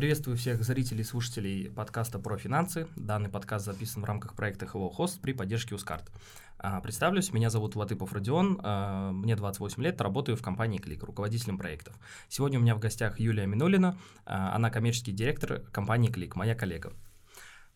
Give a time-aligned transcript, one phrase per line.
[0.00, 2.88] Приветствую всех зрителей и слушателей подкаста про финансы.
[2.96, 6.10] Данный подкаст записан в рамках проекта Hello Host при поддержке Ускарт.
[6.56, 11.58] А, представлюсь, меня зовут Латыпов Родион, а, мне 28 лет, работаю в компании Клик, руководителем
[11.58, 11.98] проектов.
[12.30, 16.94] Сегодня у меня в гостях Юлия Минулина, а, она коммерческий директор компании Клик, моя коллега.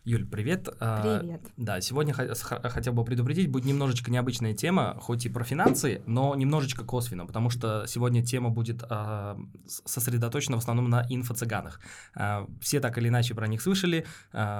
[0.06, 0.68] Юль, привет.
[0.80, 1.40] А, привет.
[1.56, 6.84] Да, сегодня хотел бы предупредить, будет немножечко необычная тема, хоть и про финансы, но немножечко
[6.84, 9.38] косвенно, потому что сегодня тема будет а,
[9.86, 11.80] сосредоточена в основном на инфо-цыганах.
[12.14, 14.04] А, все так или иначе про них слышали,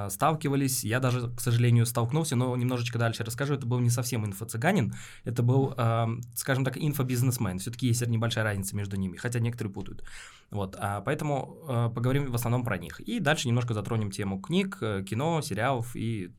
[0.09, 4.95] сталкивались, я даже, к сожалению, столкнулся, но немножечко дальше расскажу, это был не совсем инфо-цыганин,
[5.25, 5.75] это был,
[6.35, 10.05] скажем так, инфобизнесмен, все-таки есть небольшая разница между ними, хотя некоторые путают.
[10.55, 13.01] Вот, а поэтому э, поговорим в основном про них.
[13.01, 15.03] И дальше немножко затронем тему книг, э,
[15.35, 16.33] кино, сериалов и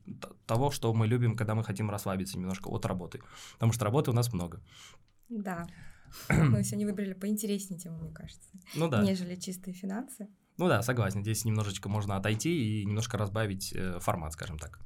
[0.46, 3.20] того, что мы любим, когда мы хотим расслабиться немножко от работы.
[3.54, 4.62] Потому что работы у нас много.
[5.28, 5.66] Да.
[6.28, 8.48] Мы сегодня выбрали поинтереснее тему, мне кажется.
[8.76, 9.02] Ну да.
[9.02, 10.28] Нежели чистые финансы.
[10.56, 11.22] Ну да, согласен.
[11.22, 14.78] Здесь немножечко можно отойти и немножко разбавить э, формат, скажем так.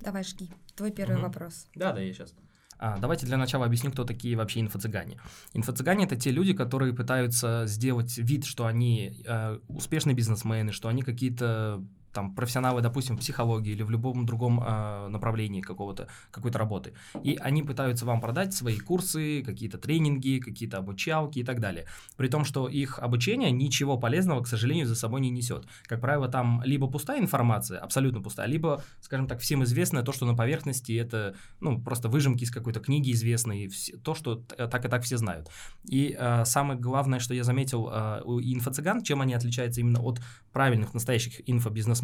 [0.00, 0.50] Давай, жги.
[0.76, 1.22] Твой первый угу.
[1.22, 1.66] вопрос.
[1.74, 2.34] Да, да, я сейчас.
[2.78, 5.20] А, давайте для начала объясню, кто такие вообще инфо-цыгане.
[5.52, 11.02] Инфо-цыгане— это те люди, которые пытаются сделать вид, что они э, успешные бизнесмены, что они
[11.02, 16.92] какие-то там профессионалы, допустим, в психологии или в любом другом э, направлении какого-то, какой-то работы.
[17.22, 21.86] И они пытаются вам продать свои курсы, какие-то тренинги, какие-то обучалки и так далее.
[22.16, 25.66] При том, что их обучение ничего полезного, к сожалению, за собой не несет.
[25.84, 30.26] Как правило, там либо пустая информация, абсолютно пустая, либо, скажем так, всем известное то, что
[30.26, 33.70] на поверхности это, ну, просто выжимки из какой-то книги известной,
[34.04, 35.48] то, что так и так все знают.
[35.88, 40.20] И э, самое главное, что я заметил э, у инфо-цыган, чем они отличаются именно от
[40.52, 42.01] правильных, настоящих инфобизнесменов,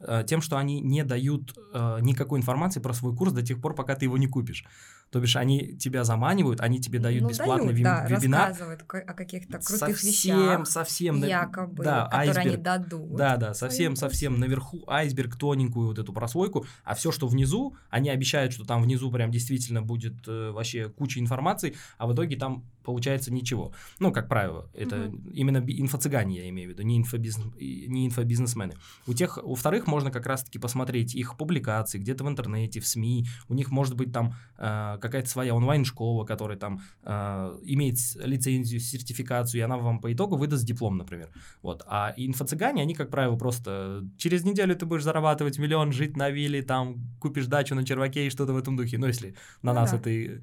[0.00, 3.74] э, тем, что они не дают э, никакой информации про свой курс до тех пор,
[3.74, 4.64] пока ты его не купишь.
[5.10, 8.48] То бишь они тебя заманивают, они тебе дают ну, бесплатный дают, да, вебинар.
[8.50, 10.66] рассказывают о каких-то крутых совсем, вещах.
[10.66, 13.16] Совсем, якобы, да, которые айсберг, они дадут.
[13.16, 18.08] Да, да, совсем, совсем наверху айсберг, тоненькую вот эту прослойку, а все, что внизу, они
[18.10, 22.64] обещают, что там внизу прям действительно будет э, вообще куча информации, а в итоге там
[22.84, 23.72] получается ничего.
[23.98, 25.30] Ну, как правило, это угу.
[25.32, 28.74] именно инфо-цыгане, я имею в виду, не, инфобизнес, не инфобизнесмены.
[29.06, 33.26] У тех, у вторых можно как раз-таки посмотреть их публикации где-то в интернете, в СМИ,
[33.48, 39.60] у них может быть там э, какая-то своя онлайн-школа, которая там э, имеет лицензию, сертификацию,
[39.60, 41.30] и она вам по итогу выдаст диплом, например.
[41.62, 41.82] Вот.
[41.86, 46.62] А инфо-цыгане, они, как правило, просто через неделю ты будешь зарабатывать миллион, жить на вилле,
[46.62, 48.98] там, купишь дачу на черваке и что-то в этом духе.
[48.98, 49.98] Ну, если на ну, нас да.
[49.98, 50.42] это,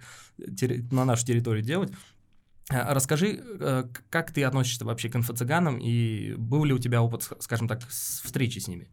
[0.92, 1.92] на нашу территорию делать.
[2.70, 7.30] А, расскажи, э, как ты относишься вообще к инфо-цыганам, и был ли у тебя опыт,
[7.40, 8.90] скажем так, встречи с ними?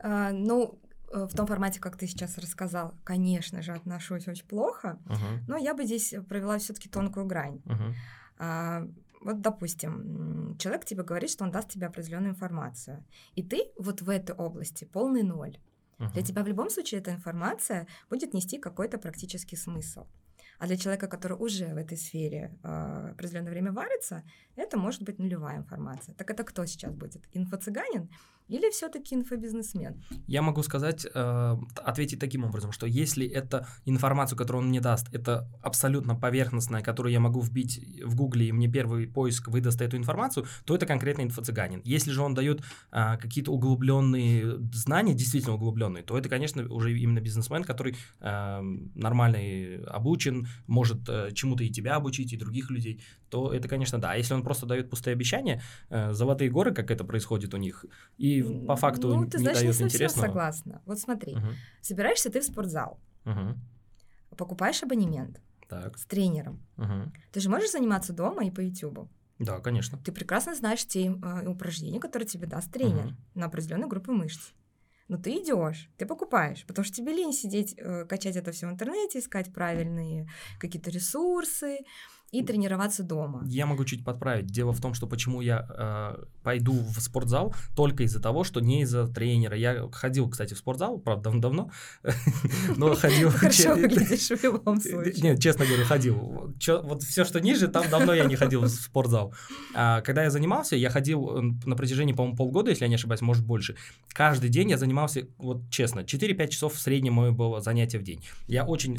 [0.00, 4.98] А, ну, э, в том формате, как ты сейчас рассказал, конечно же, отношусь очень плохо,
[5.06, 5.44] uh-huh.
[5.48, 7.60] но я бы здесь провела все-таки тонкую грань.
[7.64, 7.94] Uh-huh.
[8.38, 8.86] А,
[9.20, 13.04] вот, допустим, человек тебе говорит, что он даст тебе определенную информацию,
[13.34, 15.58] и ты вот в этой области полный ноль.
[15.98, 16.12] Uh-huh.
[16.12, 20.06] Для тебя в любом случае эта информация будет нести какой-то практический смысл.
[20.60, 24.22] А для человека, который уже в этой сфере э, определенное время варится,
[24.56, 26.14] это может быть нулевая информация.
[26.14, 27.26] Так это кто сейчас будет?
[27.32, 28.10] Инфо-цыганин
[28.50, 30.02] или все-таки инфобизнесмен?
[30.26, 35.06] Я могу сказать, э, ответить таким образом, что если это информацию, которую он мне даст,
[35.14, 39.96] это абсолютно поверхностная, которую я могу вбить в Гугле, и мне первый поиск выдаст эту
[39.96, 41.80] информацию, то это конкретно инфо-цыганин.
[41.84, 47.20] Если же он дает э, какие-то углубленные знания, действительно углубленные, то это, конечно, уже именно
[47.20, 48.60] бизнесмен, который э,
[48.94, 49.38] нормально
[49.86, 54.12] обучен, может э, чему-то и тебя обучить, и других людей, то это, конечно, да.
[54.12, 57.84] А если он просто дает пустые обещания, э, золотые горы, как это происходит у них,
[58.18, 60.26] и по факту ну, ты, не знаешь, дает не интересного.
[60.26, 60.82] согласна.
[60.86, 61.46] Вот смотри, угу.
[61.80, 63.56] собираешься ты в спортзал, угу.
[64.36, 65.98] покупаешь абонемент так.
[65.98, 66.66] с тренером.
[66.76, 67.12] Угу.
[67.32, 69.08] Ты же можешь заниматься дома и по YouTube.
[69.38, 69.98] Да, конечно.
[69.98, 73.14] Ты прекрасно знаешь те э, упражнения, которые тебе даст тренер угу.
[73.34, 74.52] на определенную группу мышц.
[75.08, 78.70] Но ты идешь, ты покупаешь, потому что тебе лень сидеть, э, качать это все в
[78.70, 80.28] интернете, искать правильные
[80.60, 81.78] какие-то ресурсы
[82.32, 83.42] и тренироваться дома.
[83.46, 84.46] Я могу чуть подправить.
[84.46, 88.82] Дело в том, что почему я э, пойду в спортзал только из-за того, что не
[88.82, 89.56] из-за тренера.
[89.56, 91.70] Я ходил, кстати, в спортзал, правда, давно,
[92.76, 93.30] но ходил...
[93.40, 95.22] Хорошо выглядишь в любом случае.
[95.22, 96.52] Нет, честно говорю, ходил.
[96.84, 99.34] Вот все, что ниже, там давно я не ходил в спортзал.
[99.74, 103.22] А когда я занимался, я ходил э, на протяжении, по-моему, полгода, если я не ошибаюсь,
[103.22, 103.76] может больше.
[104.12, 108.22] Каждый день я занимался, вот честно, 4-5 часов в среднем мое было занятие в день.
[108.46, 108.98] Я очень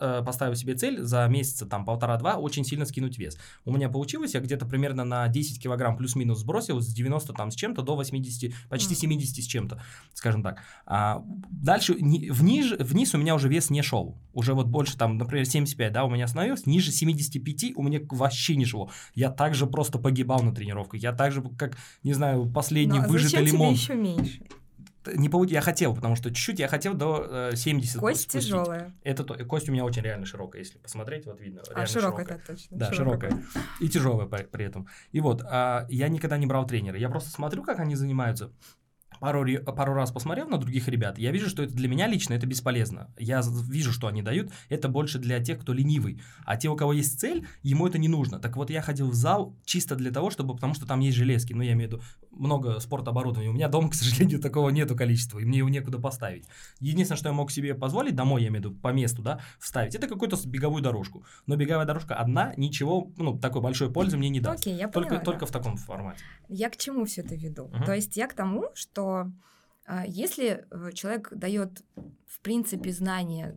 [0.00, 3.38] э, поставил себе цель за месяца, там, полтора-два, очень сильно скинуть вес.
[3.64, 7.54] У меня получилось, я где-то примерно на 10 килограмм плюс-минус сбросил с 90 там с
[7.54, 9.82] чем-то до 80, почти 70 с чем-то,
[10.14, 10.62] скажем так.
[10.86, 14.16] А дальше ни, вниз, вниз у меня уже вес не шел.
[14.32, 18.56] Уже вот больше там, например, 75, да, у меня остановился, ниже 75 у меня вообще
[18.56, 18.90] не шло.
[19.14, 21.00] Я также просто погибал на тренировках.
[21.00, 23.74] Я также, как, не знаю, последний ну, а выжатый лимон.
[23.74, 24.42] Тебе еще меньше?
[25.06, 25.50] Не получ...
[25.50, 28.42] я хотел, потому что чуть-чуть я хотел до э, 70 Кость спустить.
[28.42, 28.94] тяжелая.
[29.02, 29.34] Это то...
[29.44, 31.62] кость у меня очень реально широкая, если посмотреть, вот видно.
[31.74, 32.46] А широкая, широкая.
[32.46, 32.76] точно.
[32.76, 33.30] Да, широкая.
[33.30, 33.64] широкая.
[33.80, 34.88] И тяжелая при, при этом.
[35.12, 36.98] И вот, а, я никогда не брал тренера.
[36.98, 38.52] Я просто смотрю, как они занимаются
[39.20, 42.46] пару, пару раз посмотрел на других ребят, я вижу, что это для меня лично это
[42.46, 43.10] бесполезно.
[43.18, 46.20] Я вижу, что они дают, это больше для тех, кто ленивый.
[46.44, 48.38] А те, у кого есть цель, ему это не нужно.
[48.38, 51.52] Так вот, я ходил в зал чисто для того, чтобы, потому что там есть железки,
[51.52, 53.50] ну, я имею в виду много спортоборудования.
[53.50, 56.46] У меня дома, к сожалению, такого нету количества, и мне его некуда поставить.
[56.80, 59.94] Единственное, что я мог себе позволить домой, я имею в виду, по месту, да, вставить,
[59.94, 61.24] это какую-то беговую дорожку.
[61.46, 64.60] Но беговая дорожка одна, ничего, ну, такой большой пользы мне не даст.
[64.60, 65.46] Окей, я только, поняла, только да.
[65.46, 66.20] в таком формате.
[66.48, 67.64] Я к чему все это веду?
[67.64, 67.84] Угу.
[67.84, 69.07] То есть я к тому, что
[69.88, 71.82] а, если э, человек дает,
[72.26, 73.56] в принципе, знания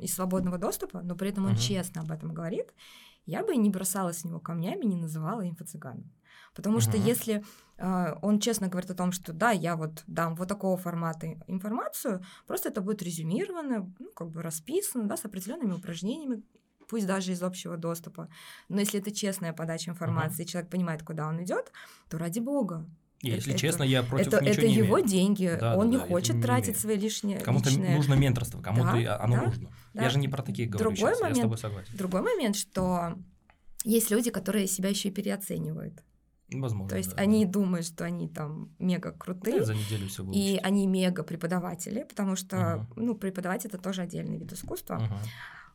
[0.00, 1.58] из свободного доступа, но при этом он uh-huh.
[1.58, 2.72] честно об этом говорит,
[3.26, 6.10] я бы не бросалась с него камнями, не называла инфо-цыганом.
[6.54, 7.44] Потому что если
[7.76, 12.24] э, он честно говорит о том, что да, я вот дам вот такого формата информацию,
[12.46, 16.42] просто это будет резюмировано, ну, как бы расписано, да, с определенными упражнениями,
[16.88, 18.30] пусть даже из общего доступа.
[18.70, 20.46] Но если это честная подача информации, uh-huh.
[20.46, 21.70] и человек понимает, куда он идет,
[22.08, 22.86] то ради бога,
[23.20, 25.08] если это, честно, я против это, ничего это не его имею.
[25.08, 27.40] деньги, да, он да, не да, хочет тратить свои лишние.
[27.40, 27.96] Кому-то личные...
[27.96, 29.70] нужно менторство, кому-то да, оно да, нужно.
[29.94, 30.02] Да.
[30.04, 31.96] Я же не про такие говорю другой сейчас, момент, я с тобой согласен.
[31.96, 33.14] Другой момент, что
[33.84, 36.02] есть люди, которые себя еще и переоценивают.
[36.52, 36.88] Возможно.
[36.88, 37.52] То есть да, они да.
[37.52, 39.58] думают, что они там мега крутые.
[39.58, 42.86] Да, за неделю все И они мега преподаватели, потому что, uh-huh.
[42.96, 44.94] ну, преподавать это тоже отдельный вид искусства.
[44.94, 45.28] Uh-huh.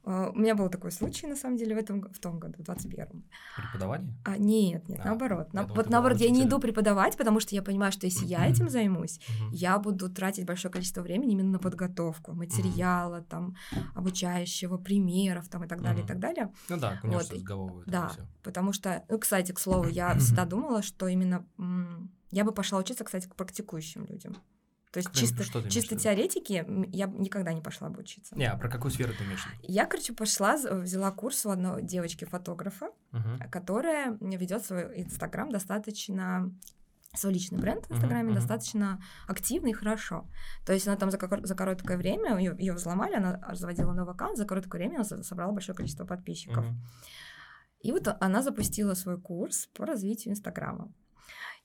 [0.05, 2.61] Uh, у меня был такой случай, на самом деле, в этом в том году, в
[2.61, 3.23] 21-м.
[3.55, 4.13] Преподавание?
[4.25, 5.53] А, нет, нет, а, наоборот.
[5.53, 8.69] На, вот наоборот, я не иду преподавать, потому что я понимаю, что если я этим
[8.69, 9.21] займусь,
[9.51, 13.55] я буду тратить большое количество времени именно на подготовку материала, там,
[13.95, 16.51] обучающего, примеров, там, и так далее, и так далее.
[16.69, 17.39] Ну да, конечно, вот.
[17.39, 17.87] сговорывают.
[17.87, 18.11] Да,
[18.43, 21.45] потому что, ну, кстати, к слову, я всегда думала, что именно
[22.31, 24.35] я бы пошла учиться, кстати, к практикующим людям.
[24.93, 28.35] То есть чисто, что чисто теоретики я никогда не пошла бы учиться.
[28.37, 29.43] Не, а про какую сферу ты имеешь?
[29.63, 33.49] Я, короче, пошла, взяла курс у одной девочки-фотографа, uh-huh.
[33.49, 36.53] которая ведет свой Инстаграм достаточно
[37.15, 38.35] свой личный бренд в Инстаграме uh-huh, uh-huh.
[38.35, 40.27] достаточно активно и хорошо.
[40.63, 44.37] То есть она там за, за короткое время, ее, ее взломали, она заводила новый аккаунт,
[44.37, 46.65] за короткое время она собрала большое количество подписчиков.
[46.65, 46.75] Uh-huh.
[47.81, 50.91] И вот она запустила свой курс по развитию Инстаграма.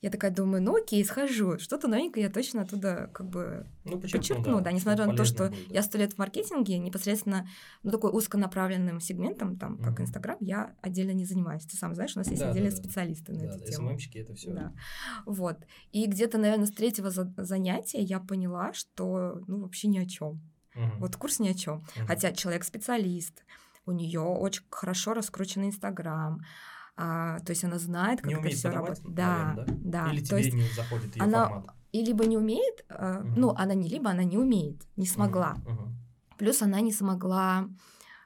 [0.01, 1.59] Я такая думаю, ну окей, схожу.
[1.59, 4.57] Что-то новенькое я точно оттуда как бы ну, подчеркну.
[4.57, 5.73] Да, да, несмотря на то, что будет, да.
[5.73, 7.49] я сто лет в маркетинге, непосредственно
[7.83, 9.83] ну, такой узконаправленным сегментом, там, mm-hmm.
[9.83, 11.65] как Инстаграм, я отдельно не занимаюсь.
[11.65, 13.89] Ты сам знаешь, у нас есть да, отдельные да, специалисты на да, эту да, тему.
[13.89, 14.53] СММщики это все.
[14.53, 14.73] Да.
[15.25, 15.57] Вот.
[15.91, 20.39] И где-то, наверное, с третьего за- занятия я поняла, что ну вообще ни о чем.
[20.75, 20.99] Mm-hmm.
[20.99, 21.79] Вот курс ни о чем.
[21.79, 22.05] Mm-hmm.
[22.07, 23.43] Хотя человек специалист,
[23.85, 26.41] у нее очень хорошо раскрученный Инстаграм,
[27.01, 28.99] а, то есть она знает, как не это все работает.
[29.15, 30.11] Да, да, да.
[30.11, 31.75] Или то тебе есть не заходит ее она формат.
[31.93, 33.33] и либо не умеет, э, Мгм.
[33.39, 35.53] ну она не либо она не умеет, не смогла.
[35.65, 35.95] Мгм.
[36.37, 37.69] Плюс она не смогла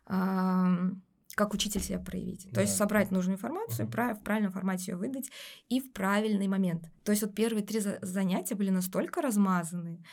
[0.08, 1.02] ам,
[1.36, 2.44] как учитель себя проявить.
[2.50, 2.78] То Да, есть да.
[2.86, 5.30] собрать нужную информацию, прав- в правильном формате ее выдать
[5.70, 6.90] и в правильный момент.
[7.04, 10.04] То есть вот первые три за- занятия были настолько размазаны,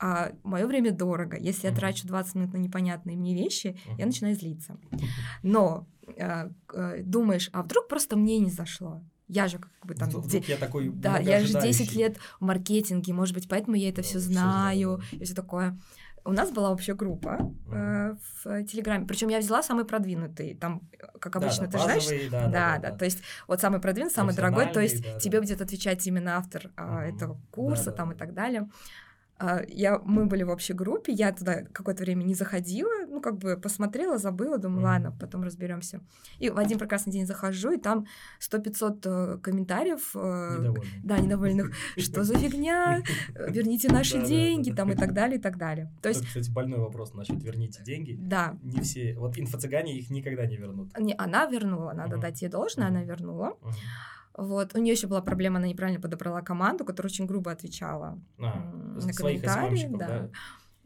[0.00, 1.36] а мое время дорого.
[1.38, 1.80] Если я Мгм.
[1.80, 4.06] трачу 20 минут на непонятные мне вещи, я Мгм.
[4.06, 4.78] начинаю злиться.
[5.42, 5.86] Но
[6.16, 9.02] э, э, думаешь, а вдруг просто мне не зашло?
[9.26, 10.08] Я же как бы там...
[10.08, 11.98] Вдруг де- я такой Да, я же 10 многоожидающий.
[11.98, 15.00] лет в маркетинге, может быть, поэтому я это Да, все знаю знаю.
[15.12, 15.78] и все такое.
[16.24, 17.38] У нас была вообще группа
[17.72, 19.06] э, в Телеграме.
[19.06, 20.54] Причем я взяла самый продвинутый.
[20.54, 22.02] Там, э, как Да, обычно, да, ты знаешь.
[22.04, 24.66] базовые, да, Да, да, То есть вот самый продвинутый, самый дорогой.
[24.72, 25.42] То есть да, тебе да.
[25.42, 27.16] будет отвечать именно автор а, Мгм.
[27.16, 28.14] этого курса Да, да, там да.
[28.14, 28.68] и так далее.
[29.40, 33.38] А, Я, мы были в общей группе, я туда какое-то время не заходила, ну, как
[33.38, 36.00] бы посмотрела, забыла, думаю, ладно, потом разберемся.
[36.40, 38.06] И в один прекрасный день захожу, и там
[38.40, 40.10] 100-500 э, комментариев.
[40.14, 41.00] э, Недовольный.
[41.04, 41.72] Да, недовольных.
[41.96, 43.02] Что за фигня?
[43.34, 45.90] Э, Верните наши деньги, там и так далее, и так далее.
[46.02, 48.16] То есть, кстати, больной вопрос насчет верните деньги.
[48.20, 49.14] да, Не все.
[49.18, 50.98] Вот инфо-цыгане их никогда не вернут.
[50.98, 53.56] не, она вернула, надо дать ей должное, она вернула.
[54.38, 54.74] Вот.
[54.76, 58.42] У нее еще была проблема, она неправильно подобрала команду, которая очень грубо отвечала А,
[58.94, 59.88] на комментарии.
[59.90, 60.30] Да.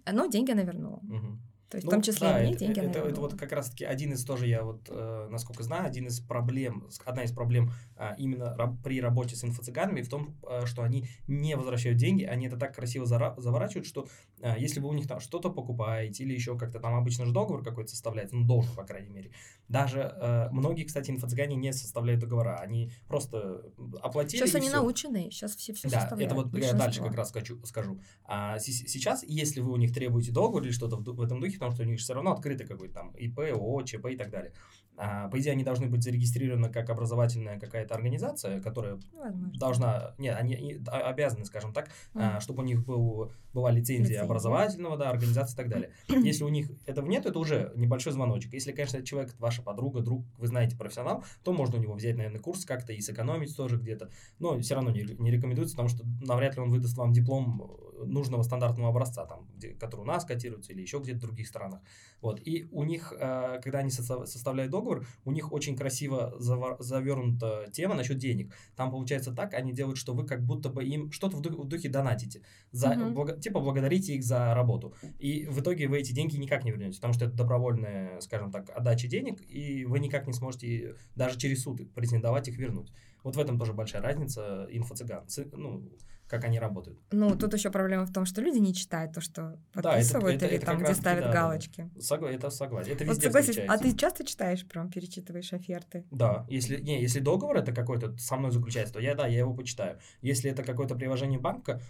[0.06, 0.12] да?
[0.12, 1.00] Но деньги она вернула.
[1.02, 1.38] Мгм.
[1.72, 3.34] То есть ну, в том числе да, и мне это, деньги, это, наверное, это вот
[3.34, 7.32] как раз-таки один из тоже, я вот, э, насколько знаю, один из проблем, одна из
[7.32, 11.96] проблем э, именно раб, при работе с инфо-цыганами в том, э, что они не возвращают
[11.96, 14.06] деньги, они это так красиво зара- заворачивают, что
[14.42, 17.64] э, если вы у них там что-то покупаете или еще как-то там обычно же договор
[17.64, 19.30] какой-то составляется, ну, должен, по крайней мере.
[19.68, 23.62] Даже э, многие, кстати, инфо-цыгане не составляют договора, они просто
[24.02, 24.76] оплатили Сейчас они все.
[24.76, 26.32] научены, сейчас все все да, составляют.
[26.32, 27.64] это вот я дальше как раз скажу.
[27.64, 27.98] скажу.
[28.26, 31.74] А, сейчас, если вы у них требуете договор или что-то в, в этом духе, потому
[31.74, 34.52] что у них все равно открыто какой-то там ИП, ООО, ЧП и так далее.
[34.96, 39.58] А, по идее, они должны быть зарегистрированы как образовательная какая-то организация, которая Возможно.
[39.58, 42.40] должна, нет, они а, обязаны, скажем так, mm.
[42.40, 45.90] чтобы у них был, была лицензия, лицензия образовательного, да, организации и так далее.
[46.08, 48.52] Если у них этого нет, это уже небольшой звоночек.
[48.52, 52.16] Если, конечно, этот человек, ваша подруга, друг, вы знаете профессионал, то можно у него взять,
[52.16, 54.10] наверное, курс как-то и сэкономить тоже где-то.
[54.38, 58.42] Но все равно не, не рекомендуется, потому что навряд ли он выдаст вам диплом нужного
[58.42, 61.80] стандартного образца, там, где, который у нас котируется или еще где-то в других странах.
[62.20, 62.40] Вот.
[62.44, 68.18] И у них, э, когда они составляют договор, у них очень красиво завернута тема насчет
[68.18, 68.54] денег.
[68.76, 72.42] Там получается так, они делают, что вы как будто бы им что-то в, духе, донатите.
[72.70, 73.10] За, угу.
[73.10, 74.94] благо, типа благодарите их за работу.
[75.18, 78.70] И в итоге вы эти деньги никак не вернете, потому что это добровольная, скажем так,
[78.70, 82.92] отдача денег, и вы никак не сможете даже через суд претендовать их вернуть.
[83.22, 85.24] Вот в этом тоже большая разница инфо-цыган.
[85.52, 85.88] Ну,
[86.32, 86.98] как они работают.
[87.10, 90.46] Ну, тут еще проблема в том, что люди не читают то, что подписывают, да, это,
[90.46, 91.90] это, или это там, где ставят да, галочки.
[91.98, 92.92] Согла- это согласен.
[92.92, 96.06] Это везде вот согласись, А ты часто читаешь, прям перечитываешь оферты?
[96.10, 96.46] Да.
[96.48, 99.98] Если, не, если договор это какой-то со мной заключается, то я, да, я его почитаю.
[100.22, 101.82] Если это какое-то приложение банка,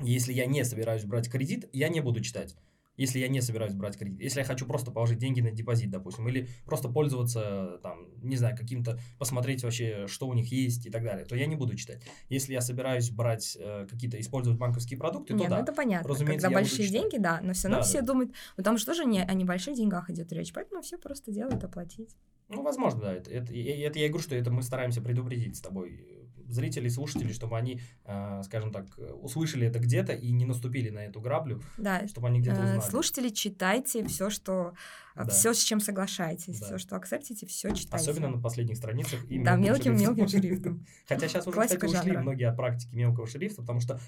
[0.00, 2.56] если я не собираюсь брать кредит, я не буду читать
[2.98, 4.20] если я не собираюсь брать кредит.
[4.20, 8.56] Если я хочу просто положить деньги на депозит, допустим, или просто пользоваться, там, не знаю,
[8.56, 12.02] каким-то, посмотреть вообще, что у них есть и так далее, то я не буду читать.
[12.28, 15.62] Если я собираюсь брать э, какие-то, использовать банковские продукты, Нет, то ну да.
[15.62, 16.08] это понятно.
[16.08, 18.06] Разумеется, Когда большие деньги, да, но все равно да, все да.
[18.08, 21.62] думают, ну там же тоже не о небольших деньгах идет речь, поэтому все просто делают
[21.62, 22.16] оплатить.
[22.48, 23.14] Ну, возможно, да.
[23.14, 26.17] Это, это, это я говорю, что это мы стараемся предупредить с тобой
[26.48, 28.86] зрителей, слушателей, чтобы они, э, скажем так,
[29.22, 32.06] услышали это где-то и не наступили на эту граблю, да.
[32.08, 32.80] чтобы они где-то э, узнали.
[32.80, 34.72] Слушатели, читайте все, что
[35.14, 35.30] э, да.
[35.30, 36.66] все, с чем соглашаетесь, да.
[36.66, 38.10] все, что акцептите, все читайте.
[38.10, 39.20] Особенно на последних страницах.
[39.28, 40.86] Да, мелким-мелким шрифтом.
[41.06, 44.00] Хотя сейчас уже, кстати, ушли многие от практики мелкого шрифта, потому что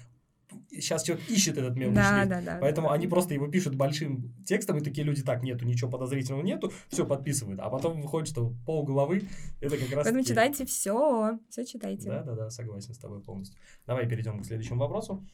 [0.71, 2.29] сейчас человек ищет этот мелкий да, шрифт.
[2.29, 2.93] Да, да, Поэтому да.
[2.93, 7.05] они просто его пишут большим текстом, и такие люди, так, нету, ничего подозрительного нету, все
[7.05, 7.59] подписывают.
[7.59, 9.23] А потом выходит, что пол головы,
[9.59, 10.03] это как раз...
[10.03, 12.09] Поэтому читайте все, все читайте.
[12.09, 13.59] Да, да, да, согласен с тобой полностью.
[13.85, 15.25] Давай перейдем к следующему вопросу.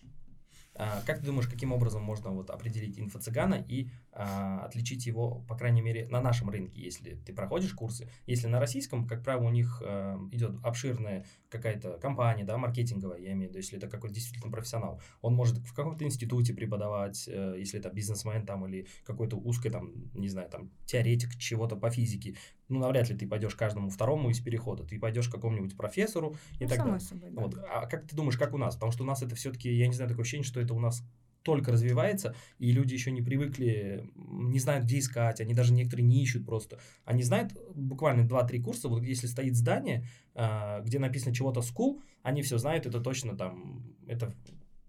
[0.80, 5.56] А, как ты думаешь, каким образом можно вот определить инфо-цыгана и а, отличить его, по
[5.56, 8.10] крайней мере, на нашем рынке, если ты проходишь курсы?
[8.28, 13.32] Если на российском, как правило, у них а, идет обширная какая-то компания, да, маркетинговая, я
[13.34, 15.02] имею в виду, если это какой-то действительно профессионал.
[15.22, 19.94] Он может в каком-то институте преподавать, э, если это бизнесмен там или какой-то узкий там,
[20.14, 22.36] не знаю, там теоретик чего-то по физике.
[22.70, 24.84] Ну, навряд ли ты пойдешь каждому второму из перехода.
[24.84, 27.00] Ты пойдешь к какому-нибудь профессору и ну, так далее.
[27.00, 27.42] Собой, да.
[27.42, 27.56] вот.
[27.70, 28.76] А как ты думаешь, как у нас?
[28.76, 31.04] Потому что у нас это все-таки, я не знаю, такое ощущение, что это у нас
[31.48, 36.22] только развивается, и люди еще не привыкли, не знают, где искать, они даже некоторые не
[36.22, 36.78] ищут просто.
[37.06, 40.06] Они знают буквально 2-3 курса, вот если стоит здание,
[40.36, 44.34] а, где написано чего-то school, они все знают, это точно там, это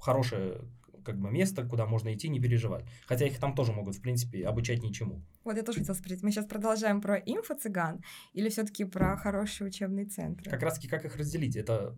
[0.01, 0.63] хорошее
[1.05, 2.85] как бы место, куда можно идти, не переживать.
[3.07, 5.23] Хотя их там тоже могут, в принципе, обучать ничему.
[5.45, 8.03] Вот я тоже хотела спросить, мы сейчас продолжаем про инфо-цыган
[8.33, 10.51] или все-таки про хорошие учебные центры?
[10.51, 11.57] Как раз-таки как их разделить?
[11.57, 11.95] Это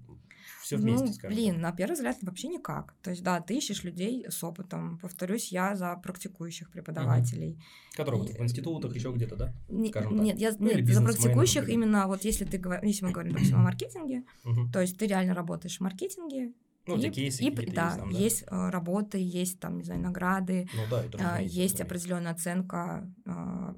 [0.62, 1.36] все вместе, ну, скажем.
[1.36, 2.94] Блин, на первый взгляд вообще никак.
[3.02, 4.98] То есть, да, ты ищешь людей с опытом.
[4.98, 7.52] Повторюсь, я за практикующих преподавателей.
[7.52, 7.96] Угу.
[7.96, 8.32] Которые и...
[8.32, 9.54] в институтах, еще где-то, да?
[9.68, 13.56] Не, нет, я ну, нет, за практикующих именно вот если ты если мы говорим, допустим,
[13.56, 14.70] о маркетинге, угу.
[14.72, 16.52] то есть ты реально работаешь в маркетинге,
[16.96, 20.00] ну, и, кейсы и, да, есть, там, да, есть э, работы, есть там, не знаю,
[20.00, 23.74] награды, ну, да, это э, есть определенная оценка э,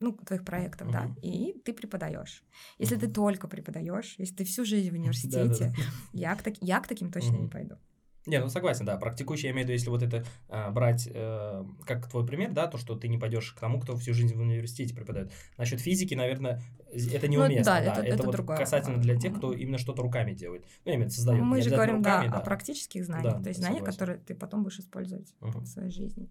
[0.00, 0.92] ну, твоих проектов, uh-huh.
[0.92, 2.44] да, и ты преподаешь.
[2.78, 3.00] Если uh-huh.
[3.00, 5.74] ты только преподаешь, если ты всю жизнь в университете,
[6.12, 7.42] я к, так, я к таким точно uh-huh.
[7.42, 7.76] не пойду.
[8.26, 8.96] Не, ну согласен, да.
[8.96, 12.66] Практикующий, я имею в виду, если вот это э, брать э, как твой пример, да,
[12.66, 15.30] то, что ты не пойдешь к тому, кто всю жизнь в университете преподает.
[15.58, 17.58] Насчет физики, наверное, это неуместно.
[17.58, 18.56] Ну, да, да, это, это, это вот другое.
[18.56, 20.64] касательно для тех, кто именно что-то руками делает.
[20.86, 21.42] Ну, именно создает.
[21.42, 24.34] Мы же говорим, руками, да, да, о практических знаниях, да, то есть знания, которые ты
[24.34, 25.60] потом будешь использовать uh-huh.
[25.60, 26.30] в своей жизни.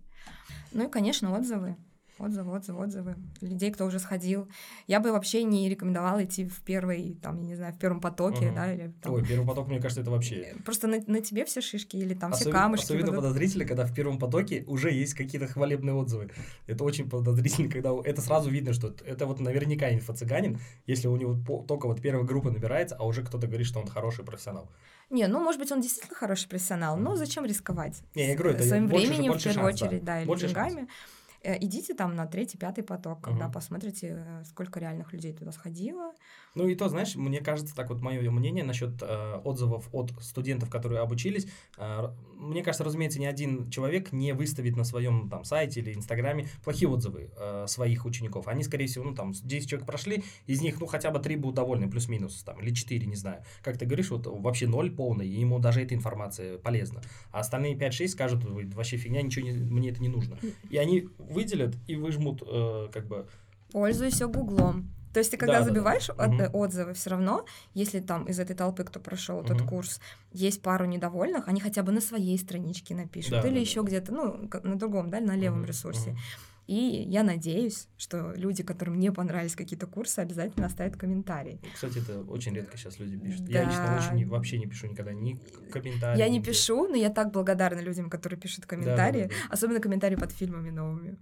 [0.72, 1.78] Ну и, конечно, отзывы.
[2.20, 3.16] Отзывы, отзывы, отзывы.
[3.42, 4.48] Людей, кто уже сходил.
[4.86, 8.48] Я бы вообще не рекомендовала идти в первый, там, я не знаю, в первом потоке,
[8.48, 8.56] угу.
[8.56, 9.14] да, или там...
[9.14, 10.36] Ой, первый поток, мне кажется, это вообще...
[10.36, 12.84] Э, просто на, на тебе все шишки или там Особен, все камушки.
[12.86, 13.22] Особенно будут...
[13.24, 16.30] подозрительно, когда в первом потоке уже есть какие-то хвалебные отзывы.
[16.68, 21.36] Это очень подозрительно, когда это сразу видно, что это вот наверняка инфо-цыганин, если у него
[21.64, 24.70] только вот первая группа набирается, а уже кто-то говорит, что он хороший профессионал.
[25.10, 28.02] Не, ну, может быть, он действительно хороший профессионал, но зачем рисковать?
[28.16, 30.76] Не, я говорю, это Своим временем, в первую шанс, очередь, да, да или больше деньгами.
[30.76, 30.90] Шанс.
[31.44, 33.54] Э, идите там на третий, пятый поток, когда угу.
[33.54, 36.14] посмотрите, э, сколько реальных людей туда сходило.
[36.56, 40.70] Ну и то, знаешь, мне кажется, так вот мое мнение насчет э, отзывов от студентов,
[40.70, 41.48] которые обучились.
[41.78, 46.48] Э, мне кажется, разумеется, ни один человек не выставит на своем там сайте или инстаграме
[46.64, 48.48] плохие отзывы э, своих учеников.
[48.48, 51.56] Они, скорее всего, ну там 10 человек прошли, из них, ну хотя бы 3 будут
[51.56, 53.44] довольны, плюс-минус, там, или 4, не знаю.
[53.64, 57.02] Как ты говоришь, вот вообще ноль полный, и ему даже эта информация полезна.
[57.32, 60.38] А остальные 5-6 скажут, вообще фигня, ничего не, мне это не нужно.
[60.70, 63.28] И они выделят и выжмут э, как бы...
[63.72, 64.94] Пользуйся гуглом.
[65.14, 66.46] То есть ты когда да, забиваешь да, да.
[66.46, 69.46] От, отзывы, все равно, если там из этой толпы, кто прошел угу.
[69.46, 70.02] этот курс,
[70.32, 73.88] есть пару недовольных, они хотя бы на своей страничке напишут да, или да, еще да.
[73.88, 76.12] где-то, ну, на другом, да, на левом угу, ресурсе.
[76.12, 76.20] Угу.
[76.68, 76.76] И
[77.10, 81.60] я надеюсь, что люди, которым не понравились какие-то курсы, обязательно оставят комментарий.
[81.74, 83.46] Кстати, это очень редко сейчас люди пишут.
[83.46, 83.52] Да.
[83.52, 85.34] Я лично очень вообще не пишу никогда ни
[85.72, 86.18] комментарии.
[86.18, 89.54] Я не пишу, но я так благодарна людям, которые пишут комментарии, да, да, да.
[89.54, 91.18] особенно комментарии под фильмами новыми.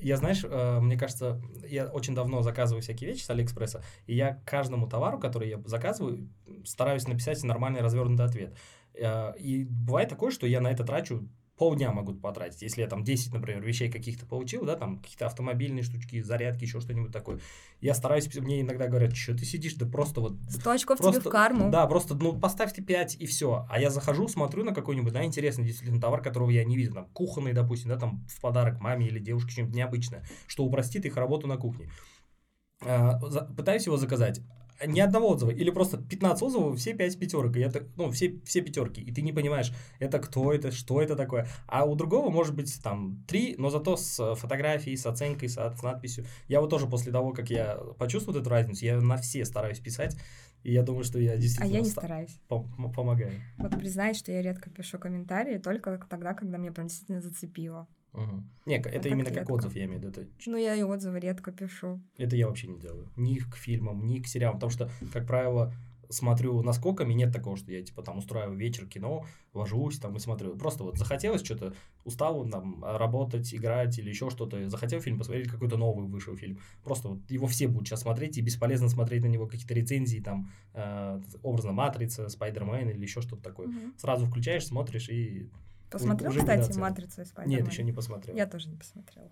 [0.00, 4.42] Я, знаешь, э, мне кажется, я очень давно заказываю всякие вещи с Алиэкспресса, и я
[4.44, 6.28] каждому товару, который я заказываю,
[6.64, 8.56] стараюсь написать нормальный развернутый ответ.
[8.94, 11.28] Э, и бывает такое, что я на это трачу
[11.64, 12.60] полдня могут потратить.
[12.60, 16.78] Если я там 10, например, вещей каких-то получил, да, там какие-то автомобильные штучки, зарядки, еще
[16.78, 17.40] что-нибудь такое.
[17.80, 20.34] Я стараюсь, мне иногда говорят, что ты сидишь, да просто вот...
[20.50, 21.70] 100 очков просто, тебе в карму.
[21.70, 23.66] Да, просто, ну, поставьте 5 и все.
[23.70, 27.06] А я захожу, смотрю на какой-нибудь, да, интересный действительно товар, которого я не видел, там,
[27.14, 31.46] кухонный, допустим, да, там, в подарок маме или девушке что-нибудь необычное, что упростит их работу
[31.46, 31.88] на кухне.
[32.82, 33.18] А,
[33.56, 34.42] пытаюсь его заказать,
[34.86, 38.60] ни одного отзыва, или просто 15 отзывов, все 5 пятерок, и это, ну, все, все
[38.60, 41.46] пятерки, и ты не понимаешь, это кто это, что это такое.
[41.66, 45.82] А у другого может быть там 3, но зато с фотографией, с оценкой, с, с
[45.82, 46.26] надписью.
[46.48, 50.16] Я вот тоже после того, как я почувствовал эту разницу, я на все стараюсь писать,
[50.64, 51.74] и я думаю, что я действительно...
[51.74, 52.40] А я не стараюсь.
[52.48, 53.32] Пом- помогаю.
[53.58, 57.86] Вот признаюсь, что я редко пишу комментарии, только тогда, когда меня прям действительно зацепило.
[58.14, 58.44] Угу.
[58.66, 60.12] Не, это а именно как отзыв, я имею в виду.
[60.12, 60.28] Это...
[60.46, 62.00] Ну, я и отзывы редко пишу.
[62.16, 63.10] Это я вообще не делаю.
[63.16, 64.56] Ни к фильмам, ни к сериалам.
[64.56, 65.72] Потому что, как правило,
[66.10, 70.56] смотрю наскоками, нет такого, что я, типа, там, устраиваю вечер кино, ложусь там и смотрю.
[70.56, 75.76] Просто вот захотелось что-то, устал там работать, играть или еще что-то, захотел фильм посмотреть, какой-то
[75.76, 76.60] новый вышел фильм.
[76.82, 80.50] Просто вот его все будут сейчас смотреть, и бесполезно смотреть на него какие-то рецензии, там,
[80.72, 83.68] э, образно «Матрица», «Спайдермен» или еще что-то такое.
[83.68, 83.76] Угу.
[83.96, 85.50] Сразу включаешь, смотришь и
[85.94, 87.64] Посмотрел, уже кстати, «Матрицу» и Спайдермен?
[87.64, 88.36] Нет, еще не посмотрел.
[88.36, 89.30] Я тоже не посмотрела.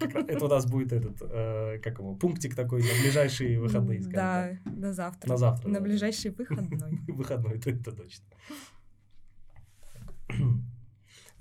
[0.28, 4.92] Это у нас будет этот, э, как его, пунктик такой на ближайшие выходные, Да, на
[4.92, 5.28] завтра.
[5.28, 5.68] На завтра.
[5.68, 6.98] На ближайший выходной.
[7.06, 8.24] Выходной, это точно.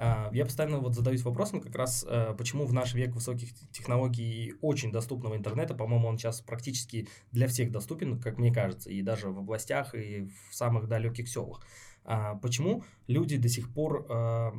[0.03, 4.47] А, я постоянно вот задаюсь вопросом, как раз э, почему в наш век высоких технологий
[4.47, 9.03] и очень доступного интернета, по-моему, он сейчас практически для всех доступен, как мне кажется, и
[9.03, 11.61] даже в областях, и в самых далеких селах.
[12.03, 14.51] А почему люди до сих пор, э,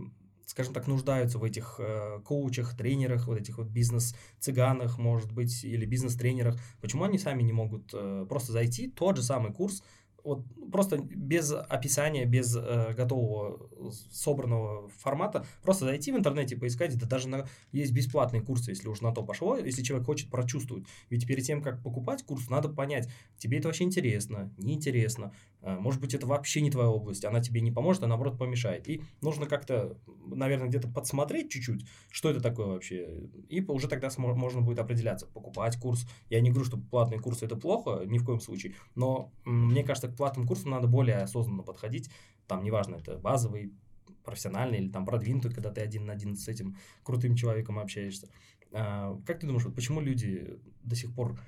[0.47, 5.85] скажем так, нуждаются в этих э, коучах, тренерах, вот этих вот бизнес-цыганах, может быть, или
[5.85, 6.57] бизнес-тренерах?
[6.81, 9.83] Почему они сами не могут э, просто зайти, тот же самый курс,
[10.25, 13.69] вот просто без описания, без э, готового
[14.11, 19.01] собранного формата, просто зайти в интернете, поискать, да даже на, есть бесплатные курсы, если уж
[19.01, 20.85] на то пошло, если человек хочет прочувствовать.
[21.11, 23.09] Ведь перед тем, как покупать курс, надо понять,
[23.39, 27.61] тебе это вообще интересно, неинтересно, э, может быть, это вообще не твоя область, она тебе
[27.61, 28.89] не поможет, а наоборот помешает.
[28.89, 29.97] И нужно как-то,
[30.27, 35.79] наверное, где-то подсмотреть чуть-чуть, что это такое вообще, и уже тогда можно будет определяться, покупать
[35.79, 36.07] курс.
[36.29, 40.09] Я не говорю, что платные курсы это плохо, ни в коем случае, но мне кажется,
[40.09, 42.11] к платным курсам надо более осознанно подходить.
[42.47, 43.73] Там, неважно, это базовый,
[44.25, 48.29] профессиональный или там продвинутый, когда ты один на один с этим крутым человеком общаешься.
[48.73, 51.39] А, как ты думаешь, вот почему люди до сих пор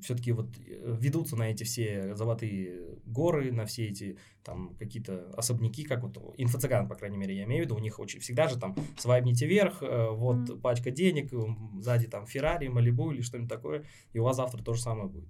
[0.00, 5.84] все-таки вот э, ведутся на эти все золотые горы, на все эти там какие-то особняки,
[5.84, 8.58] как вот инфо-цыган, по крайней мере, я имею в виду, у них очень всегда же
[8.58, 10.60] там свайпните вверх, э, вот mm.
[10.60, 11.32] пачка денег,
[11.80, 15.28] сзади там Феррари, Малибу или что-нибудь такое, и у вас завтра то же самое будет.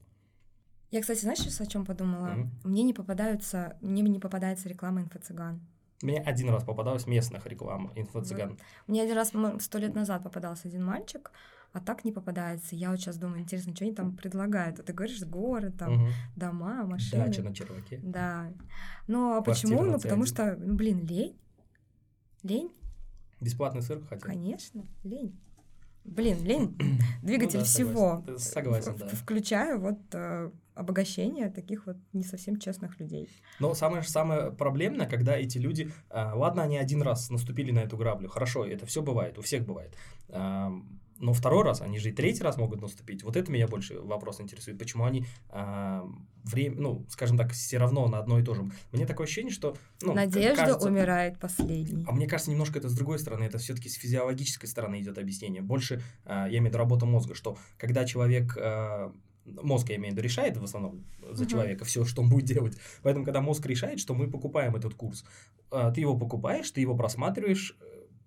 [0.91, 2.29] Я, кстати, знаешь, сейчас о чем подумала?
[2.29, 2.49] Mm-hmm.
[2.65, 5.61] Мне не попадаются, мне не попадается реклама инфо-цыган.
[6.03, 8.51] Мне один раз попадалась местных реклам инфо-цыган.
[8.51, 8.61] Вот.
[8.87, 11.33] Мне один раз сто лет назад попадался один мальчик,
[11.73, 12.75] а так не попадается.
[12.75, 14.85] Я вот сейчас думаю, интересно, что они там предлагают.
[14.85, 16.13] Ты говоришь, горы, там, угу.
[16.37, 17.27] дома, машины.
[17.27, 18.01] Дача на черваке.
[18.03, 18.53] Да.
[19.07, 19.83] Ну, а почему?
[19.83, 21.39] Ну, потому что, ну, блин, лень.
[22.43, 22.71] Лень.
[23.41, 24.27] Бесплатный сыр хотел?
[24.27, 25.39] Конечно, лень.
[26.07, 26.77] Блин, лень
[27.23, 28.25] двигатель ну, да, всего.
[28.39, 29.09] Согласен, да.
[29.09, 33.29] Включая вот э, обогащение таких вот не совсем честных людей.
[33.59, 37.97] Но самое самое проблемное, когда эти люди, э, ладно, они один раз наступили на эту
[37.97, 39.95] граблю, хорошо, это все бывает, у всех бывает.
[40.29, 40.71] Э,
[41.19, 43.23] но второй раз, они же и третий раз могут наступить.
[43.23, 44.79] Вот это меня больше вопрос интересует.
[44.79, 46.07] Почему они а,
[46.45, 48.71] время, ну, скажем так, все равно на одно и то же.
[48.93, 49.77] Мне такое ощущение, что...
[50.03, 52.05] Ну, Надежда кажется, умирает последней.
[52.07, 53.45] А мне кажется, немножко это с другой стороны.
[53.45, 55.63] Это все-таки с физиологической стороны идет объяснение.
[55.63, 58.57] Больше, а, я имею в виду работу мозга, что когда человек...
[58.59, 59.13] А,
[59.63, 61.49] мозг, я имею в виду, решает в основном за uh-huh.
[61.49, 62.77] человека все, что он будет делать.
[63.03, 65.25] Поэтому, когда мозг решает, что мы покупаем этот курс,
[65.71, 67.77] ты его покупаешь, ты его просматриваешь,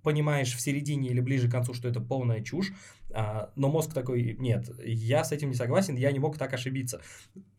[0.09, 2.73] понимаешь в середине или ближе к концу, что это полная чушь,
[3.13, 6.99] а, но мозг такой, нет, я с этим не согласен, я не мог так ошибиться.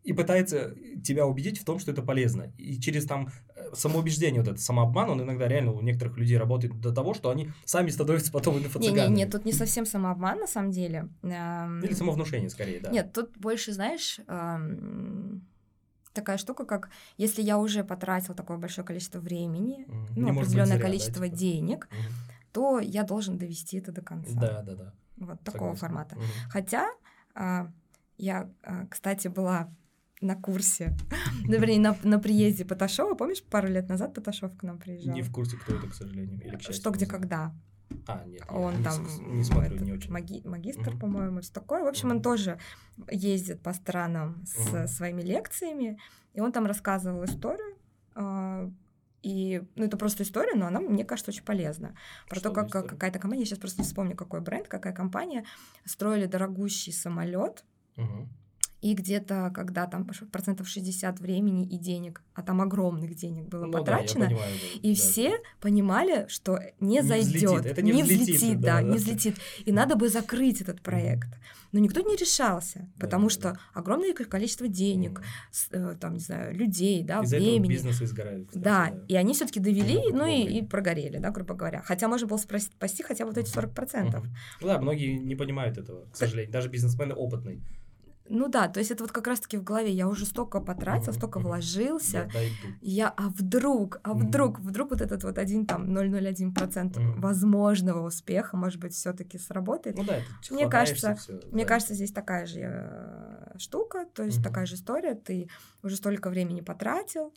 [0.03, 2.53] И пытается тебя убедить в том, что это полезно.
[2.59, 6.81] И через там э, самоубеждение, вот этот самообман, он иногда реально у некоторых людей работает
[6.81, 9.11] до того, что они сами становятся потом инфо-цыганами.
[9.11, 11.09] Нет, нет, тут не совсем самообман, на самом деле.
[11.23, 12.91] Или самовнушение, скорее, да.
[12.91, 14.19] Нет, тут больше, знаешь,
[16.13, 20.07] такая штука, как если я уже потратил такое большое количество времени, mm.
[20.17, 21.37] ну, определенное количество да, типа?
[21.37, 22.30] денег, mm.
[22.53, 24.39] То я должен довести это до конца.
[24.39, 24.95] Да, да, да.
[25.17, 26.17] Вот такого формата.
[26.17, 26.25] Угу.
[26.51, 26.89] Хотя
[27.35, 27.71] а,
[28.17, 29.71] я, а, кстати, была
[30.21, 30.97] на курсе,
[31.45, 33.15] ну, вернее, на, на приезде Поташова.
[33.15, 35.15] Помнишь, пару лет назад Поташов к нам приезжал?
[35.15, 36.41] Не в курсе, кто это, к сожалению.
[36.41, 37.55] Или, к счастью, Что, где, когда.
[38.07, 40.13] А, нет, он не, там не смотрю, не очень.
[40.13, 40.99] Маги, магистр, угу.
[40.99, 41.85] по-моему, все такое.
[41.85, 42.17] В общем, угу.
[42.17, 42.59] он тоже
[43.11, 44.89] ездит по странам с угу.
[44.89, 45.99] своими лекциями,
[46.33, 47.77] и он там рассказывал историю
[48.15, 48.71] а,
[49.23, 51.97] и, ну, это просто история, но она, мне кажется, очень полезна.
[52.29, 55.45] Про Что то, как какая-то компания, я сейчас просто не вспомню, какой бренд, какая компания,
[55.85, 57.65] строили дорогущий самолет,
[57.97, 58.29] угу.
[58.81, 63.73] И где-то, когда там процентов 60 времени и денег, а там огромных денег было ну,
[63.73, 65.01] потрачено, да, понимаю, да, и да.
[65.01, 69.37] все понимали, что не, не зайдет, это не, не взлетит, взлетит да, да, не взлетит,
[69.65, 71.29] и надо бы закрыть этот проект.
[71.73, 73.61] Но никто не решался, потому да, что да.
[73.75, 75.23] огромное количество денег,
[75.71, 75.99] mm.
[75.99, 77.69] там, не знаю, людей, да, Из времени.
[77.69, 78.49] бизнес изгорает.
[78.49, 81.83] Кстати, да, да, и они все-таки довели, ну и, и прогорели, да, грубо говоря.
[81.83, 83.73] Хотя можно было спасти хотя бы вот эти 40%.
[83.73, 84.27] Mm-hmm.
[84.63, 86.53] Ну да, многие не понимают этого, к сожалению.
[86.53, 87.61] Даже бизнесмены опытные.
[88.31, 89.91] Ну да, то есть это вот как раз-таки в голове.
[89.91, 92.31] Я уже столько потратил, столько вложился.
[92.81, 98.81] Я, а вдруг, а вдруг, вдруг вот этот вот один там 0,01% возможного успеха, может
[98.81, 99.97] быть, все-таки сработает.
[99.97, 101.17] Ну да, это мне кажется,
[101.51, 105.15] мне кажется, здесь такая же э, штука, то есть такая же история.
[105.15, 105.49] Ты
[105.83, 107.35] уже столько времени потратил,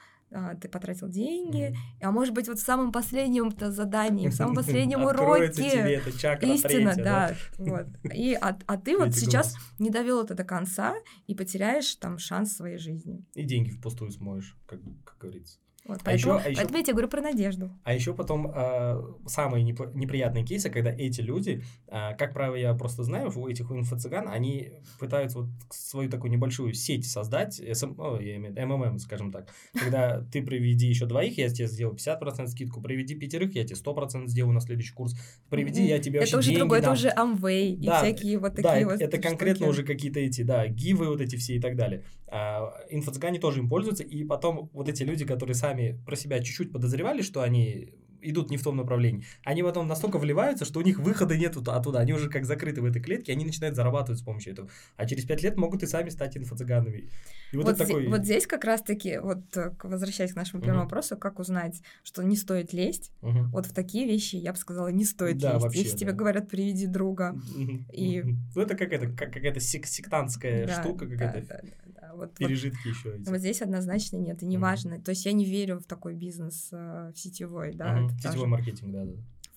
[0.62, 2.04] ты потратил деньги, mm-hmm.
[2.04, 6.02] а может быть вот в самом последнем-то задании, в самом последнем уроке
[6.42, 7.88] истина, да, вот.
[8.14, 10.96] И а, а ты вот сейчас не довел это до конца
[11.28, 13.26] и потеряешь там шанс своей жизни.
[13.34, 15.60] И деньги впустую смоешь, как, как говорится.
[15.86, 17.72] Вот, а поэтому, еще, а еще, поэтому я тебе говорю про надежду.
[17.84, 22.74] А еще потом э, самые неп- неприятные кейсы, когда эти люди, э, как правило, я
[22.74, 28.22] просто знаю, у этих инфо-цыган, они пытаются вот свою такую небольшую сеть создать, SM, о,
[28.22, 29.50] я имею, МММ, скажем так.
[29.74, 34.28] Когда ты приведи еще двоих, я тебе сделаю 50% скидку, приведи пятерых, я тебе 100%
[34.28, 35.18] сделаю на следующий курс,
[35.50, 39.02] приведи, я тебе Это уже другое, это уже Amway и всякие вот такие да, вот
[39.02, 42.04] это конкретно уже какие-то эти, да, гивы вот эти все и так далее.
[42.36, 46.72] А, инфо-цыгане тоже им пользуются, и потом вот эти люди, которые сами про себя чуть-чуть
[46.72, 47.94] подозревали, что они
[48.24, 52.00] идут не в том направлении, они потом настолько вливаются, что у них выхода нет оттуда,
[52.00, 54.70] они уже как закрыты в этой клетке, они начинают зарабатывать с помощью этого.
[54.96, 57.10] А через пять лет могут и сами стать инфо-цыганами.
[57.52, 58.08] И вот, вот, зи- такой...
[58.08, 59.42] вот здесь как раз-таки, вот
[59.84, 60.86] возвращаясь к нашему первому uh-huh.
[60.86, 63.46] вопросу, как узнать, что не стоит лезть, uh-huh.
[63.52, 65.64] вот в такие вещи, я бы сказала, не стоит да, лезть.
[65.64, 65.98] Вообще, Если да.
[66.00, 67.92] тебе говорят, приведи друга, uh-huh.
[67.94, 68.24] и...
[68.56, 71.42] Ну, это какая-то, как, какая-то сек- сектантская да, штука, какая-то...
[71.48, 71.70] Да, да,
[72.02, 73.16] да, вот, пережитки вот, еще.
[73.18, 73.30] Эти.
[73.30, 74.96] Вот здесь однозначно нет, и неважно.
[74.96, 75.04] Uh-huh.
[75.04, 78.00] То есть я не верю в такой бизнес э, в сетевой, да.
[78.00, 78.10] Uh-huh.
[78.22, 79.14] Сетевой маркетинг, да, да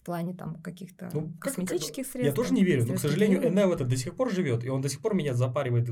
[0.06, 2.16] плане там каких-то ну, косметических как, средств.
[2.16, 4.80] Я тоже не верю, но, к сожалению, НЛ это до сих пор живет, и он
[4.80, 5.90] до сих пор меня запаривает.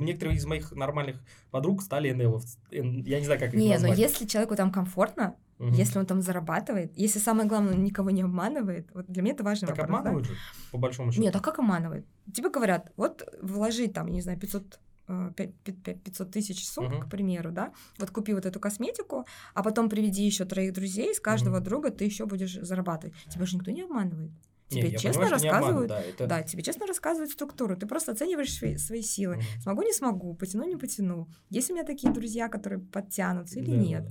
[0.00, 1.22] Некоторые из моих нормальных
[1.52, 2.42] подруг стали НЛ.
[2.70, 3.92] Я не знаю, как их Не, назвать.
[3.92, 5.68] но если человеку там комфортно, угу.
[5.68, 9.44] если он там зарабатывает, если самое главное, он никого не обманывает, вот для меня это
[9.44, 9.68] важно.
[9.68, 10.34] Так вопрос, обманывают да?
[10.34, 10.40] же,
[10.72, 11.22] по большому счету.
[11.22, 12.06] Нет, а как обманывает?
[12.34, 17.04] Тебе говорят, вот вложи там, не знаю, 500 500 тысяч сумм, uh-huh.
[17.06, 21.20] к примеру, да, вот купи вот эту косметику, а потом приведи еще троих друзей, с
[21.20, 21.64] каждого uh-huh.
[21.64, 23.14] друга ты еще будешь зарабатывать.
[23.30, 24.32] Тебя же никто не обманывает.
[24.68, 26.26] Тебе не, честно понимаю, рассказывают, обману, да, это...
[26.26, 27.74] да, тебе честно рассказывают структуру.
[27.76, 29.36] Ты просто оцениваешь свои, свои силы.
[29.36, 29.62] Uh-huh.
[29.62, 31.28] Смогу, не смогу, потяну, не потяну.
[31.48, 34.10] Есть у меня такие друзья, которые подтянутся или да, нет?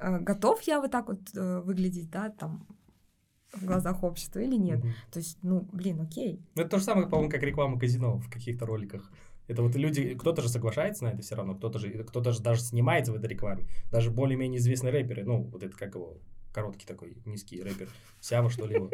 [0.00, 0.18] Да.
[0.18, 2.66] Готов я вот так вот э, выглядеть, да, там
[3.54, 4.84] в глазах общества или нет?
[4.84, 4.92] Uh-huh.
[5.10, 6.44] То есть, ну, блин, окей.
[6.54, 9.10] Ну, это то же самое, по-моему, как реклама казино в каких-то роликах.
[9.46, 12.60] Это вот люди, кто-то же соглашается на это все равно, кто-то же, кто-то же даже
[12.60, 13.66] снимается в этой рекламе.
[13.90, 16.16] Даже более-менее известные рэперы, ну, вот это как его,
[16.52, 17.88] короткий такой, низкий рэпер,
[18.20, 18.90] Сява, что ли, его.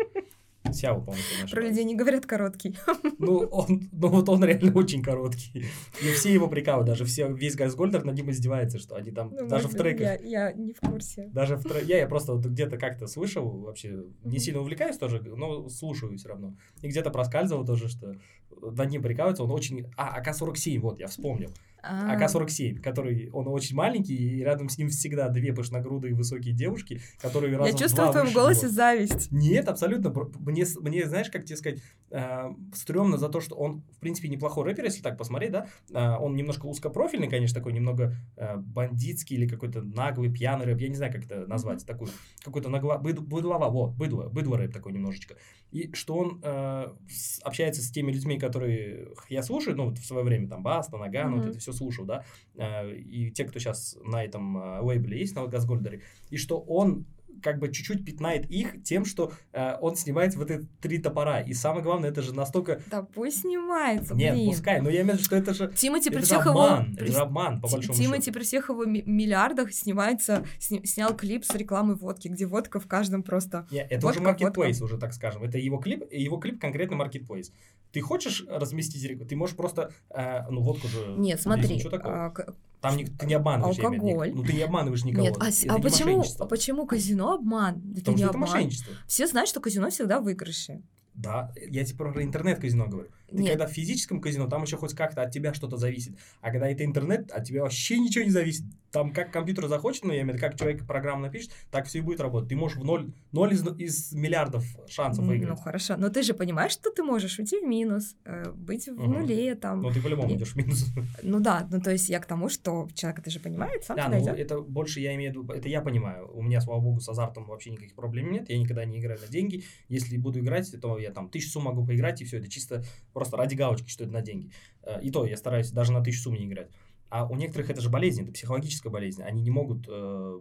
[0.73, 2.77] Сяо, по-моему, Про людей не говорят короткий.
[3.19, 5.67] Ну, он, ну, вот он реально очень короткий.
[6.03, 9.47] И все его прикалывают, даже все, весь Газгольдер над ним издевается, что они там, ну,
[9.47, 10.23] даже в треках...
[10.23, 11.29] Я, я не в курсе.
[11.33, 11.85] Даже в треках...
[11.85, 16.29] Я, я просто вот где-то как-то слышал, вообще не сильно увлекаюсь тоже, но слушаю все
[16.29, 16.57] равно.
[16.81, 18.17] И где-то проскальзывал тоже, что
[18.63, 19.87] над ним прикалываются, он очень...
[19.97, 21.51] А, АК-47, вот, я вспомнил.
[21.83, 22.15] А.
[22.15, 27.57] АК-47, который, он очень маленький, и рядом с ним всегда две пышногрудые высокие девушки, которые
[27.57, 28.75] разом Я чувствую в твоем голосе его.
[28.75, 29.33] зависть.
[29.33, 30.13] Нет, абсолютно.
[30.41, 34.65] Мне, мне, знаешь, как тебе сказать, э, стрёмно за то, что он, в принципе, неплохой
[34.65, 39.47] рэпер, если так посмотреть, да, э, он немножко узкопрофильный, конечно, такой немного э, бандитский или
[39.47, 42.09] какой-то наглый, пьяный рэп, я не знаю, как это назвать, такой,
[42.45, 45.37] какой-то нагло, быд, быдлова, вот, быдло, быдло рэп такой немножечко.
[45.71, 50.05] И что он э, с, общается с теми людьми, которые я слушаю, ну, вот в
[50.05, 51.37] свое время, там, Баста, Наган, mm-hmm.
[51.37, 52.25] вот это все слушал, да,
[52.57, 57.07] э, и те, кто сейчас на этом э, лейбле есть, на Газгольдере, и что он
[57.43, 61.41] как бы чуть-чуть пятнает их тем, что э, он снимает вот эти три топора.
[61.41, 62.81] И самое главное, это же настолько...
[62.91, 64.51] Да пусть снимается, Нет, блин.
[64.51, 65.73] пускай, но я имею в виду, что это же...
[65.75, 66.65] Тимати при всех его...
[66.65, 67.05] Обман, при...
[67.05, 68.35] Это же обман, по большому Тимати счету.
[68.35, 70.85] при всех его миллиардах снимается, сня...
[70.85, 73.67] снял клип с рекламой водки, где водка в каждом просто...
[73.71, 75.43] Нет, это водка, уже маркетплейс уже, так скажем.
[75.43, 77.53] Это его клип, его клип конкретно маркетплейс.
[77.93, 79.29] Ты хочешь разместить рекламу?
[79.29, 79.93] Ты можешь просто...
[80.11, 81.15] Э, ну, водку же...
[81.19, 81.83] Нет, смотри.
[81.93, 82.33] А,
[82.81, 83.79] там не, ты не обманываешь.
[83.79, 84.33] Алкоголь.
[84.35, 85.27] Ну, ты не обманываешь никого.
[85.27, 87.83] Нет, а, а почему, а почему казино обман?
[87.93, 88.43] Это Потому не что обман.
[88.45, 88.95] это мошенничество.
[89.07, 90.83] Все знают, что казино всегда в выигрыше.
[91.15, 93.11] Да, я тебе про интернет-казино говорю.
[93.31, 93.51] Ты Нет.
[93.51, 96.17] когда в физическом казино, там еще хоть как-то от тебя что-то зависит.
[96.41, 98.65] А когда это интернет, от тебя вообще ничего не зависит.
[98.91, 101.99] Там как компьютер захочет, ну, я имею в виду, как человек программу напишет, так все
[101.99, 102.49] и будет работать.
[102.49, 105.51] Ты можешь в ноль, ноль из, из миллиардов шансов выиграть.
[105.51, 105.97] Ну, хорошо.
[105.97, 109.05] Но ты же понимаешь, что ты можешь уйти в минус, э, быть в угу.
[109.05, 109.83] нуле там.
[109.83, 110.37] Ну, ты по-любому и...
[110.37, 110.87] идешь в минус.
[111.23, 114.09] Ну да, ну то есть я к тому, что человек это же понимает, сам Да,
[114.09, 116.31] ну это больше я имею в виду, это я понимаю.
[116.35, 118.49] У меня, слава богу, с азартом вообще никаких проблем нет.
[118.49, 119.65] Я никогда не играю на деньги.
[119.89, 122.83] Если буду играть, то я там тысячу сумм могу поиграть, и все, это чисто
[123.21, 124.51] просто ради галочки, что это на деньги.
[124.83, 126.71] Э, и то я стараюсь даже на тысячу сумм не играть.
[127.11, 129.23] А у некоторых это же болезнь, это психологическая болезнь.
[129.23, 130.41] Они не могут э,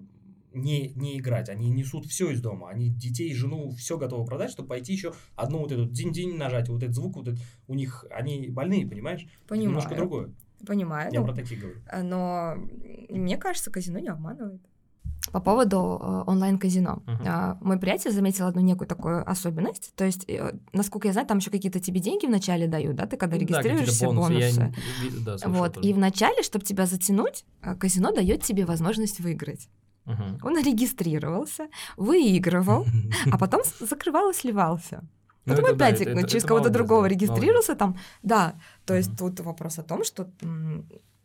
[0.53, 1.49] не, не играть.
[1.49, 2.69] Они несут все из дома.
[2.69, 6.83] Они детей, жену, все готовы продать, чтобы пойти еще одну вот эту динь-динь нажать, вот
[6.83, 9.27] этот звук, вот этот, у них, они больные, понимаешь?
[9.47, 9.69] Понимаю.
[9.69, 10.33] Немножко другое.
[10.65, 11.11] Понимаю.
[11.11, 11.79] Я ну, про такие говорю.
[12.03, 12.55] Но
[13.09, 14.61] мне кажется, казино не обманывает.
[15.31, 17.03] По поводу э, онлайн-казино.
[17.05, 17.57] Uh-huh.
[17.61, 19.93] Мой приятель заметил одну некую такую особенность.
[19.95, 23.17] То есть, э, насколько я знаю, там еще какие-то тебе деньги вначале дают, да, ты
[23.17, 24.31] когда регистрируешься, да, бонусы.
[24.31, 24.61] бонусы.
[24.61, 25.73] Я, да, вот.
[25.73, 25.87] Тоже.
[25.87, 29.69] И вначале, чтобы тебя затянуть, э, казино дает тебе возможность выиграть.
[30.05, 30.39] Uh-huh.
[30.43, 32.85] Он регистрировался, выигрывал,
[33.31, 35.03] а потом закрывал и сливался.
[35.45, 37.97] Ну, потом это, опять да, это, через кого-то другого регистрировался там.
[38.23, 40.29] Да, то есть тут вопрос о том, что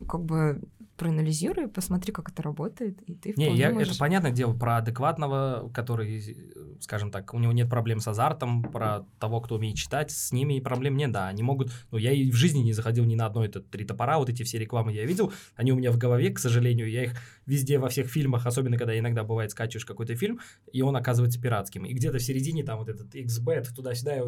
[0.07, 0.61] как бы
[0.97, 3.89] проанализируй, посмотри, как это работает, и ты Не, я, можешь...
[3.89, 6.37] это понятное дело про адекватного, который,
[6.79, 10.59] скажем так, у него нет проблем с азартом, про того, кто умеет читать, с ними
[10.59, 13.43] проблем нет, да, они могут, ну, я и в жизни не заходил ни на одно
[13.43, 16.39] это три топора, вот эти все рекламы я видел, они у меня в голове, к
[16.39, 17.13] сожалению, я их
[17.45, 20.39] везде во всех фильмах, особенно когда иногда бывает скачиваешь какой-то фильм,
[20.71, 24.23] и он оказывается пиратским, и где-то в середине там вот этот XBet, туда-сюда, я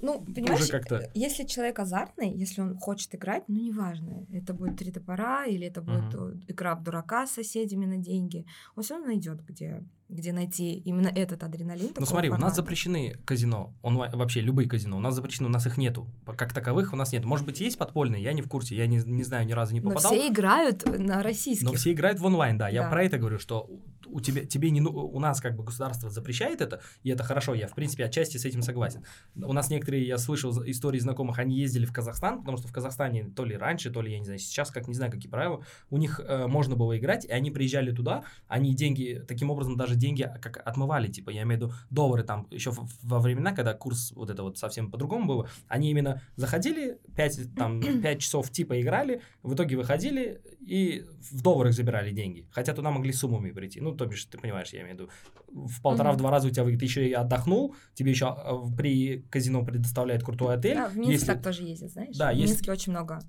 [0.00, 1.10] ну, понимаешь, как-то...
[1.14, 5.82] если человек азартный, если он хочет играть, ну, неважно, это будет три топора или это
[5.82, 6.44] будет uh-huh.
[6.48, 11.08] игра в дурака с соседями на деньги, он все равно найдет, где где найти именно
[11.08, 11.90] этот адреналин.
[11.96, 12.44] Ну смотри, формата.
[12.44, 16.08] у нас запрещены казино, онлайн, вообще любые казино, у нас запрещены, у нас их нету,
[16.36, 17.24] как таковых у нас нет.
[17.24, 19.80] Может быть, есть подпольные, я не в курсе, я не, не знаю, ни разу не
[19.80, 20.12] попадал.
[20.12, 21.64] Но все играют на российских.
[21.64, 22.90] Но все играют в онлайн, да, я да.
[22.90, 23.70] про это говорю, что
[24.12, 27.54] у тебя, тебе не, ну, у нас как бы государство запрещает это, и это хорошо,
[27.54, 29.04] я в принципе отчасти с этим согласен.
[29.36, 33.30] У нас некоторые, я слышал истории знакомых, они ездили в Казахстан, потому что в Казахстане
[33.36, 35.98] то ли раньше, то ли, я не знаю, сейчас, как не знаю, какие правила, у
[35.98, 40.28] них э, можно было играть, и они приезжали туда, они деньги, таким образом даже деньги
[40.40, 44.12] как от отмывали, типа, я имею в виду доллары там, еще во времена, когда курс
[44.12, 49.20] вот это вот совсем по-другому было, они именно заходили, 5, там, 5 часов типа играли,
[49.42, 54.06] в итоге выходили и в долларах забирали деньги, хотя туда могли суммами прийти, ну, то
[54.06, 55.10] бишь, ты понимаешь, я имею в виду,
[55.48, 59.64] в полтора-два раза у тебя выйдет, ты еще и отдохнул, тебе еще а, при казино
[59.64, 60.76] предоставляет крутой отель.
[60.76, 61.26] Да, в Минск если...
[61.26, 62.16] так тоже ездит, знаешь?
[62.16, 62.52] Да, в есть...
[62.52, 63.20] Минске очень много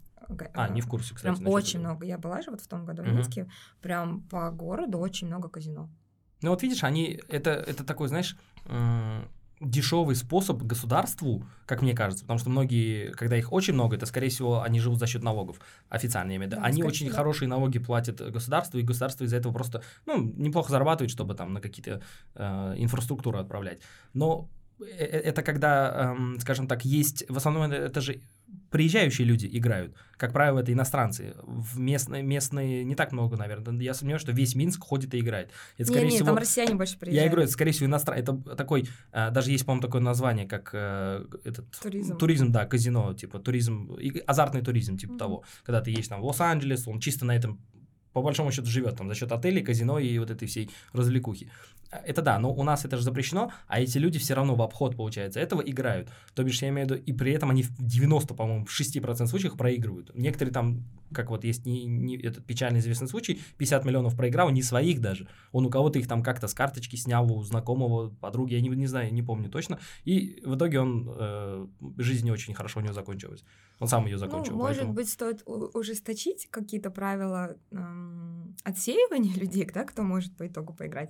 [0.53, 1.35] а, не в курсе, кстати.
[1.39, 2.05] Прям очень много.
[2.05, 3.49] Я была же вот в том году в Минске.
[3.81, 5.89] Прям по городу очень много казино.
[6.41, 8.37] Ну вот видишь, они это, это такой, знаешь,
[9.61, 14.29] дешевый способ государству, как мне кажется, потому что многие, когда их очень много, это, скорее
[14.29, 17.15] всего, они живут за счет налогов, официально имею да, Они очень да.
[17.15, 21.61] хорошие налоги платят государству, и государство из-за этого просто, ну, неплохо зарабатывает, чтобы там на
[21.61, 22.01] какие-то
[22.35, 23.81] э, инфраструктуры отправлять.
[24.13, 28.21] Но э, э, это когда, эм, скажем так, есть, в основном это же
[28.71, 29.93] приезжающие люди играют.
[30.17, 31.35] Как правило, это иностранцы.
[31.43, 33.77] В местные, местные не так много, наверное.
[33.81, 35.51] Я сомневаюсь, что весь Минск ходит и играет.
[35.77, 37.23] Это, скорее не, не, всего, там россияне больше приезжают.
[37.23, 38.21] Я говорю, это, скорее всего, иностранцы.
[38.21, 41.69] Это такой, а, даже есть, по-моему, такое название, как э, этот...
[41.81, 42.17] Туризм.
[42.17, 45.17] Туризм, да, казино, типа туризм, азартный туризм, типа mm-hmm.
[45.17, 45.43] того.
[45.63, 47.59] Когда ты едешь там в Лос-Анджелес, он чисто на этом
[48.13, 51.49] по большому счету живет там за счет отелей, казино и вот этой всей развлекухи.
[51.91, 54.95] Это да, но у нас это же запрещено, а эти люди все равно в обход,
[54.95, 56.09] получается, этого играют.
[56.33, 59.27] То бишь, я имею в виду, и при этом они в 90, по-моему, в 6%
[59.27, 60.11] случаев проигрывают.
[60.15, 64.63] Некоторые там, как вот есть не, не, этот печально известный случай, 50 миллионов проиграл, не
[64.63, 65.27] своих даже.
[65.51, 68.87] Он у кого-то их там как-то с карточки снял, у знакомого, подруги, я не, не
[68.87, 69.79] знаю, не помню точно.
[70.05, 73.43] И в итоге он, э, жизнь не очень хорошо у него закончилась.
[73.81, 74.51] Он сам ее закончил.
[74.51, 74.93] Ну, может поэтому...
[74.93, 81.09] быть, стоит ужесточить какие-то правила эм, отсеивания людей, да, кто может по итогу поиграть.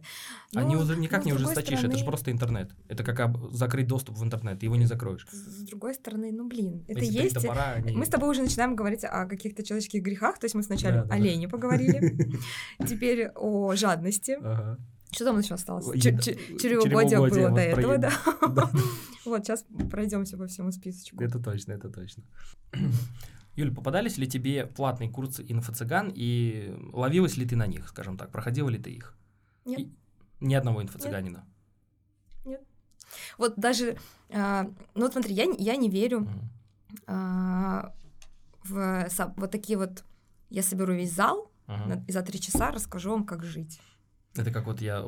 [0.53, 1.91] Но, Они уже никак не ужесточишь, стороны...
[1.91, 2.71] это же просто интернет.
[2.87, 3.51] Это как об...
[3.51, 5.27] закрыть доступ в интернет, ты его не закроешь.
[5.29, 7.35] С другой стороны, ну блин, это Эти есть.
[7.35, 7.93] Топора, они...
[7.93, 11.13] Мы с тобой уже начинаем говорить о каких-то человеческих грехах, то есть мы сначала да,
[11.13, 12.17] о лени поговорили,
[12.87, 14.37] теперь о жадности.
[15.11, 15.85] Что там еще осталось?
[16.01, 18.11] Чревоугодие было до этого, да.
[19.25, 21.21] Вот, сейчас пройдемся по всему списочку.
[21.21, 22.23] Это точно, это точно.
[23.55, 28.31] Юль, попадались ли тебе платные курсы инфо-цыган и ловилась ли ты на них, скажем так,
[28.31, 29.15] проходила ли ты их?
[29.65, 29.79] Нет.
[29.79, 29.91] И
[30.39, 31.45] ни одного инфо-цыганина?
[32.45, 32.61] Нет.
[33.37, 33.97] Вот даже,
[34.29, 34.63] а,
[34.95, 36.27] ну вот смотри, я, я не верю
[37.05, 37.93] а,
[38.63, 40.03] в вот такие вот,
[40.49, 42.05] я соберу весь зал uh-huh.
[42.07, 43.79] и за три часа расскажу вам, как жить.
[44.35, 45.03] Это как вот я,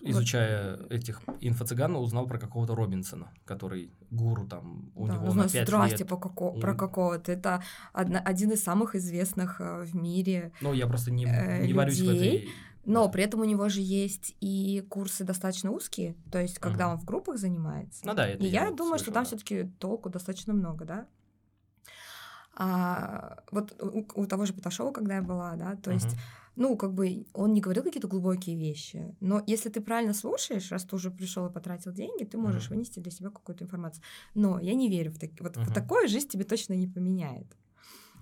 [0.00, 0.90] изучая вот.
[0.90, 5.98] этих инфо-цыган, узнал про какого-то Робинсона, который гуру там, у да, него на 5 Здрасте,
[5.98, 6.08] лет.
[6.08, 7.30] По како- про какого-то.
[7.30, 11.72] Это одна, один из самых известных э, в мире Ну, я просто не, э, не
[11.72, 12.48] варюсь в этой...
[12.84, 16.94] Но при этом у него же есть и курсы достаточно узкие, то есть когда угу.
[16.94, 18.06] он в группах занимается.
[18.06, 19.26] Ну да, это И я, я думаю, что там да.
[19.26, 21.06] все-таки толку достаточно много, да.
[22.54, 25.98] А, вот у, у того же Паташова, когда я была, да, то угу.
[25.98, 26.16] есть
[26.56, 30.84] ну, как бы он не говорил какие-то глубокие вещи, но если ты правильно слушаешь, раз
[30.84, 32.70] ты уже пришел и потратил деньги, ты можешь uh-huh.
[32.70, 34.02] вынести для себя какую-то информацию.
[34.34, 35.42] Но я не верю в такие.
[35.42, 35.72] Вот uh-huh.
[35.72, 37.46] такое жизнь тебе точно не поменяет.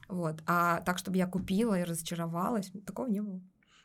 [0.08, 0.42] Вот.
[0.46, 3.40] А так, чтобы я купила и разочаровалась, такого не было.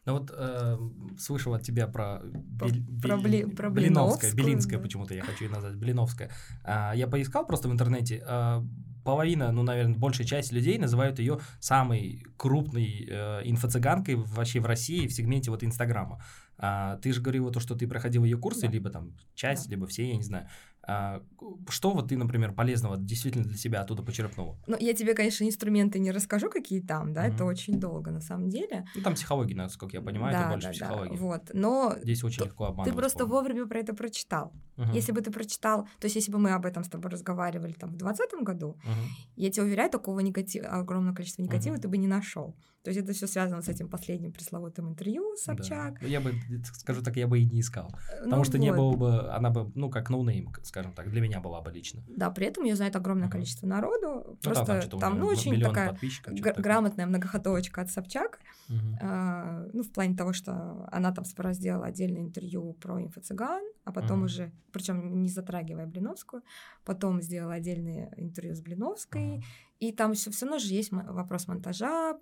[0.06, 0.78] Ну вот э,
[1.20, 4.84] слышал от тебя про, Бель, про, бли, про Блиновская, Белинская, да.
[4.84, 6.32] почему-то я хочу ее назвать, Блиновская.
[6.64, 8.24] А, я поискал просто в интернете.
[8.26, 8.66] А,
[9.10, 15.08] половина, ну, наверное, большая часть людей называют ее самой крупной э, инфо-цыганкой вообще в России
[15.08, 16.22] в сегменте вот Инстаграма.
[16.60, 18.68] А, ты же говорила то, что ты проходил ее курсы, да.
[18.68, 19.72] либо там часть, да.
[19.72, 20.48] либо все, я не знаю.
[20.84, 21.24] А,
[21.70, 24.60] что вот ты, например, полезного действительно для себя оттуда почерпнула?
[24.68, 27.34] Ну, я тебе, конечно, инструменты не расскажу, какие там, да, mm-hmm.
[27.34, 28.86] это очень долго на самом деле.
[28.96, 31.18] Ну, там психология, насколько я понимаю, да, это больше да, психология.
[31.18, 31.96] Да, вот, но...
[32.04, 32.92] Здесь очень легко обманывать.
[32.92, 34.54] Ты просто вовремя про это прочитал.
[34.80, 34.96] Uh-huh.
[34.96, 37.90] Если бы ты прочитал, то есть если бы мы об этом с тобой разговаривали там
[37.90, 39.08] в 2020 году, uh-huh.
[39.36, 41.82] я тебе уверяю, такого негатива, огромного количества негатива uh-huh.
[41.82, 42.56] ты бы не нашел.
[42.84, 45.96] То есть это все связано с этим последним пресловутым интервью Собчак.
[45.96, 46.00] Да.
[46.02, 47.90] Ну, я бы, скажу так, я бы и не искал.
[48.20, 48.64] Ну, потому что вот.
[48.64, 51.72] не было бы, она бы, ну, как no name, скажем так, для меня была бы
[51.72, 52.02] лично.
[52.08, 53.32] Да, при этом ее знает огромное uh-huh.
[53.32, 54.24] количество народу.
[54.28, 58.40] Ну, просто там, там ну, очень такая г- грамотная многоходовочка от Собчак.
[58.70, 58.98] Uh-huh.
[59.02, 63.92] А, ну, в плане того, что она там сперва сделала отдельное интервью про инфо-цыган, а
[63.92, 64.26] потом uh-huh.
[64.26, 66.44] уже, причем не затрагивая Блиновскую,
[66.86, 69.44] потом сделала отдельное интервью с Блиновской, uh-huh.
[69.80, 72.18] и там все, все равно же есть вопрос монтажа,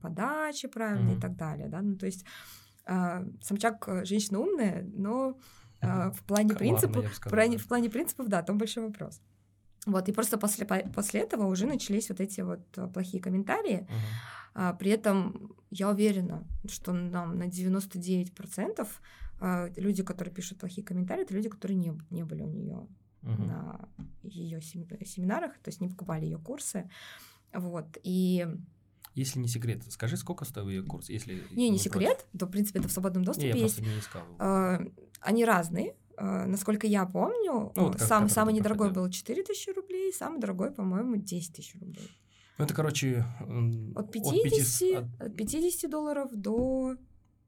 [0.00, 1.18] подачи правильной uh-huh.
[1.18, 2.24] и так далее, да, ну, то есть
[2.86, 5.38] э, Самчак женщина умная, но
[5.80, 9.20] э, в плане принципов, в плане, в плане принципов, да, там большой вопрос.
[9.86, 13.86] Вот, и просто после, после этого уже начались вот эти вот плохие комментарии.
[13.88, 14.36] Uh-huh.
[14.56, 18.86] А, при этом я уверена, что нам на 99% а,
[19.40, 22.86] люди, которые пишут плохие комментарии, это люди, которые не, не были у нее
[23.22, 23.46] uh-huh.
[23.46, 23.88] на
[24.22, 26.90] ее семинарах, то есть не покупали ее курсы.
[27.52, 27.98] Вот.
[28.02, 28.46] И
[29.14, 31.08] если не секрет, скажи, сколько стоил ее курс?
[31.08, 32.38] Если не, не секрет, против.
[32.38, 33.80] то, в принципе, это в свободном доступе не, я есть.
[33.80, 34.22] не искал.
[34.38, 35.96] Uh, они разные.
[36.18, 40.70] Uh, насколько я помню, ну, вот сам, самый недорогой был 4 тысячи рублей, самый дорогой,
[40.70, 42.10] по-моему, 10 тысяч рублей.
[42.58, 43.24] Ну, это, короче...
[43.94, 46.96] От 50, от 50, от 50 долларов до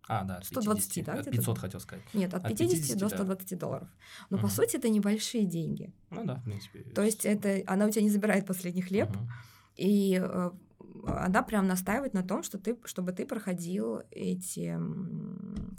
[0.09, 1.21] а, да, 120, 50, да?
[1.21, 2.03] От 500 хотел сказать.
[2.15, 3.57] Нет, от, от 50, 50 до 120 да.
[3.57, 3.89] долларов.
[4.31, 4.47] Но угу.
[4.47, 5.93] по сути это небольшие деньги.
[6.11, 6.81] Ну да, в принципе.
[6.95, 9.29] То есть это она у тебя не забирает последний хлеб, угу.
[9.77, 10.51] и э,
[11.07, 14.79] она прям настаивает на том, что ты, чтобы ты проходил эти,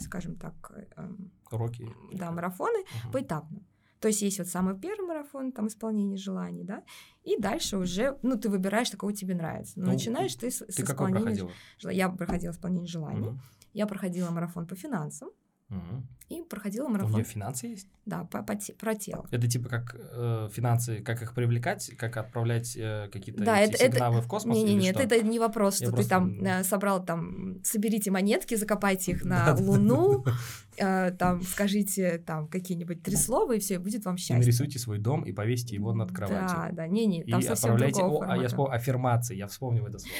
[0.00, 0.54] скажем так,
[0.96, 1.08] э,
[1.50, 3.12] уроки, да, марафоны угу.
[3.12, 3.60] поэтапно.
[3.98, 6.84] То есть есть вот самый первый марафон, там исполнение желаний, да,
[7.24, 9.78] и дальше уже, ну, ты выбираешь, какого тебе нравится.
[9.78, 11.50] Но ну, начинаешь ты с, ты с исполнения...
[11.82, 13.28] Я проходила исполнение желаний.
[13.28, 13.38] Угу.
[13.72, 15.30] Я проходила марафон по финансам.
[15.70, 16.02] Угу.
[16.30, 17.12] И проходила марафон.
[17.12, 17.88] У нее финансы есть?
[18.06, 19.26] Да, по, по, про тело.
[19.32, 24.18] Это типа как э, финансы, как их привлекать, как отправлять э, какие-то да, это, сигналы
[24.18, 24.56] это, в космос?
[24.56, 26.10] Не, не, нет, это не вопрос, что Я ты просто...
[26.10, 30.24] там э, собрал там, соберите монетки, закопайте их на Луну,
[30.76, 34.36] э, там скажите там какие-нибудь три слова, и все, будет вам счастье.
[34.36, 36.56] И нарисуйте свой дом и повесьте его над кроватью.
[36.56, 39.86] Да, да, не, не, там и совсем отправляйте, о, а я вспомнил, аффирмации, я вспомнил
[39.86, 40.16] это слово.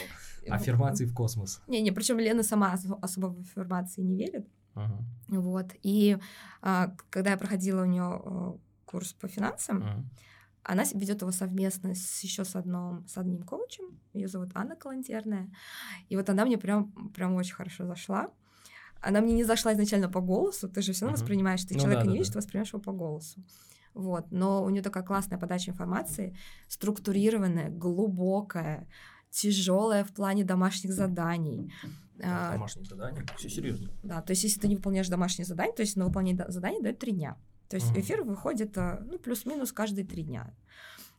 [0.48, 1.62] Аффирмации в космос.
[1.66, 4.48] Не, не, причем Лена сама особо в аффирмации не верит.
[4.74, 5.04] Uh-huh.
[5.28, 5.66] Вот.
[5.82, 6.18] И
[6.62, 10.04] а, когда я проходила у нее а, курс по финансам, uh-huh.
[10.62, 13.98] она ведет его совместно с еще с одним, с одним коучем.
[14.12, 15.50] Ее зовут Анна Калантерная.
[16.08, 18.30] И вот она мне прям, прям очень хорошо зашла.
[19.00, 20.68] Она мне не зашла изначально по голосу.
[20.68, 21.20] Ты же все равно uh-huh.
[21.20, 22.32] воспринимаешь, ты ну, человека да, не да, видишь, да.
[22.34, 23.42] ты воспринимаешь его по голосу.
[23.94, 24.30] Вот.
[24.30, 26.36] Но у нее такая классная подача информации,
[26.68, 28.86] структурированная, глубокая,
[29.30, 31.72] тяжелая в плане домашних заданий.
[32.22, 33.90] А, домашние задания, все серьезно.
[34.02, 36.98] Да, то есть если ты не выполняешь домашние задания, то есть на выполнение задания дают
[36.98, 37.38] три дня.
[37.68, 40.54] То есть эфир выходит, а, ну, плюс-минус каждые три дня.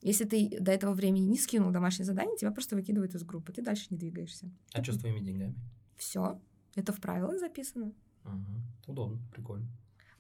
[0.02, 3.62] Если ты до этого времени не скинул домашнее задание, тебя просто выкидывают из группы, ты
[3.62, 4.52] дальше не двигаешься.
[4.74, 5.56] А что с твоими деньгами?
[5.96, 6.40] Все,
[6.76, 7.94] это в правилах записано.
[8.26, 8.92] Угу.
[8.92, 9.68] Удобно, прикольно.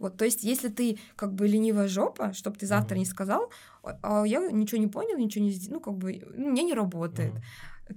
[0.02, 3.00] Вот, то есть, если ты как бы ленивая жопа, чтобы ты завтра mm-hmm.
[3.00, 3.52] не сказал,
[3.84, 7.36] а я ничего не понял, ничего не сделал, ну, как бы, ну, мне не работает.
[7.36, 7.42] Mm-hmm.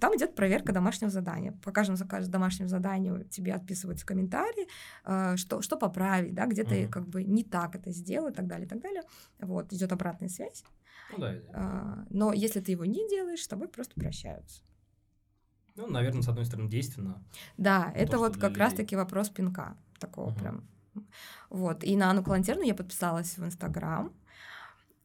[0.00, 1.52] Там идет проверка домашнего задания.
[1.62, 4.68] По каждому домашнему заданию тебе отписываются комментарии,
[5.04, 6.68] э, что, что поправить, да, где uh-huh.
[6.68, 9.02] ты как бы не так это сделал и так далее, и так далее.
[9.40, 10.64] Вот, идет обратная связь.
[11.12, 12.06] Ну, да, да.
[12.10, 14.62] Но если ты его не делаешь, с тобой просто прощаются.
[15.76, 17.22] Ну, наверное, с одной стороны, действенно.
[17.56, 20.38] Да, это то, вот как раз-таки вопрос пинка такого uh-huh.
[20.38, 20.68] прям.
[21.50, 21.84] Вот.
[21.84, 24.12] И на Анну Калантерну я подписалась в Инстаграм.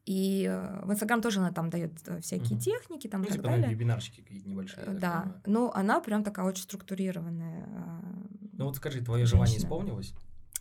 [0.10, 2.64] И э, в Инстаграм тоже она там дает э, всякие угу.
[2.64, 3.70] техники, там ну, и так типа, далее.
[3.70, 4.84] вебинарчики какие-то небольшие.
[4.88, 7.68] Э, да, но ну, она прям такая очень структурированная.
[8.54, 9.46] Ну вот скажи, твое женщина.
[9.46, 10.14] желание исполнилось?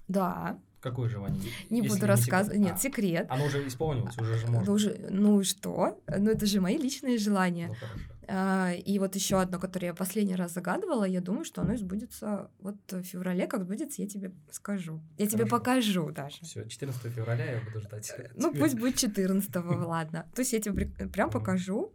[0.06, 0.58] Да.
[0.82, 1.40] Какое желание?
[1.70, 2.58] Не Если буду рассказывать.
[2.58, 3.26] Нет, а, секрет.
[3.30, 4.66] Оно уже исполнилось, уже же можно.
[4.66, 5.98] Ну, уже, ну что?
[6.06, 7.68] Ну это же мои личные желания.
[7.68, 8.04] Ну, хорошо.
[8.30, 12.50] А, и вот еще одно, которое я последний раз загадывала, я думаю, что оно сбудется
[12.58, 15.00] вот в феврале, как сбудется, я тебе скажу.
[15.16, 15.36] Я Хорошо.
[15.36, 16.36] тебе покажу даже.
[16.42, 18.12] Все, 14 февраля я буду ждать.
[18.34, 19.50] Ну, пусть будет 14
[19.86, 20.26] ладно.
[20.34, 21.92] То есть я тебе прям покажу.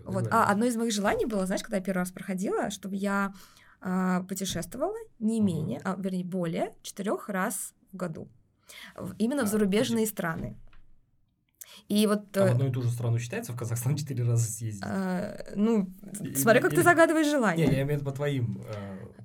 [0.00, 0.28] Вот.
[0.30, 3.34] А одно из моих желаний было, знаешь, когда я первый раз проходила, чтобы я
[3.80, 8.28] а, путешествовала не менее, а вернее более четырех раз в году.
[9.18, 10.56] Именно в зарубежные страны.
[11.88, 12.36] И вот...
[12.36, 14.82] А в э, одну и ту же страну считается в Казахстан четыре раза съездить?
[14.84, 15.88] А, ну,
[16.20, 16.80] и, смотря как или...
[16.80, 17.66] ты загадываешь желание.
[17.66, 18.62] Не, я имею в виду по твоим.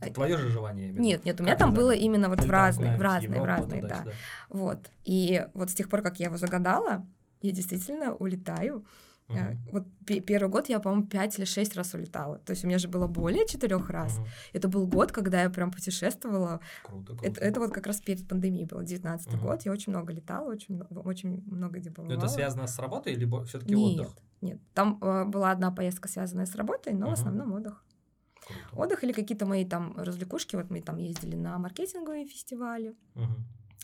[0.02, 0.92] Э, твое же желание.
[0.92, 3.82] Нет, нет, у меня как там было именно вот в разные, в разные, в разные,
[3.82, 4.00] да.
[4.00, 4.12] Сюда.
[4.50, 4.90] Вот.
[5.06, 7.06] И вот с тех пор, как я его загадала,
[7.42, 8.86] я действительно улетаю
[9.34, 9.58] Uh-huh.
[9.72, 12.40] Вот первый год я, по-моему, пять или шесть раз улетала.
[12.40, 14.18] То есть у меня же было более четырех раз.
[14.18, 14.28] Uh-huh.
[14.54, 16.60] Это был год, когда я прям путешествовала.
[16.84, 17.26] Круто, круто.
[17.26, 19.44] Это, это вот как раз перед пандемией было, девятнадцатый uh-huh.
[19.44, 19.62] год.
[19.64, 22.14] Я очень много летала, очень, очень много где была.
[22.14, 24.16] это связано с работой или все-таки отдых?
[24.42, 27.10] Нет, там э, была одна поездка, связанная с работой, но uh-huh.
[27.12, 27.84] в основном отдых.
[28.46, 28.84] Круто.
[28.84, 30.56] Отдых или какие-то мои там развлекушки.
[30.56, 32.96] Вот мы там ездили на маркетинговые фестивали.
[33.16, 33.28] Uh-huh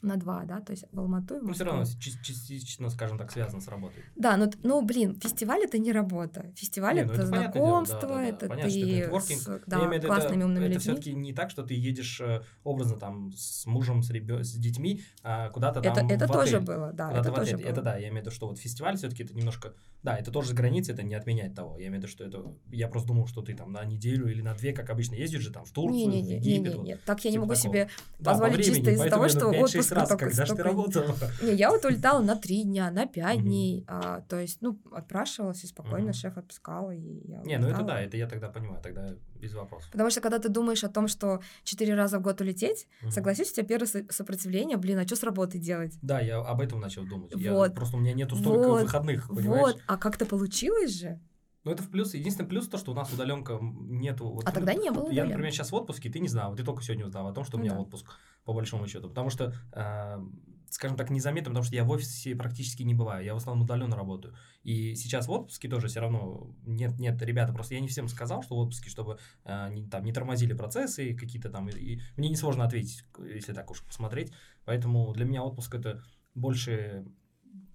[0.02, 3.32] на два, да, то есть в Алмату и в Ну, все равно частично, скажем так,
[3.32, 4.04] связано с работой.
[4.16, 6.52] Да, но, ну, блин, фестиваль это не работа.
[6.56, 8.26] Фестиваль не, ну, это, это знакомство, да, да, да.
[8.26, 10.80] это Понятно, ты с да, классными это, умными это людьми.
[10.80, 14.43] все-таки не так, что ты едешь э, образно там с мужем, с, ребё...
[14.43, 17.68] с детьми а куда-то там Это, это в тоже было, да, это тоже было.
[17.68, 19.74] Это да, я имею в виду, что вот фестиваль все-таки это немножко,
[20.04, 21.78] да, это тоже с границы, это не отменяет того.
[21.78, 24.41] Я имею в виду, что это, я просто думал, что ты там на неделю или
[24.41, 26.74] на две, как обычно ездишь же там в Турцию, не, не, не, в Египет.
[26.74, 27.74] Не, не, не, вот, так я не типа могу такого.
[27.74, 27.89] себе
[28.24, 31.16] позволить да, чисто из-за того, что отпуск раз, когда ты работала?
[31.42, 33.86] Не, я вот улетала на три дня, на пять дней.
[33.88, 36.92] А, то есть, ну, отпрашивалась и спокойно шеф отпускал.
[36.92, 39.92] И я не, ну это да, это я тогда понимаю, тогда без вопросов.
[39.92, 43.56] Потому что когда ты думаешь о том, что четыре раза в год улететь, согласись, у
[43.56, 45.98] тебя первое сопротивление, блин, а что с работой делать?
[46.02, 47.34] Да, я об этом начал думать.
[47.34, 47.70] Вот.
[47.70, 48.82] Я, просто у меня нету столько вот.
[48.84, 49.62] выходных, понимаешь?
[49.62, 51.20] Вот, а как-то получилось же?
[51.68, 52.13] Ну, это в плюс.
[52.13, 54.30] Единственный плюс то, что у нас удаленка нету.
[54.30, 55.11] Вот, а тогда не было.
[55.11, 57.57] Я, например, сейчас в отпуске, ты не знал, ты только сегодня узнал о том, что
[57.57, 57.80] у меня да.
[57.80, 59.09] отпуск, по большому счету.
[59.09, 60.18] Потому что э,
[60.70, 63.95] скажем так, незаметно, потому что я в офисе практически не бываю, я в основном удаленно
[63.97, 64.34] работаю.
[64.63, 68.43] И сейчас в отпуске тоже все равно нет, нет, ребята, просто я не всем сказал,
[68.43, 72.30] что в отпуске, чтобы э, не, там, не тормозили процессы какие-то там, и, и мне
[72.30, 74.32] несложно ответить, если так уж посмотреть.
[74.65, 76.01] Поэтому для меня отпуск это
[76.34, 77.05] больше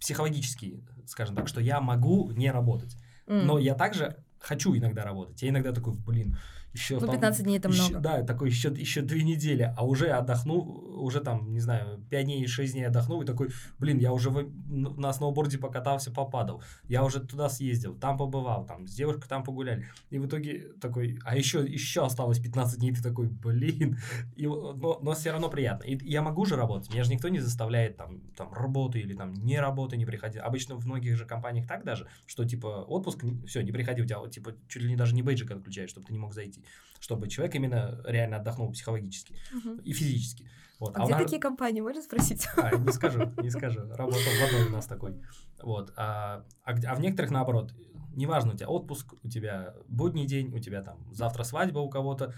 [0.00, 2.96] психологический, скажем так, что я могу не работать.
[3.26, 5.40] Но я также хочу иногда работать.
[5.42, 6.36] Я иногда такой, блин,
[6.72, 8.00] еще ну, 15 там, дней это еще, много.
[8.00, 10.56] Да, такой еще, еще две недели, а уже отдохну,
[11.02, 14.50] уже там, не знаю, 5 дней, 6 дней отдохну, и такой, блин, я уже в,
[14.68, 19.86] на сноуборде покатался, попадал, я уже туда съездил, там побывал, там с девушкой там погуляли.
[20.10, 23.98] И в итоге такой, а еще, еще осталось 15 дней, ты такой, блин,
[24.36, 25.84] и, но, но все равно приятно.
[25.84, 29.34] И я могу же работать, меня же никто не заставляет там, там работу или там
[29.34, 30.38] не работай, не приходи.
[30.38, 34.26] Обычно в многих же компаниях так даже, что типа отпуск, все, не приходи, у тебя
[34.26, 36.61] типа чуть ли не даже не бейджик отключают, чтобы ты не мог зайти
[37.00, 39.80] чтобы человек именно реально отдохнул психологически угу.
[39.84, 40.48] и физически.
[40.78, 40.96] Вот.
[40.96, 41.22] А, а где нас...
[41.22, 42.48] такие компании, можно спросить?
[42.56, 43.80] А, не скажу, не скажу.
[43.90, 45.20] Работал в одной у нас такой.
[45.62, 45.92] Вот.
[45.96, 47.72] А, а, а в некоторых наоборот,
[48.14, 52.34] неважно, у тебя отпуск, у тебя будний день, у тебя там завтра свадьба у кого-то.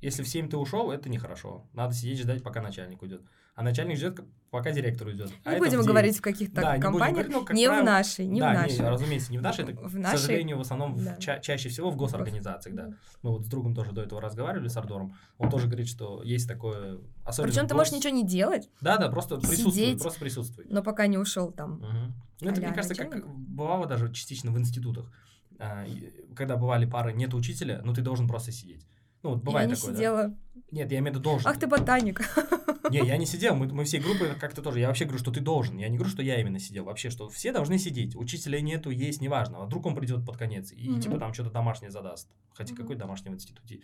[0.00, 1.68] Если в 7 ты ушел, это нехорошо.
[1.72, 3.22] Надо сидеть ждать, пока начальник уйдет
[3.54, 5.30] а начальник ждет, пока директор уйдет.
[5.44, 8.26] Не а будем говорить в каких-то да, компаниях, не, говорить, ну, не правило, в нашей,
[8.26, 8.78] не да, в нашей.
[8.78, 10.16] Не, разумеется, не в нашей, это, в нашей...
[10.16, 11.16] к сожалению, в основном да.
[11.16, 12.90] ча- чаще всего в госорганизациях, да.
[13.22, 16.48] Мы вот с другом тоже до этого разговаривали, с Ардором, он тоже говорит, что есть
[16.48, 16.98] такое...
[17.24, 18.68] Причем ты можешь ничего не делать.
[18.80, 20.70] Да, да, просто присутствовать, просто присутствовать.
[20.70, 21.74] Но пока не ушел там.
[21.74, 22.12] Угу.
[22.42, 23.24] Ну, это, мне кажется, начальник.
[23.24, 25.10] как бывало даже частично в институтах.
[25.58, 25.86] А,
[26.34, 28.84] когда бывали пары, нет учителя, но ты должен просто сидеть.
[29.22, 30.28] Ну, вот бывает я такое, не сидела.
[30.28, 30.51] Да?
[30.72, 31.48] Нет, я имею в виду должен.
[31.48, 32.22] Ах ты ботаник.
[32.90, 34.80] Не, я не сидел, мы, мы все группы как-то тоже.
[34.80, 35.78] Я вообще говорю, что ты должен.
[35.78, 36.84] Я не говорю, что я именно сидел.
[36.84, 38.16] Вообще, что все должны сидеть.
[38.16, 39.58] Учителя нету, есть, неважно.
[39.58, 41.00] А вдруг он придет под конец и, mm-hmm.
[41.00, 42.28] типа, там что-то домашнее задаст.
[42.54, 42.76] Хотя mm-hmm.
[42.76, 43.80] какой домашний в институте?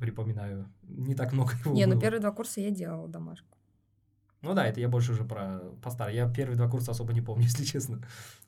[0.00, 3.56] Припоминаю, не так много его Не, ну первые два курса я делала домашку.
[4.42, 6.14] Ну да, это я больше уже про постарше.
[6.14, 8.00] Я первые два курса особо не помню, если честно.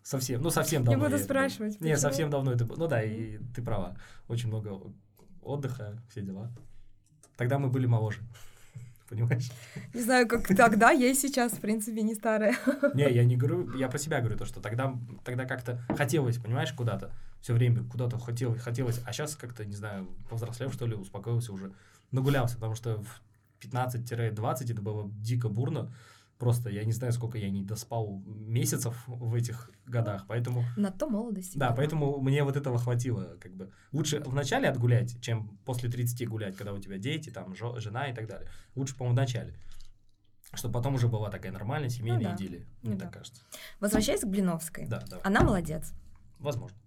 [0.03, 1.05] Совсем, ну совсем давно.
[1.05, 1.81] Не буду спрашивать.
[1.81, 2.77] Не, совсем давно это было.
[2.77, 3.97] Ну да, и ты права.
[4.29, 4.81] Очень много
[5.43, 6.53] отдыха, все дела.
[7.39, 8.21] Тогда мы были моложе.
[9.09, 9.51] Понимаешь?
[9.95, 12.57] Не знаю, как тогда, я и сейчас, в принципе, не старая.
[12.95, 16.73] Не, я не говорю, я про себя говорю, то, что тогда, тогда как-то хотелось, понимаешь,
[16.73, 17.13] куда-то.
[17.41, 21.73] Все время куда-то хотелось, хотелось, а сейчас как-то, не знаю, повзрослел, что ли, успокоился уже,
[22.11, 23.23] нагулялся, потому что в
[23.65, 25.93] 15-20 это было дико бурно,
[26.39, 30.65] Просто я не знаю, сколько я не доспал месяцев в этих годах, поэтому...
[30.77, 31.59] На то молодости.
[31.59, 33.73] Да, поэтому мне вот этого хватило, как бы.
[33.91, 38.29] Лучше вначале отгулять, чем после 30 гулять, когда у тебя дети, там, жена и так
[38.29, 38.49] далее.
[38.77, 39.55] Лучше, по-моему, в начале.
[40.55, 42.37] Чтобы потом уже была такая нормальная семейная ну, да.
[42.37, 43.19] идиллия, мне ну, так да.
[43.19, 43.43] кажется.
[43.81, 44.87] Возвращаясь к Блиновской.
[44.87, 45.19] Да, да.
[45.25, 45.93] Она молодец.
[46.39, 46.79] Возможно.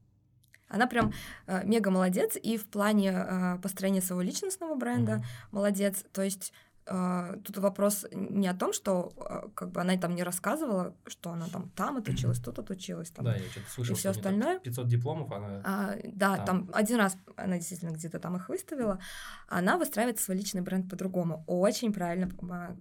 [0.70, 1.12] Она прям
[1.47, 5.47] э, мега молодец и в плане э, построения своего личностного бренда mm-hmm.
[5.52, 6.06] молодец.
[6.14, 6.54] То есть
[6.92, 11.30] Uh, тут вопрос не о том, что uh, как бы она там не рассказывала, что
[11.30, 14.60] она там там отучилась, тут отучилась, там, да, я что-то слышал, и все остальное.
[14.60, 15.62] 500 дипломов она.
[15.64, 16.46] А, да, там.
[16.46, 19.00] там один раз она действительно где-то там их выставила.
[19.48, 21.46] Она выстраивает свой личный бренд по-другому.
[21.48, 22.30] Очень правильно,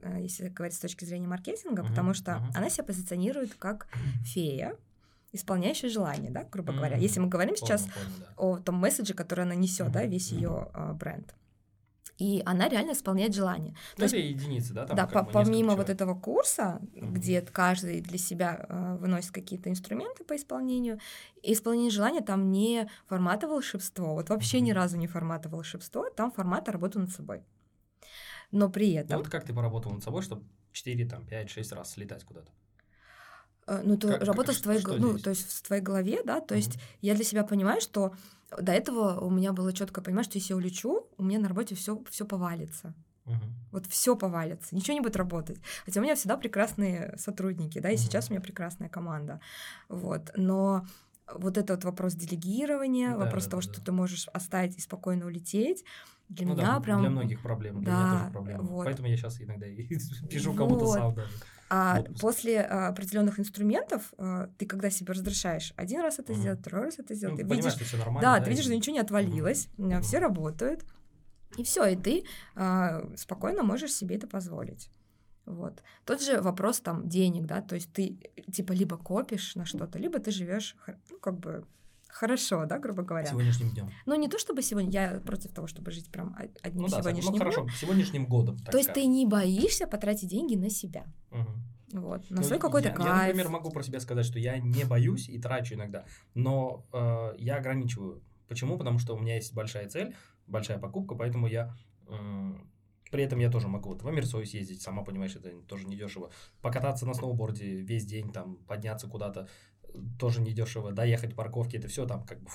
[0.02, 2.56] а, если говорить с точки зрения маркетинга, uh-huh, потому что uh-huh.
[2.56, 3.86] она себя позиционирует как
[4.24, 4.74] фея,
[5.32, 6.76] исполняющая желание, да, грубо mm-hmm.
[6.76, 6.96] говоря.
[6.96, 8.26] Если мы говорим помню, сейчас помню, да.
[8.36, 9.92] о том месседже, который она несет, mm-hmm.
[9.92, 11.32] да, весь ее uh, бренд
[12.20, 13.74] и она реально исполняет желание.
[13.96, 14.86] Ну, То это есть, единицы, да?
[14.86, 17.12] Там да, по помимо вот этого курса, mm-hmm.
[17.12, 21.00] где каждый для себя э, выносит какие-то инструменты по исполнению,
[21.42, 24.60] исполнение желания там не формата волшебство, вот вообще mm-hmm.
[24.60, 27.42] ни разу не формата волшебство, там формата работы над собой.
[28.52, 29.14] Но при этом...
[29.14, 32.52] А вот как ты поработал над собой, чтобы 4, там, 5, 6 раз слетать куда-то?
[33.66, 36.40] Э, ну, то как, работа как, с твоей, ну, то есть в твоей голове, да,
[36.42, 36.58] то mm-hmm.
[36.58, 38.12] есть я для себя понимаю, что
[38.58, 41.74] до этого у меня было четко понимать, что если я улечу, у меня на работе
[41.74, 42.94] все, все повалится.
[43.26, 43.34] Uh-huh.
[43.70, 45.58] Вот все повалится, ничего не будет работать.
[45.84, 47.98] Хотя у меня всегда прекрасные сотрудники, да, и uh-huh.
[47.98, 49.40] сейчас у меня прекрасная команда.
[49.88, 50.30] Вот.
[50.36, 50.84] Но
[51.32, 54.80] вот этот вот вопрос делегирования, да, вопрос да, того, да, что ты можешь оставить и
[54.80, 55.84] спокойно улететь,
[56.28, 57.00] для ну, меня да, прям...
[57.00, 58.62] Для многих проблем, для да, меня тоже проблема.
[58.62, 58.84] Вот.
[58.84, 59.82] Поэтому я сейчас иногда и
[60.30, 61.30] пишу кому-то сам даже.
[61.72, 62.20] А вот.
[62.20, 66.40] после а, определенных инструментов а, ты когда себе разрешаешь один раз это угу.
[66.40, 68.64] сделать, второй раз это сделать, ну, ты видишь, что все нормально, да, да, ты видишь,
[68.64, 70.00] что ничего не отвалилось, угу.
[70.02, 70.84] все работают,
[71.56, 72.24] и все, и ты
[72.56, 74.90] а, спокойно можешь себе это позволить.
[75.46, 75.82] Вот.
[76.04, 78.18] Тот же вопрос там денег, да, то есть ты
[78.52, 80.76] типа либо копишь на что-то, либо ты живешь,
[81.08, 81.64] ну, как бы
[82.08, 83.26] хорошо, да, грубо говоря.
[83.26, 83.90] Сегодняшним днем.
[84.06, 87.32] Ну, не то чтобы сегодня, я против того, чтобы жить прям одним ну, да, сегодняшним
[87.32, 88.58] ну, хорошо, сегодняшним годом.
[88.58, 91.04] То есть ты не боишься потратить деньги на себя.
[91.30, 92.00] Угу.
[92.00, 93.08] Вот, ну, свой какой-то я, кайф.
[93.08, 96.04] Я, например, могу про себя сказать, что я не боюсь и трачу иногда,
[96.34, 98.22] но э, я ограничиваю.
[98.48, 98.78] Почему?
[98.78, 100.14] Потому что у меня есть большая цель,
[100.46, 101.74] большая покупка, поэтому я
[102.06, 102.52] э,
[103.10, 106.30] при этом я тоже могу вот в Амерсой съездить, сама понимаешь, это тоже недешево.
[106.62, 109.48] Покататься на сноуборде весь день, там, подняться куда-то
[110.18, 112.50] тоже недешево, доехать парковки, это все там как бы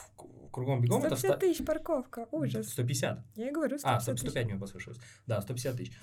[0.52, 1.02] кругом бегом.
[1.02, 2.70] 150 это тысяч парковка, ужас.
[2.70, 3.26] 150.
[3.36, 5.00] Я и говорю, 150 А, 100, 105 мне послышалось.
[5.28, 6.00] Да, 150 тысяч.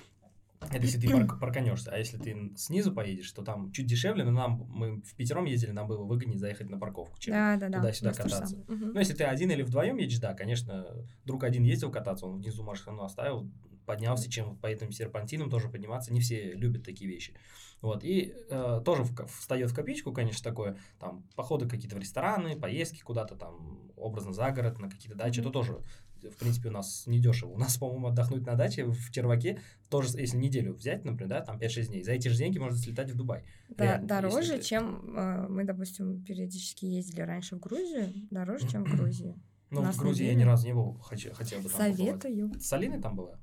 [0.70, 4.66] Это если ты парканешься, а если ты снизу поедешь, то там чуть дешевле, но нам
[4.68, 8.22] мы в пятером ездили, нам было выгоднее заехать на парковку, чем да, да, туда-сюда да,
[8.22, 8.56] кататься.
[8.56, 8.86] Угу.
[8.94, 10.86] Ну, если ты один или вдвоем едешь, да, конечно,
[11.24, 13.50] друг один ездил кататься, он внизу машину оставил,
[13.86, 16.12] поднялся, чем по этим серпантинам тоже подниматься.
[16.12, 17.34] Не все любят такие вещи.
[17.80, 22.56] Вот, и э, тоже в, встает в копеечку, конечно, такое, там, походы какие-то в рестораны,
[22.56, 25.42] поездки куда-то там, образно за город, на какие-то дачи, mm-hmm.
[25.42, 25.80] это тоже
[26.30, 27.50] в принципе, у нас недешево.
[27.50, 31.58] У нас, по-моему, отдохнуть на даче в Черваке, тоже, если неделю взять, например, да, там
[31.58, 33.44] 5-6 дней, за эти же деньги можно слетать в Дубай.
[33.68, 34.62] Да, Реально, дороже, ты...
[34.62, 39.34] чем э, мы, допустим, периодически ездили раньше в Грузию, дороже, чем в Грузии.
[39.70, 42.48] Ну, в Грузии я ни разу не был, хочу, хотел бы там Советую.
[42.48, 42.62] Побывать.
[42.62, 43.38] С Алиной там была?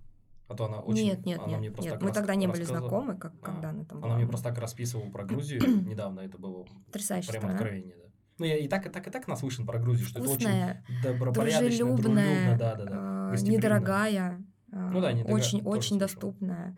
[0.47, 1.05] А то она очень...
[1.05, 2.01] Нет, нет, она нет, мне просто нет.
[2.01, 4.17] мы тогда не были знакомы, как, а, когда она там Она была.
[4.17, 7.55] мне просто так расписывала про Грузию недавно, это было Потрясающая прям страна.
[7.55, 8.08] откровение, да.
[8.39, 11.19] Ну, я и так, и так, и так наслышан про Грузию, что Вкусная, это очень
[11.19, 16.77] добропорядочная, дружелюбная, да, да, да, э, недорогая, ну, да, недорогая, очень, очень доступная.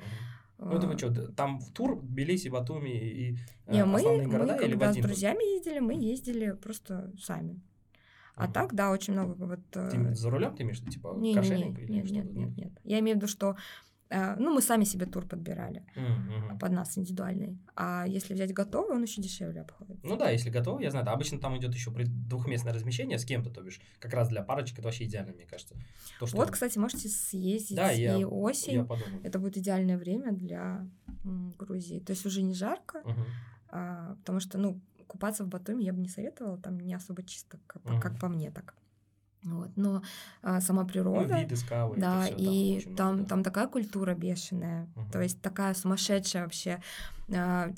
[0.58, 4.64] Ну, это вы что, там в тур Тбилиси, Батуми и э, Не, мы, города мы,
[4.64, 7.62] или когда с друзьями ездили, мы ездили просто сами.
[8.36, 9.60] А mm так, да, очень много вот...
[9.72, 11.78] Ты э, за рулем ты имеешь, типа, не, кошельник?
[11.90, 12.72] Не, нет, нет, нет, нет.
[12.84, 13.56] Я имею в виду, что
[14.12, 16.60] ну, мы сами себе тур подбирали mm-hmm.
[16.60, 17.58] под нас индивидуальный.
[17.76, 20.06] А если взять готовый, он еще дешевле обходится.
[20.06, 23.50] Ну да, если готовый, я знаю, да, обычно там идет еще двухместное размещение с кем-то,
[23.50, 25.76] то бишь, как раз для парочек это вообще идеально, мне кажется.
[26.20, 26.38] То, что...
[26.38, 28.74] Вот, кстати, можете съездить да, и я, осень.
[28.74, 28.88] Я
[29.24, 30.86] это будет идеальное время для
[31.24, 32.00] Грузии.
[32.00, 33.26] То есть уже не жарко, mm-hmm.
[33.70, 37.60] а, потому что, ну, купаться в Батуми я бы не советовала, там не особо чисто,
[37.68, 38.02] как, mm-hmm.
[38.02, 38.76] как по мне так.
[39.44, 39.70] Вот.
[39.76, 40.04] Но
[40.44, 45.12] а, сама природа, ну, виды скалы, да, и там, там, там такая культура бешеная, угу.
[45.12, 46.80] то есть такая сумасшедшая вообще.
[47.34, 47.72] А,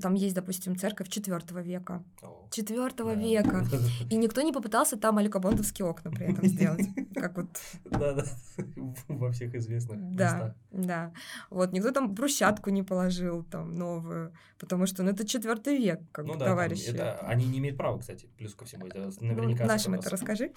[0.00, 2.04] там есть, допустим, церковь четвертого века,
[2.50, 3.20] четвертого да.
[3.20, 3.64] века,
[4.10, 7.48] и никто не попытался там аликобондовские окна при этом сделать, как вот.
[7.86, 8.24] Да, да,
[9.08, 10.14] во всех известных.
[10.14, 11.12] Да, да.
[11.48, 16.26] Вот никто там брусчатку не положил там новую, потому что, ну, это четвертый век, как
[16.26, 16.94] ну, бы, да, товарищи.
[17.22, 19.64] они не имеют права, кстати, плюс ко всему, это ну, наверняка.
[19.64, 20.52] Ну, нашим это расскажи.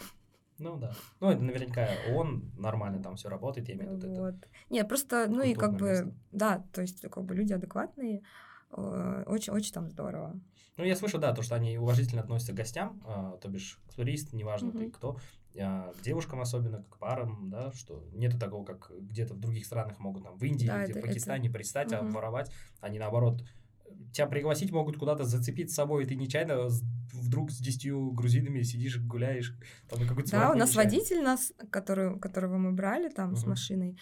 [0.64, 0.94] Ну да.
[1.20, 4.14] Ну, это наверняка он нормально там все работает, я имею в виду.
[4.14, 4.36] Вот.
[4.36, 6.06] Это Нет, просто, ну и как место.
[6.06, 8.24] бы, да, то есть как бы люди адекватные,
[8.72, 10.40] очень-очень э, там здорово.
[10.78, 13.94] Ну, я слышу, да, то, что они уважительно относятся к гостям, э, то бишь к
[13.94, 14.80] туристам, неважно mm-hmm.
[14.80, 15.20] ты кто,
[15.54, 20.00] э, к девушкам особенно, к парам, да, что нету такого, как где-то в других странах
[20.00, 21.58] могут там в Индии да, или в Пакистане это...
[21.58, 22.08] пристать, mm-hmm.
[22.08, 23.44] обворовать, они наоборот
[24.14, 26.70] тебя пригласить могут куда-то зацепить с собой, и ты нечаянно
[27.12, 29.56] вдруг с десятью грузинами сидишь, гуляешь.
[29.90, 30.00] Там,
[30.32, 30.92] да, у нас мешает.
[30.92, 33.38] водитель, нас, который, которого мы брали там угу.
[33.38, 33.98] с машиной,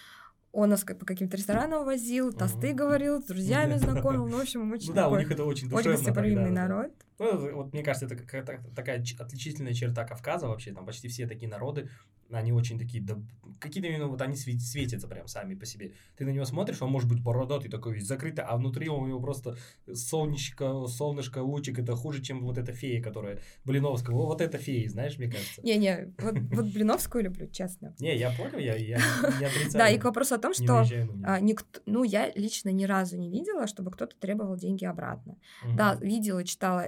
[0.51, 4.27] он нас по каким-то ресторанам возил, тосты говорил, с друзьями знакомил.
[4.27, 5.93] Ну, в общем, очень ну, да, у них это очень душевно.
[5.93, 6.91] Очень гостеприимный народ.
[7.21, 10.73] Ну, вот мне кажется, это какая-то такая отличительная черта Кавказа вообще.
[10.73, 11.89] Там почти все такие народы
[12.33, 13.17] они очень такие, да,
[13.59, 15.93] какие-то именно вот они светятся прям сами по себе.
[16.17, 19.19] Ты на него смотришь, он может быть бородатый такой весь закрытый, а внутри у него
[19.19, 19.57] просто
[19.93, 24.15] солнечко, солнышко, лучик, это хуже, чем вот эта фея, которая Блиновская.
[24.15, 25.61] Вот, вот эта фея, знаешь, мне кажется.
[25.61, 27.93] Не-не, вот, вот Блиновскую люблю, честно.
[27.99, 28.97] Не, я понял, я, я
[29.39, 29.73] не отрицаю.
[29.73, 30.85] Да, и к вопросу о том, что
[31.23, 35.37] а, никто, ну, я лично ни разу не видела, чтобы кто-то требовал деньги обратно.
[35.75, 36.87] Да, видела, читала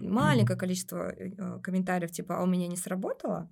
[0.00, 3.50] маленькое количество э, комментариев, типа, а у меня не сработало,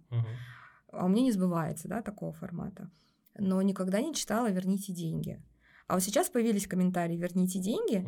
[0.93, 2.91] а у меня не сбывается, да, такого формата.
[3.39, 5.43] Но никогда не читала «Верните деньги».
[5.89, 8.07] А вот сейчас появились комментарии «Верните деньги».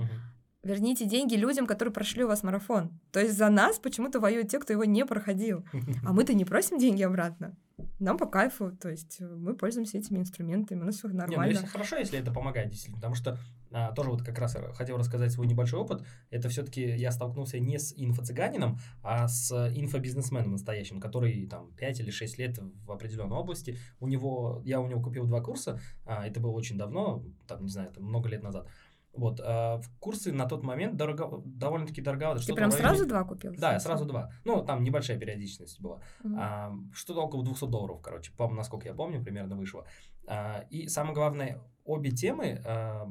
[0.64, 2.98] Верните деньги людям, которые прошли у вас марафон.
[3.12, 5.64] То есть за нас почему-то воюют те, кто его не проходил.
[6.04, 7.56] А мы-то не просим деньги обратно
[7.98, 11.52] нам по кайфу, то есть э, мы пользуемся этими инструментами, у нас все нормально.
[11.52, 13.38] Не, ну, если хорошо, если это помогает, действительно, потому что
[13.72, 17.78] а, тоже вот как раз хотел рассказать свой небольшой опыт, это все-таки я столкнулся не
[17.78, 23.78] с инфо-цыганином, а с инфобизнесменом настоящим, который там 5 или 6 лет в определенной области,
[24.00, 27.70] у него, я у него купил два курса, а, это было очень давно, там, не
[27.70, 28.68] знаю, это много лет назад,
[29.18, 32.46] вот, а, курсы на тот момент дорого, довольно-таки дороговато.
[32.46, 33.52] Ты прям сразу два купил?
[33.58, 34.30] Да, я сразу два.
[34.44, 36.00] Ну, там небольшая периодичность была.
[36.22, 36.34] Угу.
[36.38, 39.86] А, что-то около 200 долларов, короче, по насколько я помню, примерно вышло.
[40.26, 43.08] А, и самое главное, обе темы, а,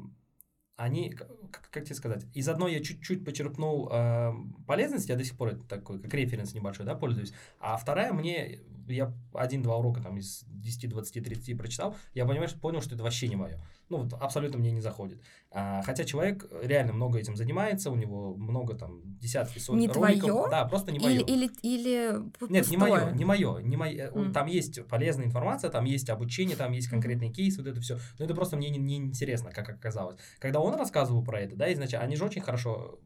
[0.78, 1.28] они, как,
[1.70, 4.32] как тебе сказать, из одной я чуть-чуть почерпнул э,
[4.64, 8.60] полезность, я до сих пор это такой, как референс небольшой, да, пользуюсь, а вторая мне,
[8.86, 13.02] я один-два урока там из 10, 20, 30 прочитал, я понимаю, что понял, что это
[13.02, 15.20] вообще не мое ну, вот абсолютно мне не заходит.
[15.50, 20.30] А, хотя человек реально много этим занимается, у него много там десятки, сотни не роликов.
[20.30, 20.50] Твое?
[20.50, 21.20] Да, просто не мое.
[21.20, 23.58] Или, или, или Нет, не мое, не мое.
[23.60, 24.10] Не мое.
[24.10, 24.32] Mm.
[24.32, 27.98] Там есть полезная информация, там есть обучение, там есть конкретный кейс, вот это все.
[28.18, 30.16] Но это просто мне не, не интересно, как оказалось.
[30.38, 32.98] Когда он рассказывал про это, да, изначально, они же очень хорошо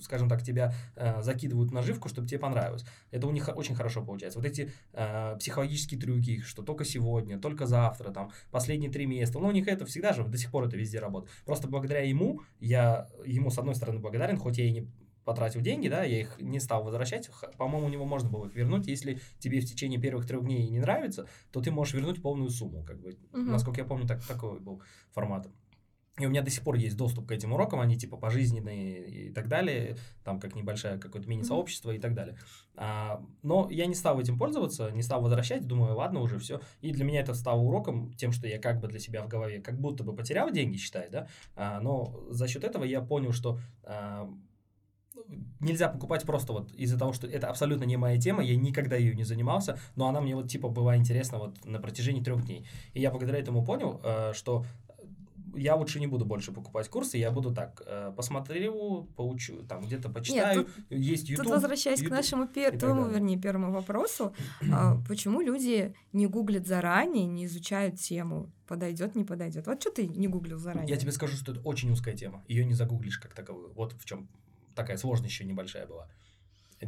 [0.00, 2.84] скажем так, тебя э, закидывают наживку, чтобы тебе понравилось.
[3.10, 4.38] Это у них очень хорошо получается.
[4.38, 9.48] Вот эти э, психологические трюки, что только сегодня, только завтра, там, последние три места, ну,
[9.48, 11.32] у них это всегда же, до сих пор это везде работает.
[11.44, 14.88] Просто благодаря ему, я ему, с одной стороны, благодарен, хоть я и не
[15.24, 17.30] потратил деньги, да, я их не стал возвращать.
[17.56, 18.86] По-моему, у него можно было их вернуть.
[18.86, 22.84] Если тебе в течение первых трех дней не нравится, то ты можешь вернуть полную сумму.
[22.84, 23.16] Как бы.
[23.32, 23.40] Угу.
[23.40, 24.82] Насколько я помню, так, такой был
[25.12, 25.48] формат.
[26.18, 29.32] И у меня до сих пор есть доступ к этим урокам, они типа пожизненные и
[29.32, 32.38] так далее, там как небольшое какое-то мини-сообщество и так далее.
[32.76, 36.60] А, но я не стал этим пользоваться, не стал возвращать, думаю, ладно, уже все.
[36.80, 39.60] И для меня это стало уроком, тем, что я как бы для себя в голове
[39.60, 43.58] как будто бы потерял деньги, считай, да, а, но за счет этого я понял, что
[43.82, 44.30] а,
[45.60, 49.14] нельзя покупать просто вот из-за того, что это абсолютно не моя тема, я никогда ее
[49.14, 52.66] не занимался, но она мне вот типа была интересна вот на протяжении трех дней.
[52.92, 54.64] И я благодаря этому понял, э, что
[55.56, 60.08] я лучше не буду больше покупать курсы, я буду так, э, посмотрю, поучу, там где-то
[60.08, 61.44] почитаю, Нет, тут, есть YouTube.
[61.46, 64.34] Тут возвращаясь YouTube, к нашему пер- твоему, вернее, первому вопросу,
[64.72, 69.66] а, почему люди не гуглят заранее, не изучают тему, подойдет, не подойдет.
[69.66, 70.88] Вот что ты не гуглил заранее?
[70.88, 73.72] Я тебе скажу, что это очень узкая тема, ее не загуглишь как таковую.
[73.74, 74.28] Вот в чем
[74.74, 76.08] такая сложность еще небольшая была.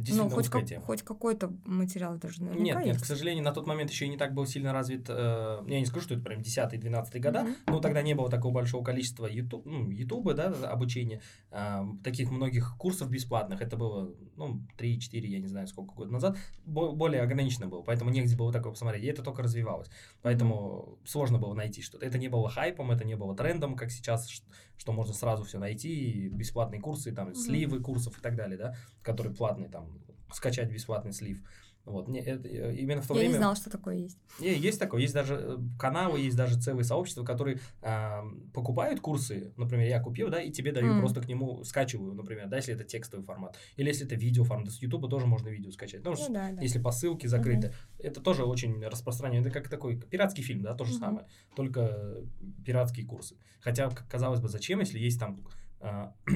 [0.09, 2.87] Ну, хоть, как, хоть какой-то материал даже наверняка Нет, есть.
[2.87, 5.79] нет, к сожалению, на тот момент еще и не так был сильно развит, э, я
[5.79, 7.55] не скажу, что это прям 10-12 года, mm-hmm.
[7.67, 11.21] но тогда не было такого большого количества YouTube, ну, YouTube да, обучения,
[11.51, 16.37] э, таких многих курсов бесплатных, это было, ну, 3-4, я не знаю, сколько год назад,
[16.65, 19.89] более ограничено было, поэтому негде было такое посмотреть, и это только развивалось,
[20.21, 21.07] поэтому mm-hmm.
[21.07, 24.45] сложно было найти что-то, это не было хайпом, это не было трендом, как сейчас, что,
[24.77, 27.35] что можно сразу все найти, бесплатные курсы, там, mm-hmm.
[27.35, 29.86] сливы курсов и так далее, да, которые платные, там,
[30.31, 31.41] скачать бесплатный слив.
[31.87, 33.31] Вот, не, это, э, именно в то Я время...
[33.31, 34.17] не знал, что такое есть.
[34.41, 38.21] Не, есть такое, есть даже э, каналы, есть даже целые сообщества, которые э,
[38.53, 40.99] покупают курсы, например, я купил, да, и тебе даю, mm.
[40.99, 44.73] просто к нему скачиваю, например, да, если это текстовый формат, или если это видео формат,
[44.73, 46.61] с YouTube тоже можно видео скачать, ну, ну да, да.
[46.61, 48.03] если по ссылке закрыты, mm-hmm.
[48.03, 50.99] это тоже очень распространено, это как такой пиратский фильм, да, то же mm-hmm.
[50.99, 52.17] самое, только
[52.65, 55.47] пиратские курсы, хотя, казалось бы, зачем, если есть там,
[55.79, 56.07] э,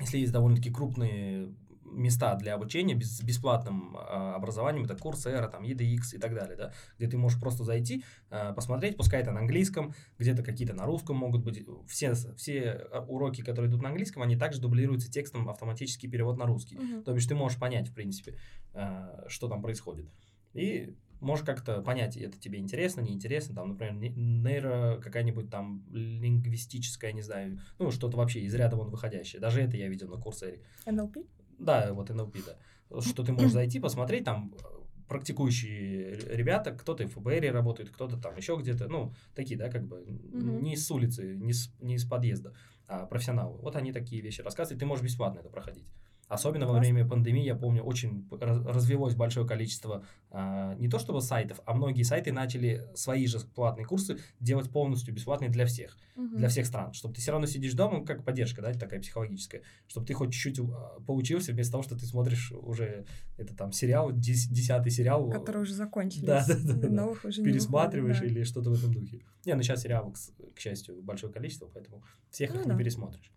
[0.00, 1.54] если есть довольно-таки крупные
[1.96, 6.72] места для обучения без, бесплатным э, образованием, это Coursera, там, EDX и так далее, да,
[6.98, 11.16] где ты можешь просто зайти, э, посмотреть, пускай это на английском, где-то какие-то на русском
[11.16, 16.36] могут быть, все, все уроки, которые идут на английском, они также дублируются текстом автоматический перевод
[16.36, 17.02] на русский, uh-huh.
[17.02, 18.36] то бишь ты можешь понять, в принципе,
[18.72, 20.08] э, что там происходит.
[20.52, 27.22] И можешь как-то понять, это тебе интересно, неинтересно, там, например, нейро какая-нибудь там лингвистическая, не
[27.22, 29.40] знаю, ну, что-то вообще из ряда вон выходящее.
[29.40, 30.60] Даже это я видел на курсе.
[30.86, 31.26] NLP?
[31.58, 33.00] Да, вот NLP, да.
[33.00, 34.54] Что ты можешь зайти, посмотреть, там
[35.08, 39.98] практикующие ребята, кто-то в ФБР работает, кто-то там еще где-то, ну, такие, да, как бы,
[39.98, 40.62] mm-hmm.
[40.62, 42.54] не с улицы, не, с, не из подъезда,
[42.86, 43.58] а профессионалы.
[43.58, 45.86] Вот они такие вещи рассказывают, ты можешь бесплатно это проходить.
[46.28, 51.60] Особенно во время пандемии, я помню, очень развелось большое количество а, не то чтобы сайтов,
[51.66, 56.36] а многие сайты начали свои же платные курсы делать полностью бесплатные для всех, угу.
[56.36, 59.62] для всех стран, чтобы ты все равно сидишь дома, ну, как поддержка, да, такая психологическая,
[59.86, 63.04] чтобы ты хоть чуть-чуть а, поучился вместо того, что ты смотришь уже
[63.36, 65.30] это там сериал, десятый сериал.
[65.30, 66.24] Который уже закончились.
[66.24, 66.88] Да, да, да.
[66.88, 67.28] Новых да.
[67.28, 68.40] уже Пересматриваешь выходит, да.
[68.40, 69.20] или что-то в этом духе.
[69.44, 72.72] Не, ну сейчас сериалов, к, к счастью, большое количество, поэтому всех ну, их да.
[72.72, 73.30] не пересмотришь.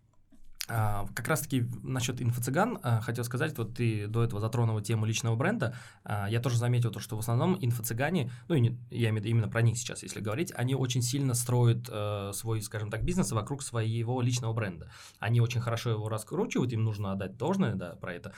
[0.70, 5.36] А, как раз-таки насчет инфо-цыган а, хотел сказать, вот ты до этого затронул тему личного
[5.36, 9.30] бренда, а, я тоже заметил то, что в основном инфо-цыгане, ну, я имею в виду
[9.30, 13.32] именно про них сейчас, если говорить, они очень сильно строят э, свой, скажем так, бизнес
[13.32, 14.92] вокруг своего личного бренда.
[15.20, 18.34] Они очень хорошо его раскручивают, им нужно отдать должное, да, про это.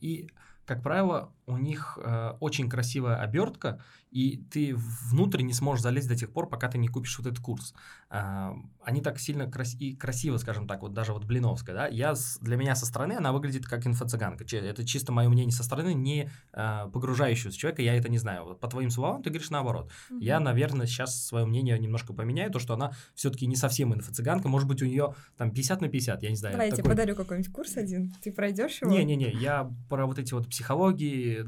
[0.00, 0.28] И
[0.66, 3.82] как правило, у них э, очень красивая обертка,
[4.14, 7.40] и ты внутрь не сможешь залезть до тех пор, пока ты не купишь вот этот
[7.40, 7.74] курс.
[8.10, 12.14] Э, они так сильно крас и красиво, скажем так, вот даже вот Блиновская, да, я,
[12.40, 14.44] для меня со стороны она выглядит как инфо-цыганка.
[14.56, 18.54] Это чисто мое мнение со стороны, не э, погружающегося человека, я это не знаю.
[18.54, 19.90] По твоим словам ты говоришь наоборот.
[19.90, 20.18] Mm-hmm.
[20.20, 24.68] Я, наверное, сейчас свое мнение немножко поменяю, то, что она все-таки не совсем инфо-цыганка, может
[24.68, 26.52] быть, у нее там 50 на 50, я не знаю.
[26.54, 26.78] Давай, такой...
[26.78, 28.92] я тебе подарю какой-нибудь курс один, ты пройдешь его?
[28.92, 31.44] Не-не-не, я про вот эти вот психологии,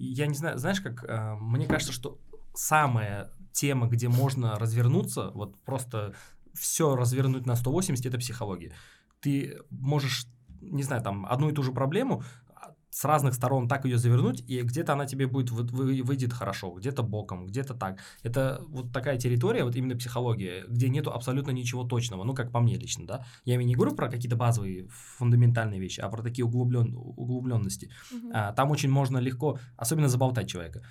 [0.00, 2.18] я не знаю, знаешь, как э, мне кажется, что
[2.54, 6.14] самая тема, где можно развернуться, вот просто
[6.54, 8.72] все развернуть на 180, это психология.
[9.20, 10.26] Ты можешь,
[10.60, 12.22] не знаю, там одну и ту же проблему
[12.98, 17.04] с разных сторон так ее завернуть, и где-то она тебе будет вы, выйдет хорошо, где-то
[17.04, 18.00] боком, где-то так.
[18.24, 22.58] Это вот такая территория, вот именно психология, где нету абсолютно ничего точного, ну, как по
[22.58, 23.24] мне лично, да.
[23.44, 27.88] Я не говорю про какие-то базовые фундаментальные вещи, а про такие углублен, углубленности.
[28.10, 28.30] Угу.
[28.34, 30.82] А, там очень можно легко, особенно заболтать человека.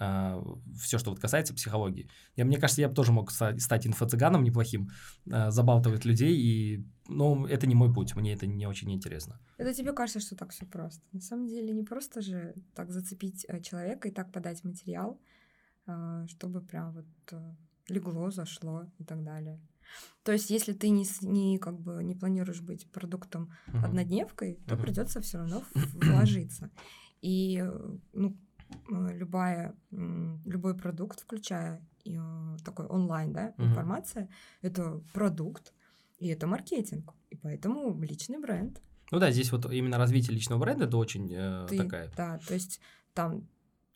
[0.00, 0.42] э,
[0.80, 2.08] все, что вот касается психологии.
[2.36, 4.90] Я, мне кажется, я бы тоже мог стать инфо-цыганом неплохим,
[5.30, 9.38] э, забалтывать людей, и, ну, это не мой путь, мне это не очень интересно.
[9.58, 11.02] Это тебе кажется, что так все просто.
[11.12, 15.20] На самом деле не просто же так зацепить э, человека и так подать материал,
[15.86, 17.54] э, чтобы прям вот э,
[17.88, 19.60] легло, зашло и так далее.
[20.22, 23.84] То есть, если ты не, не как бы не планируешь быть продуктом uh-huh.
[23.84, 24.82] однодневкой, то uh-huh.
[24.82, 26.70] придется все равно вложиться.
[27.20, 27.62] И
[28.12, 28.36] ну,
[28.88, 31.86] любая, любой продукт, включая
[32.64, 33.66] такой онлайн, да, uh-huh.
[33.66, 34.28] информация,
[34.62, 35.74] это продукт,
[36.18, 37.14] и это маркетинг.
[37.30, 38.80] И поэтому личный бренд.
[39.10, 42.10] Ну да, здесь вот именно развитие личного бренда это очень э, ты, такая.
[42.16, 42.80] Да, то есть
[43.12, 43.46] там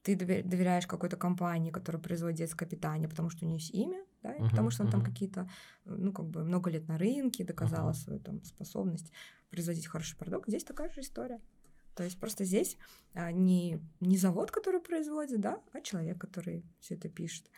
[0.03, 4.35] ты доверяешь какой-то компании, которая производит детское питание, потому что у нее есть имя, да,
[4.35, 4.93] uh-huh, потому что он uh-huh.
[4.93, 5.51] там какие-то,
[5.85, 7.95] ну, как бы много лет на рынке доказала uh-huh.
[7.95, 9.13] свою там способность
[9.51, 10.49] производить хороший продукт.
[10.49, 11.41] Здесь такая же история.
[11.95, 12.77] То есть просто здесь
[13.15, 17.51] а, не, не завод, который производит, да, а человек, который все это пишет.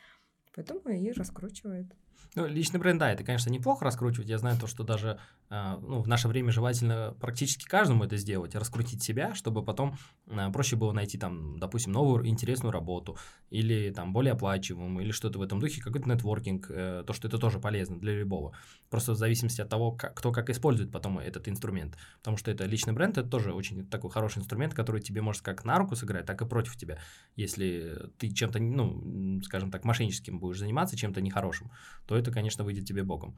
[0.55, 1.95] Поэтому и раскручивает.
[2.35, 4.29] Ну, личный бренд, да, это, конечно, неплохо раскручивать.
[4.29, 5.19] Я знаю то, что даже
[5.51, 9.97] ну, в наше время желательно практически каждому это сделать, раскрутить себя, чтобы потом
[10.29, 13.19] а, проще было найти там, допустим, новую интересную работу
[13.51, 17.39] или там более оплачиваемую или что-то в этом духе, какой-то нетворкинг, э, то, что это
[17.39, 18.57] тоже полезно для любого.
[18.91, 21.97] Просто в зависимости от того, как, кто как использует потом этот инструмент.
[22.19, 25.65] Потому что это личный бренд, это тоже очень такой хороший инструмент, который тебе может как
[25.65, 27.01] на руку сыграть, так и против тебя.
[27.35, 31.73] Если ты чем-то, ну, скажем так, мошенническим будешь заниматься, чем-то нехорошим,
[32.07, 33.37] то это, конечно, выйдет тебе боком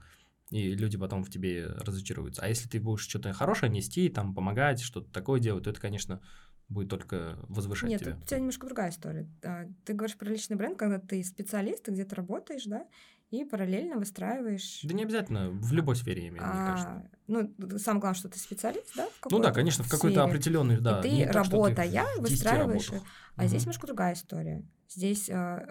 [0.52, 2.42] и люди потом в тебе разочаруются.
[2.42, 6.20] А если ты будешь что-то хорошее нести, там, помогать, что-то такое делать, то это, конечно,
[6.68, 8.12] будет только возвышать Нет, тебя.
[8.12, 9.26] Нет, у тебя немножко другая история.
[9.42, 12.86] А, ты говоришь про личный бренд, когда ты специалист, ты где-то работаешь, да,
[13.30, 14.80] и параллельно выстраиваешь...
[14.82, 17.10] Да не обязательно, в любой сфере, я имею а, мне кажется.
[17.28, 19.08] Ну, самое главное, что ты специалист, да?
[19.30, 21.00] ну да, конечно, в какой-то определенной, да.
[21.00, 22.90] И ты, работая, ты выстраиваешь...
[23.36, 23.48] А угу.
[23.48, 24.62] здесь немножко другая история.
[24.90, 25.66] Здесь а,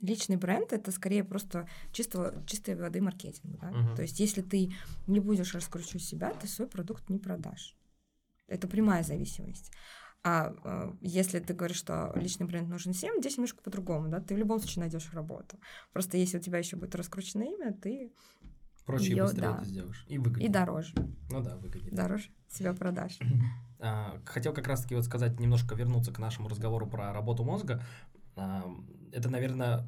[0.00, 3.58] личный бренд это скорее просто чисто, чистой воды маркетинг.
[3.60, 3.70] Да?
[3.70, 3.96] Uh-huh.
[3.96, 4.72] То есть, если ты
[5.06, 7.76] не будешь раскручивать себя, ты свой продукт не продашь.
[8.46, 9.70] Это прямая зависимость.
[10.22, 14.34] А э, если ты говоришь, что личный бренд нужен всем, здесь немножко по-другому, да, ты
[14.34, 15.58] в любом случае найдешь работу.
[15.92, 18.12] Просто если у тебя еще будет раскрученное имя, ты
[18.84, 19.56] проще её, быстрее да.
[19.56, 20.04] это сделаешь.
[20.08, 20.48] И выгоднее.
[20.48, 20.92] И дороже.
[21.30, 21.92] Ну да, выгоднее.
[21.92, 23.18] Дороже себя продашь.
[23.82, 27.82] А, хотел как раз-таки вот сказать, немножко вернуться к нашему разговору про работу мозга
[29.12, 29.86] это, наверное,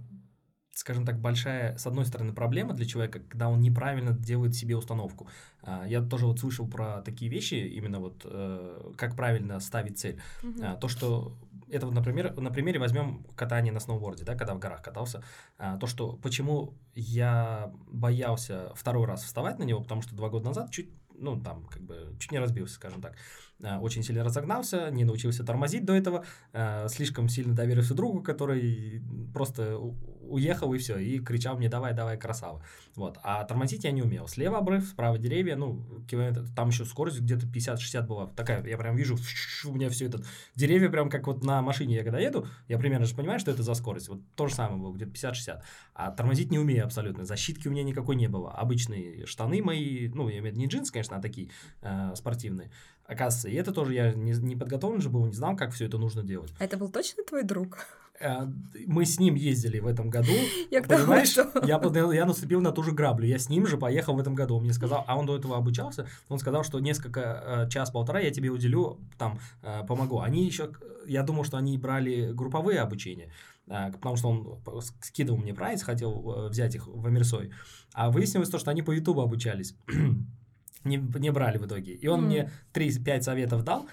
[0.74, 5.28] скажем так, большая, с одной стороны, проблема для человека, когда он неправильно делает себе установку.
[5.62, 10.20] А, я тоже вот слышал про такие вещи, именно вот э, как правильно ставить цель.
[10.42, 10.78] Mm-hmm.
[10.80, 11.36] То, что
[11.68, 15.22] это вот, например, на примере возьмем катание на сноуборде, да, когда в горах катался.
[15.58, 20.46] А, то, что почему я боялся второй раз вставать на него, потому что два года
[20.46, 23.16] назад чуть ну, там, как бы, чуть не разбился, скажем так.
[23.62, 29.02] Э, очень сильно разогнался, не научился тормозить до этого, э, слишком сильно доверился другу, который
[29.32, 29.78] просто
[30.22, 32.64] уехал и все, и кричал мне «давай, давай, красава».
[32.96, 33.18] Вот.
[33.22, 34.26] А тормозить я не умел.
[34.28, 38.26] Слева обрыв, справа деревья, ну, километр, там еще скорость где-то 50-60 была.
[38.28, 39.16] Такая, я прям вижу,
[39.64, 40.22] у меня все это,
[40.54, 43.62] деревья прям как вот на машине я когда еду, я примерно же понимаю, что это
[43.62, 44.08] за скорость.
[44.08, 45.60] Вот то же самое было, где-то 50-60.
[45.94, 47.24] А тормозить не умею абсолютно.
[47.24, 48.52] Защитки у меня никакой не было.
[48.52, 51.50] Обычные штаны мои, ну, я имею в виду не джинсы, конечно, а такие
[51.82, 52.70] э, спортивные.
[53.06, 55.98] Оказывается, и это тоже я не, не подготовлен же был, не знал, как все это
[55.98, 56.52] нужно делать.
[56.58, 57.86] А это был точно твой друг?
[58.20, 58.46] Э,
[58.86, 60.32] мы с ним ездили в этом году.
[60.70, 61.36] Я понимаешь,
[61.66, 63.26] я, я наступил на ту же граблю.
[63.26, 64.56] Я с ним же поехал в этом году.
[64.56, 66.06] Он мне сказал, а он до этого обучался.
[66.28, 70.20] Он сказал, что несколько э, час-полтора я тебе уделю, там э, помогу.
[70.20, 70.70] Они еще,
[71.06, 73.30] я думал, что они брали групповые обучения
[73.64, 77.52] потому что он скидывал мне прайс, хотел взять их в Амерсой.
[77.94, 79.76] А выяснилось то, что они по Ютубу обучались
[80.84, 81.92] не, не брали в итоге.
[81.92, 82.26] И он mm.
[82.26, 83.86] мне 3-5 советов дал,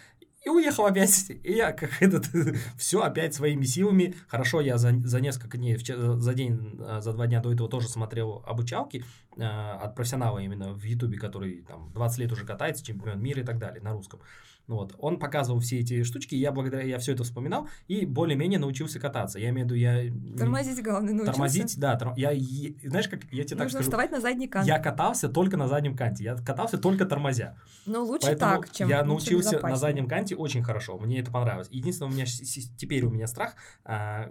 [0.45, 1.29] и уехал опять.
[1.43, 2.29] И я как этот,
[2.77, 4.15] все опять своими силами.
[4.27, 7.87] Хорошо, я за, за несколько дней, за день, а, за два дня до этого тоже
[7.87, 9.03] смотрел обучалки
[9.37, 13.45] э, от профессионала именно в Ютубе, который там 20 лет уже катается, чемпион мира и
[13.45, 14.21] так далее на русском.
[14.69, 18.59] Ну вот, он показывал все эти штучки, я благодаря, я все это вспоминал и более-менее
[18.59, 19.39] научился кататься.
[19.39, 20.13] Я имею в виду, я...
[20.37, 21.31] Тормозить, главное, научился.
[21.31, 21.95] Тормозить, да.
[21.95, 22.13] Тор...
[22.15, 23.83] Я, я, знаешь, как я тебе Нужно так скажу.
[23.83, 24.67] вставать на задний кант.
[24.67, 27.57] Я катался только на заднем канте, я катался только тормозя.
[27.87, 31.69] Ну, лучше Поэтому так, чем Я научился на заднем канте очень хорошо, мне это понравилось.
[31.71, 32.25] Единственное, у меня
[32.77, 34.29] теперь у меня страх, а,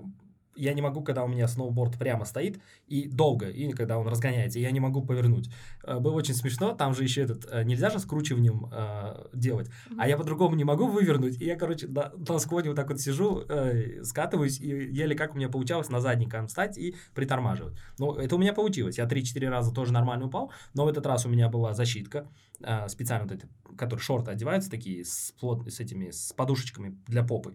[0.58, 4.58] я не могу, когда у меня сноуборд прямо стоит и долго, и когда он разгоняется,
[4.58, 5.50] я не могу повернуть.
[5.84, 9.96] Э, было очень смешно, там же еще этот, э, нельзя же скручиванием э, делать, mm-hmm.
[9.98, 13.00] а я по-другому не могу вывернуть, и я, короче, на, на склоне вот так вот
[13.00, 17.76] сижу, э, скатываюсь, и еле как у меня получалось на задний кант встать и притормаживать.
[17.98, 21.26] Ну, это у меня получилось, я 3-4 раза тоже нормально упал, но в этот раз
[21.26, 22.28] у меня была защитка,
[22.60, 27.22] э, специально вот эти, которые шорты одеваются такие, с, плот, с этими, с подушечками для
[27.22, 27.54] попы.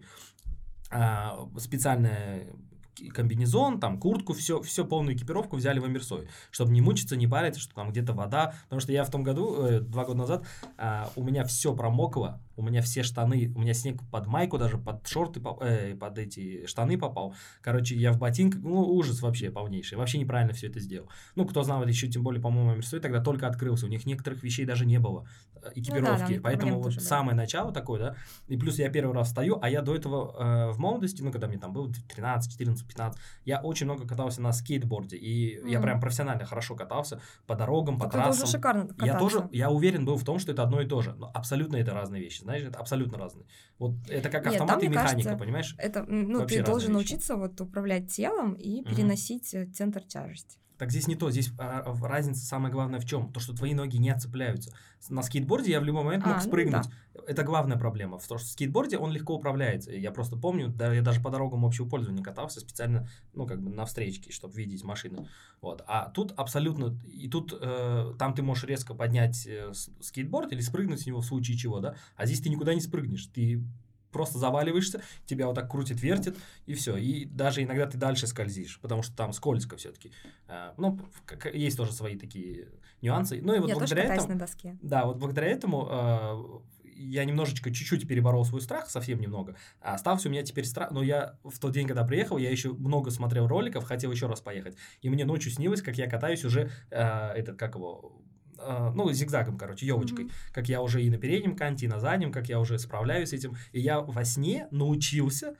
[0.90, 2.46] А, специальная
[3.12, 7.60] комбинезон, там, куртку, все, все полную экипировку взяли в Амирсой, чтобы не мучиться, не париться,
[7.60, 10.46] что там где-то вода, потому что я в том году, э, два года назад,
[10.78, 14.78] э, у меня все промокло, у меня все штаны, у меня снег под майку даже,
[14.78, 17.34] под шорты, э, под эти штаны попал.
[17.60, 19.98] Короче, я в ботинках, ну, ужас вообще полнейший.
[19.98, 21.08] Вообще неправильно все это сделал.
[21.34, 23.86] Ну, кто знал, еще тем более, по-моему, Амирсой тогда только открылся.
[23.86, 25.26] У них некоторых вещей даже не было,
[25.74, 26.32] экипировки.
[26.32, 27.42] Ну, да, Поэтому вот тоже, самое да.
[27.42, 28.16] начало такое, да.
[28.48, 31.48] И плюс я первый раз встаю, а я до этого э, в молодости, ну, когда
[31.48, 35.16] мне там было 13, 14, 15, я очень много катался на скейтборде.
[35.16, 35.70] И mm.
[35.70, 38.32] я прям профессионально хорошо катался по дорогам, по так трассам.
[38.32, 39.06] Это уже шикарно кататься.
[39.06, 41.14] Я тоже, я уверен был в том, что это одно и то же.
[41.14, 43.46] Но абсолютно это разные вещи знаешь, это абсолютно разные.
[43.78, 45.74] Вот это как Нет, автомат и механика, кажется, понимаешь?
[45.78, 46.94] Это, ну, Вообще ты должен вещи.
[46.94, 49.72] научиться вот управлять телом и переносить угу.
[49.72, 50.58] центр тяжести.
[50.84, 53.32] Так здесь не то, здесь а, разница самая главная в чем?
[53.32, 54.70] То, что твои ноги не отцепляются.
[55.08, 56.84] На скейтборде я в любой момент мог а, ну спрыгнуть.
[56.84, 57.20] Ну, да.
[57.26, 58.18] Это главная проблема.
[58.18, 59.92] В том, что в скейтборде он легко управляется.
[59.92, 63.70] Я просто помню, да, я даже по дорогам общего пользования катался специально, ну, как бы
[63.70, 65.26] на встречке, чтобы видеть машины.
[65.62, 65.82] Вот.
[65.86, 69.72] А тут абсолютно, и тут э, там ты можешь резко поднять э,
[70.02, 71.94] скейтборд или спрыгнуть с него в случае чего, да?
[72.14, 73.24] А здесь ты никуда не спрыгнешь.
[73.28, 73.64] Ты
[74.14, 76.96] просто заваливаешься, тебя вот так крутит, вертит, и все.
[76.96, 80.12] И даже иногда ты дальше скользишь, потому что там скользко все-таки.
[80.48, 80.98] А, ну,
[81.52, 82.68] есть тоже свои такие
[83.02, 83.40] нюансы.
[83.42, 84.32] Ну и вот я благодаря тоже этому...
[84.32, 84.78] на доске.
[84.80, 86.62] Да, вот благодаря этому а,
[86.96, 89.56] я немножечко, чуть-чуть переборол свой страх, совсем немного.
[89.80, 90.90] А остался у меня теперь страх.
[90.90, 94.40] Но я в тот день, когда приехал, я еще много смотрел роликов, хотел еще раз
[94.40, 94.76] поехать.
[95.02, 98.22] И мне ночью снилось, как я катаюсь уже, э, этот, как его,
[98.58, 100.52] ну, зигзагом, короче, елочкой, mm-hmm.
[100.52, 103.32] как я уже и на переднем канте, и на заднем, как я уже справляюсь с
[103.32, 103.56] этим.
[103.72, 105.56] И я во сне научился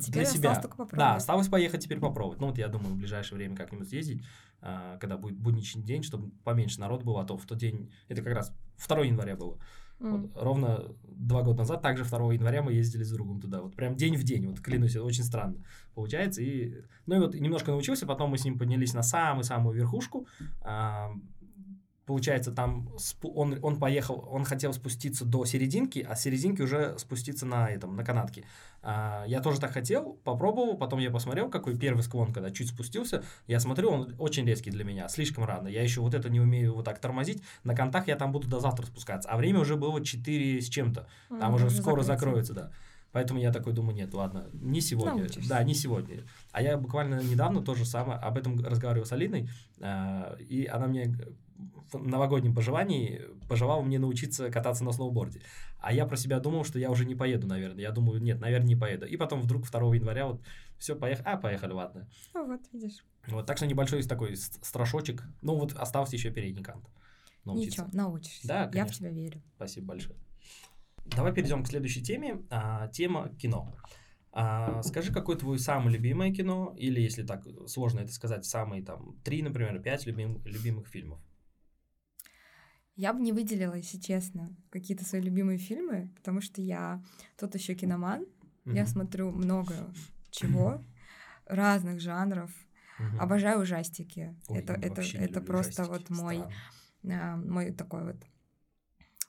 [0.00, 0.62] теперь для себя.
[0.92, 2.40] Да, осталось поехать теперь попробовать.
[2.40, 4.24] Ну, вот я думаю, в ближайшее время как-нибудь съездить,
[4.60, 8.22] а, когда будет будничный день, чтобы поменьше народ было, а то в тот день, это
[8.22, 8.54] как раз
[8.86, 9.58] 2 января было.
[10.00, 10.10] Mm.
[10.10, 13.60] Вот, ровно два года назад, также 2 января мы ездили с другом туда.
[13.62, 15.62] Вот прям день в день, вот клянусь, это очень странно
[15.94, 16.42] получается.
[16.42, 20.26] И, ну и вот немножко научился, потом мы с ним поднялись на самую-самую верхушку
[22.06, 22.88] получается, там
[23.22, 27.96] он, он поехал, он хотел спуститься до серединки, а с серединки уже спуститься на этом,
[27.96, 28.44] на канатке.
[28.82, 33.22] А, я тоже так хотел, попробовал, потом я посмотрел, какой первый склон, когда чуть спустился,
[33.46, 35.68] я смотрю, он очень резкий для меня, слишком рано.
[35.68, 37.42] Я еще вот это не умею вот так тормозить.
[37.64, 41.06] На контах я там буду до завтра спускаться, а время уже было 4 с чем-то.
[41.28, 42.70] Там mm, уже скоро закроется, да.
[43.12, 45.22] Поэтому я такой думаю, нет, ладно, не сегодня.
[45.22, 45.48] Научишься.
[45.48, 46.22] Да, не сегодня.
[46.52, 49.48] А я буквально недавно тоже самое об этом разговаривал с Алиной,
[49.80, 51.12] э, и она мне
[51.92, 55.42] в новогоднем пожелании пожелал мне научиться кататься на сноуборде.
[55.78, 57.82] А я про себя думал, что я уже не поеду, наверное.
[57.82, 59.06] Я думаю, нет, наверное, не поеду.
[59.06, 60.42] И потом вдруг 2 января вот
[60.78, 61.26] все, поехали.
[61.26, 62.08] А, поехали, ладно.
[62.34, 63.04] Ну вот, видишь.
[63.26, 65.24] Вот, так что небольшой такой страшочек.
[65.42, 66.84] Ну вот остался еще передний кант.
[67.44, 67.84] Научиться.
[67.84, 68.48] Ничего, научишься.
[68.48, 68.78] Да, конечно.
[68.78, 69.42] Я в тебя верю.
[69.56, 70.18] Спасибо большое.
[71.06, 72.42] Давай перейдем к следующей теме.
[72.50, 73.74] А, тема кино.
[74.32, 79.16] А, скажи, какое твое самое любимое кино, или если так сложно это сказать, самые там
[79.24, 81.20] три, например, пять любим, любимых фильмов?
[82.96, 87.02] Я бы не выделила, если честно, какие-то свои любимые фильмы, потому что я
[87.38, 88.22] тот еще киноман.
[88.64, 88.74] Mm-hmm.
[88.74, 89.74] Я смотрю много
[90.30, 90.82] чего,
[91.46, 92.50] разных жанров.
[92.98, 93.18] Mm-hmm.
[93.18, 94.36] Обожаю ужастики.
[94.48, 96.44] Ой, это это это просто вот мой
[97.02, 98.16] э, мой такой вот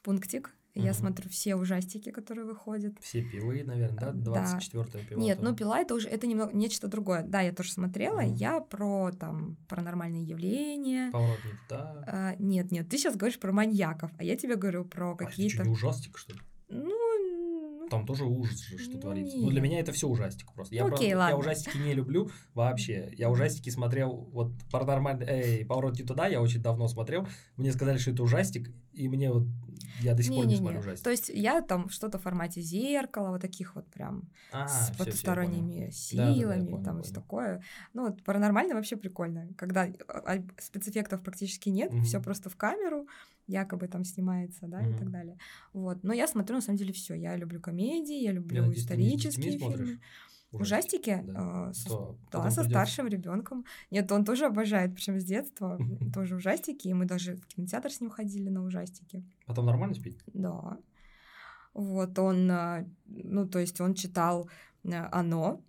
[0.03, 0.53] пунктик.
[0.75, 0.85] Угу.
[0.85, 2.93] Я смотрю все ужастики, которые выходят.
[3.01, 4.11] Все пилы, наверное, да?
[4.11, 4.99] 24 да.
[4.99, 5.21] пила.
[5.21, 7.23] Нет, ну пила это уже это немного нечто другое.
[7.23, 8.21] Да, я тоже смотрела.
[8.21, 8.35] Угу.
[8.35, 11.11] Я про там паранормальные явления.
[11.11, 12.03] Поворот не туда.
[12.07, 15.57] А, нет, нет, ты сейчас говоришь про маньяков, а я тебе говорю про какие-то.
[15.57, 16.39] А это что, не ужастик, что ли?
[17.91, 19.35] Там тоже ужас же, что ну, творится.
[19.35, 19.45] Нет.
[19.45, 20.73] Ну, для меня это все ужастик просто.
[20.73, 23.13] Я, Окей, правда, я ужастики не люблю вообще.
[23.17, 27.27] Я ужастики смотрел, вот паранормальный, эй, поворот не туда, я очень давно смотрел.
[27.57, 29.43] Мне сказали, что это ужастик, и мне вот
[29.99, 31.03] я до сих пор не, не смотрю ужастик.
[31.03, 34.97] То есть я там что-то в формате зеркала, вот таких вот прям а, с все,
[34.97, 37.63] потусторонними все, силами, да, да, да, понял, там все такое.
[37.93, 42.03] Ну вот паранормально вообще прикольно, когда а, а, спецэффектов практически нет, угу.
[42.03, 43.07] все просто в камеру,
[43.51, 44.89] якобы там снимается, да, угу.
[44.89, 45.37] и так далее.
[45.73, 46.03] Вот.
[46.03, 47.13] Но я смотрю на самом деле все.
[47.13, 49.75] Я люблю комедии, я люблю я исторические фильмы.
[49.75, 49.99] Смотришь?
[50.53, 51.21] Ужастики?
[51.23, 52.17] Да, а, Что?
[52.31, 53.65] да со старшим ребенком.
[53.89, 55.79] Нет, он тоже обожает, причем с детства.
[56.13, 56.89] Тоже ужастики.
[56.89, 59.23] И мы даже в кинотеатр с ним ходили на ужастики.
[59.45, 60.21] Потом нормально спит?
[60.33, 60.77] Да.
[61.73, 64.49] Вот он, а, ну, то есть он читал
[64.83, 65.61] а, «Оно»,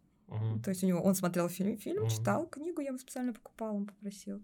[0.64, 3.86] то есть у него, он смотрел фильм, фильм читал книгу, я ему специально покупала, он
[3.86, 4.42] попросил.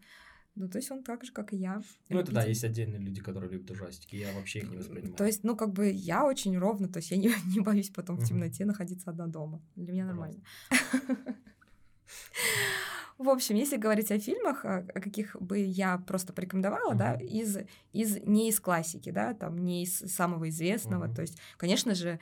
[0.58, 1.80] Ну, то есть он так же, как и я.
[2.08, 5.14] Ну, это да, есть отдельные люди, которые любят ужастики, я вообще их не воспринимаю.
[5.14, 8.16] То есть, ну, как бы я очень ровно, то есть я не, не боюсь потом
[8.16, 9.62] в темноте находиться одна дома.
[9.76, 10.40] Для меня нормально.
[13.18, 17.58] В общем, если говорить о фильмах, о каких бы я просто порекомендовала, да, из,
[17.92, 22.20] из не из классики, да, там не из самого известного, то есть, конечно же,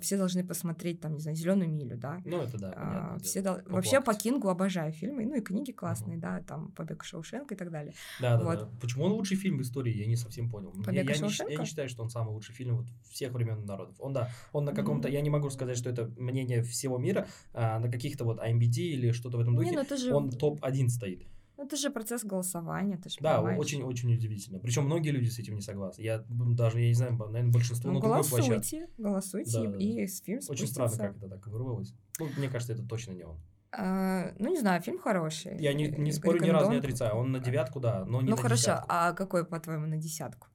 [0.00, 2.20] все должны посмотреть, там, не знаю, зеленую милю, да.
[2.24, 2.72] Ну, это да.
[2.76, 3.56] А, все дол...
[3.66, 6.22] Вообще по Кингу обожаю фильмы, ну и книги классные, угу.
[6.22, 7.94] да, там Побег Шоушенка и так далее.
[8.20, 8.58] Да, да, вот.
[8.58, 8.68] да.
[8.80, 10.72] Почему он лучший фильм в истории, я не совсем понял.
[10.72, 13.64] Побег я, я, не, я не считаю, что он самый лучший фильм вот всех времен
[13.64, 13.94] народов.
[13.98, 17.26] Он, да, он на каком-то, mm я не могу сказать, что это мнение всего мира,
[17.52, 20.14] а на каких-то вот IMBD или что-то в этом духе, не, ну, же...
[20.14, 21.26] он топ-1 стоит.
[21.60, 24.58] Ну, это же процесс голосования, ты же Да, очень-очень удивительно.
[24.60, 26.00] Причем многие люди с этим не согласны.
[26.00, 28.88] Я даже, я не знаю, наверное, большинство ну, на голосуйте, площадке.
[28.96, 30.12] голосуйте, да, и да.
[30.24, 31.92] фильм Очень странно, как это так вырвалось.
[32.18, 33.36] Ну, мне кажется, это точно не он.
[33.72, 35.58] А, ну, не знаю, фильм хороший.
[35.58, 37.14] Я не, не спорю, ни разу не отрицаю.
[37.16, 38.86] Он на девятку, да, но не Ну, на хорошо, десятку.
[38.88, 40.48] а какой, по-твоему, на десятку?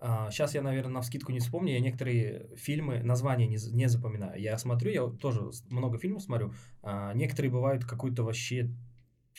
[0.00, 1.74] А, сейчас я, наверное, на вскидку не вспомню.
[1.74, 4.40] Я некоторые фильмы, названия не, не запоминаю.
[4.40, 6.54] Я смотрю, я тоже много фильмов смотрю.
[6.82, 8.70] А, некоторые бывают какой-то вообще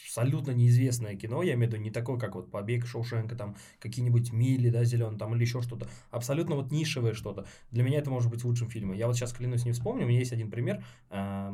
[0.06, 4.32] абсолютно неизвестное кино, я имею в виду не такое, как вот «Побег Шоушенка», там какие-нибудь
[4.32, 7.45] «Мили», да, «Зеленый», там или еще что-то, абсолютно вот нишевое что-то.
[7.72, 8.95] Для меня это может быть лучшим фильмом.
[8.95, 10.84] Я вот сейчас, клянусь, не вспомню, у меня есть один пример.
[11.10, 11.54] А,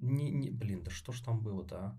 [0.00, 1.98] не, не, блин, да что ж там было-то, а?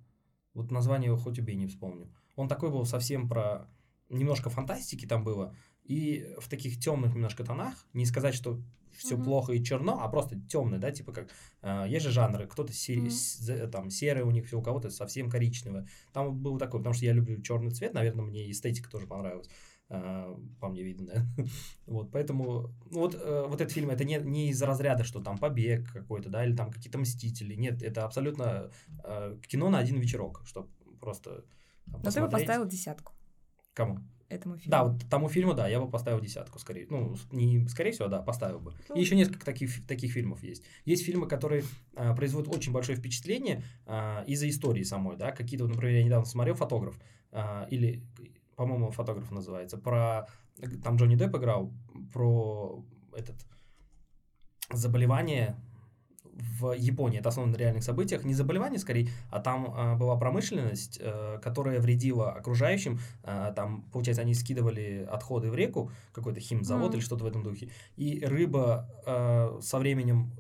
[0.54, 2.12] Вот название его хоть убей не вспомню.
[2.36, 3.68] Он такой был совсем про...
[4.10, 8.60] Немножко фантастики там было, и в таких темных немножко тонах, не сказать, что
[8.98, 9.24] все mm-hmm.
[9.24, 11.30] плохо и черно, а просто темный, да, типа как
[11.62, 13.10] э, есть же жанры, кто-то се- mm-hmm.
[13.10, 15.88] с, там серый у них все, у кого-то совсем коричневое.
[16.14, 19.50] Там был такой, потому что я люблю черный цвет, наверное, мне эстетика тоже понравилась.
[19.90, 21.44] Uh, по мне видно, да.
[21.86, 25.38] вот, поэтому, ну, вот, uh, вот этот фильм, это не, не из разряда, что там
[25.38, 28.72] побег какой-то, да, или там какие-то мстители, нет, это абсолютно
[29.04, 30.70] uh, кино на один вечерок, чтобы
[31.00, 31.44] просто
[31.92, 33.14] там, Но ты бы поставил десятку.
[33.74, 34.00] Кому?
[34.34, 34.72] Этому фильму.
[34.72, 36.88] Да, вот тому фильму, да, я бы поставил десятку, скорее.
[36.90, 38.74] Ну, не скорее всего, да, поставил бы.
[38.90, 40.64] Ну, и еще несколько таких, таких фильмов есть.
[40.86, 41.64] Есть фильмы, которые
[41.96, 45.32] а, производят очень большое впечатление а, из-за истории самой, да.
[45.32, 47.00] Какие-то, вот, например, я недавно смотрел «Фотограф»,
[47.32, 48.04] а, или,
[48.56, 50.28] по-моему, «Фотограф» называется, про...
[50.84, 51.74] Там Джонни Депп играл,
[52.14, 53.36] про этот
[54.72, 55.56] заболевание
[56.60, 61.00] в Японии, это основано на реальных событиях, не заболевание скорее, а там э, была промышленность,
[61.02, 66.96] э, которая вредила окружающим, э, там, получается, они скидывали отходы в реку, какой-то химзавод mm.
[66.96, 70.32] или что-то в этом духе, и рыба э, со временем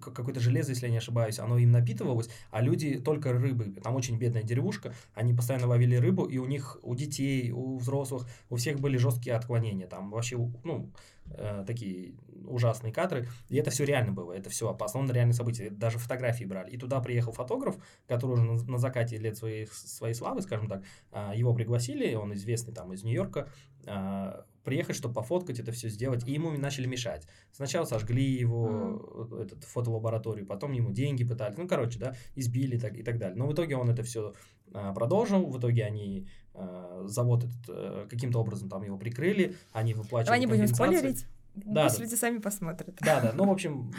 [0.00, 3.74] какое-то железо, если я не ошибаюсь, оно им напитывалось, а люди только рыбы.
[3.82, 8.26] Там очень бедная деревушка, они постоянно ловили рыбу, и у них, у детей, у взрослых,
[8.50, 9.86] у всех были жесткие отклонения.
[9.86, 10.90] Там вообще, ну,
[11.30, 12.14] э, такие
[12.46, 13.28] ужасные кадры.
[13.48, 15.76] И это все реально было, это все по основным реальным событиям.
[15.78, 16.70] Даже фотографии брали.
[16.70, 20.82] И туда приехал фотограф, который уже на, на закате лет своей, своей славы, скажем так,
[21.12, 23.48] э, его пригласили, он известный там из Нью-Йорка,
[23.86, 27.26] э, приехать, чтобы пофоткать это все сделать, и ему начали мешать.
[27.52, 29.42] Сначала сожгли его, mm.
[29.44, 33.36] этот, фотолабораторию, потом ему деньги пытались, ну, короче, да, избили так, и так далее.
[33.36, 34.34] Но в итоге он это все
[34.72, 39.94] а, продолжил, в итоге они а, завод этот а, каким-то образом там его прикрыли, они
[39.94, 41.26] выплачивали Давай не будем спойлерить.
[41.54, 42.02] Да, Пусть да.
[42.04, 42.98] люди сами посмотрят.
[43.00, 43.32] Да, да.
[43.34, 43.92] Ну, в общем,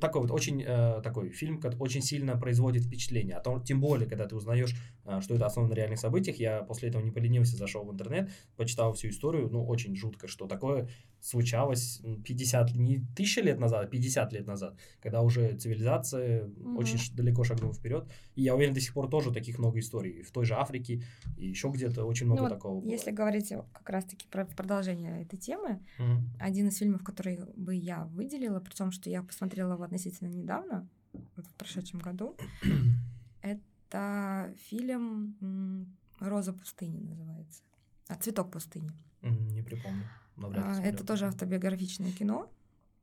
[0.00, 3.36] такой вот очень э, такой фильм, который очень сильно производит впечатление.
[3.36, 6.62] А то, тем более, когда ты узнаешь, э, что это основано на реальных событиях, я
[6.62, 10.88] после этого не поленился, зашел в интернет, почитал всю историю, ну, очень жутко, что такое
[11.20, 16.78] случалось 50, не тысяча лет назад, а 50 лет назад, когда уже цивилизация угу.
[16.78, 18.06] очень далеко шагнула вперед.
[18.34, 20.22] И я уверен, до сих пор тоже таких много историй.
[20.22, 21.02] В той же Африке
[21.38, 22.80] и еще где-то очень много ну, такого.
[22.80, 26.20] Вот, если говорить как раз-таки про продолжение этой темы, угу.
[26.38, 30.88] один из фильмов, который бы я выделила, при том, что я посмотрела его относительно недавно,
[31.12, 32.36] вот в прошедшем году,
[33.42, 37.62] это фильм «Роза пустыни» называется.
[38.08, 38.92] А «Цветок пустыни».
[39.22, 40.08] Не припомню.
[40.36, 42.50] А, это тоже автобиографичное кино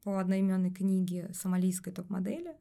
[0.04, 2.56] по одноименной книге сомалийской топ-модели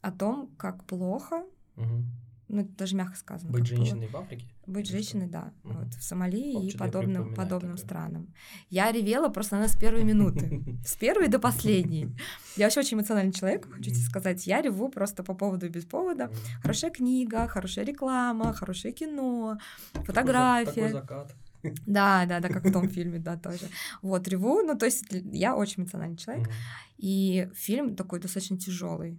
[0.00, 1.44] о том, как плохо,
[1.76, 2.04] угу.
[2.48, 3.52] ну это даже мягко сказано.
[3.52, 4.20] Быть женщиной было.
[4.20, 4.46] в Африке?
[4.66, 5.74] Быть женщиной, да, угу.
[5.74, 8.32] вот в Сомали и подобным, подобным странам.
[8.70, 12.16] Я ревела просто она с первой минуты, с первой до последней.
[12.56, 14.46] Я вообще очень эмоциональный человек, хочу тебе сказать.
[14.46, 16.30] Я реву просто по поводу и без повода.
[16.62, 19.58] Хорошая книга, хорошая реклама, хорошее кино,
[19.92, 20.88] фотография.
[20.88, 21.34] Такой закат.
[21.86, 23.68] Да, да, да, как в том фильме, да, тоже.
[24.02, 26.50] Вот, реву, ну, то есть я очень эмоциональный человек,
[26.98, 29.18] и фильм такой достаточно тяжелый,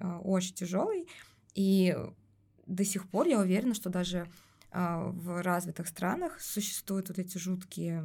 [0.00, 1.08] а, очень тяжелый,
[1.54, 1.96] и
[2.66, 4.28] до сих пор я уверена, что даже
[4.76, 8.04] в развитых странах существуют вот эти жуткие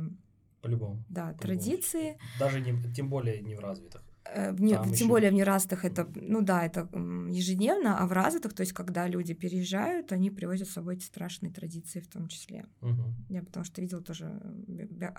[0.62, 1.04] по-любому.
[1.10, 2.18] Да, по традиции.
[2.40, 4.04] Даже не, тем более не в развитых.
[4.24, 5.08] Э, не, тем еще...
[5.08, 6.88] более в неразвитых это, ну да, это
[7.30, 11.52] ежедневно, а в развитых, то есть когда люди переезжают, они привозят с собой эти страшные
[11.52, 12.66] традиции в том числе.
[12.82, 13.04] Угу.
[13.30, 14.40] Я потому что видела тоже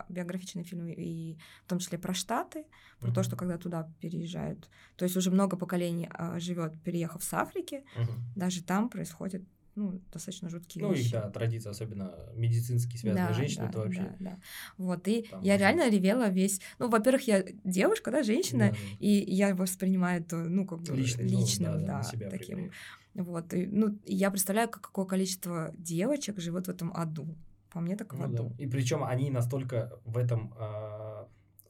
[0.09, 2.65] биографичные фильмы, и в том числе про Штаты,
[3.01, 3.15] про угу.
[3.15, 7.85] то, что когда туда переезжают, то есть уже много поколений а, живет, переехав с Африки,
[7.97, 8.13] угу.
[8.37, 9.43] даже там происходят
[9.75, 11.13] ну, достаточно жуткие ну, вещи.
[11.15, 14.03] Ну, и да, традиции, особенно медицинские связанные да, женщины, да, это вообще...
[14.03, 14.39] Да, да.
[14.77, 16.61] Вот, и Там я реально ревела весь...
[16.79, 18.97] Ну, во-первых, я девушка, да, женщина, да, да.
[18.99, 22.57] и я воспринимаю это, ну, как бы Лично, личным, ну, да, да таким...
[22.57, 22.73] Пример.
[23.15, 27.37] Вот, и, ну, я представляю, какое количество девочек живет в этом аду.
[27.71, 28.55] По мне так в ну, аду.
[28.57, 28.63] Да.
[28.63, 31.25] И причем они настолько в этом э,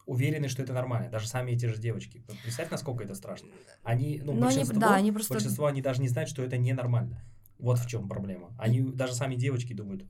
[0.07, 1.09] уверены, что это нормально.
[1.11, 2.24] Даже сами эти же девочки.
[2.42, 3.48] Представь, насколько это страшно.
[3.82, 5.34] Они, ну, Но большинство, они, да, они просто...
[5.34, 7.22] большинство, они даже не знают, что это ненормально.
[7.62, 8.50] Вот в чем проблема.
[8.58, 10.04] Они даже сами девочки думают.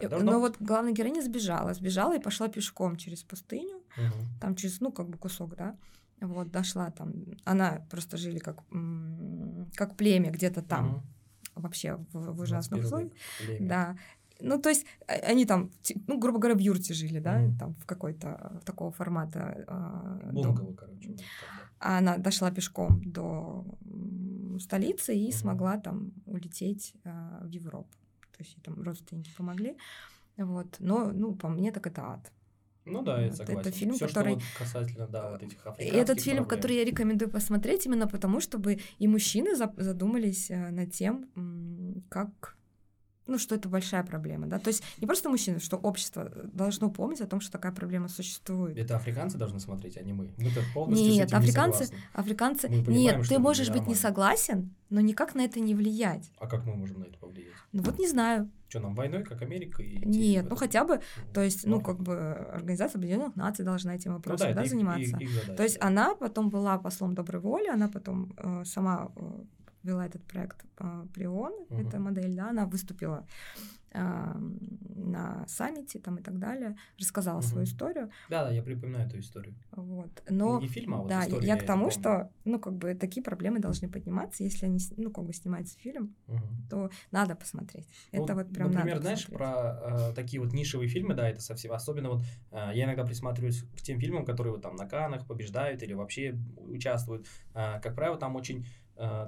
[0.00, 4.14] Но вот главная героиня сбежала, сбежала и пошла пешком через пустыню, угу.
[4.40, 5.76] там через, ну, как бы кусок, да,
[6.20, 7.12] вот, дошла там,
[7.44, 8.62] она просто жили как,
[9.74, 11.02] как племя где-то там, угу.
[11.56, 13.12] вообще в, в ужасных условиях,
[13.60, 13.96] да,
[14.40, 15.70] ну, то есть а, они там,
[16.06, 17.58] ну, грубо говоря, в юрте жили, да, mm.
[17.58, 19.64] там в какой-то такого формата.
[19.66, 21.10] Э, Бунгало, короче.
[21.10, 23.64] А она дошла пешком до
[24.60, 27.90] столицы и смогла там улететь э, в Европу.
[28.36, 29.76] То есть ей там родственники помогли.
[30.36, 30.76] Вот.
[30.80, 32.32] Но, ну, по мне, так это ад.
[32.84, 33.60] Ну да, я согласен.
[33.60, 34.34] Это фильм, Всё, который...
[34.34, 36.44] вот касательно, да, вот этих Этот фильм, проблем.
[36.48, 41.26] который я рекомендую посмотреть, именно потому, чтобы и мужчины задумались э, над тем,
[42.08, 42.57] как
[43.28, 47.20] ну, что это большая проблема, да, то есть не просто мужчины, что общество должно помнить
[47.20, 48.76] о том, что такая проблема существует.
[48.76, 50.32] Это африканцы должны смотреть, а не мы.
[50.38, 52.08] Мы-то полностью Нет, с этим африканцы, не согласны.
[52.14, 56.30] африканцы, мы понимаем, нет, ты можешь быть не согласен, но никак на это не влиять.
[56.38, 57.52] А как мы можем на это повлиять?
[57.72, 58.50] Ну вот не знаю.
[58.68, 59.82] Что, нам войной, как Америка?
[59.82, 61.00] И Нет, ну хотя бы,
[61.32, 64.70] то есть, ну, как бы Организация Объединенных Наций должна этим вопросом, ну, да, да их,
[64.70, 65.00] заниматься.
[65.00, 65.86] Их, их задача, то есть да.
[65.86, 69.44] она потом была послом доброй воли, она потом э, сама э,
[69.82, 71.80] вела этот проект э, Прион, угу.
[71.80, 73.26] эта модель, да, она выступила
[73.94, 77.46] на саммите там и так далее, рассказала угу.
[77.46, 78.10] свою историю.
[78.28, 79.54] Да, да, я припоминаю эту историю.
[79.72, 82.74] Вот, но не фильм, а вот да, история, я, я к тому, что ну как
[82.74, 86.42] бы такие проблемы должны подниматься, если они ну как бы снимается фильм, угу.
[86.68, 87.88] то надо посмотреть.
[88.12, 91.40] Ну, Это вот прям например, надо знаешь про э, такие вот нишевые фильмы, да, это
[91.40, 95.26] совсем особенно вот э, я иногда присматриваюсь к тем фильмам, которые вот там на Канах
[95.26, 97.26] побеждают или вообще участвуют.
[97.54, 98.66] Э, как правило, там очень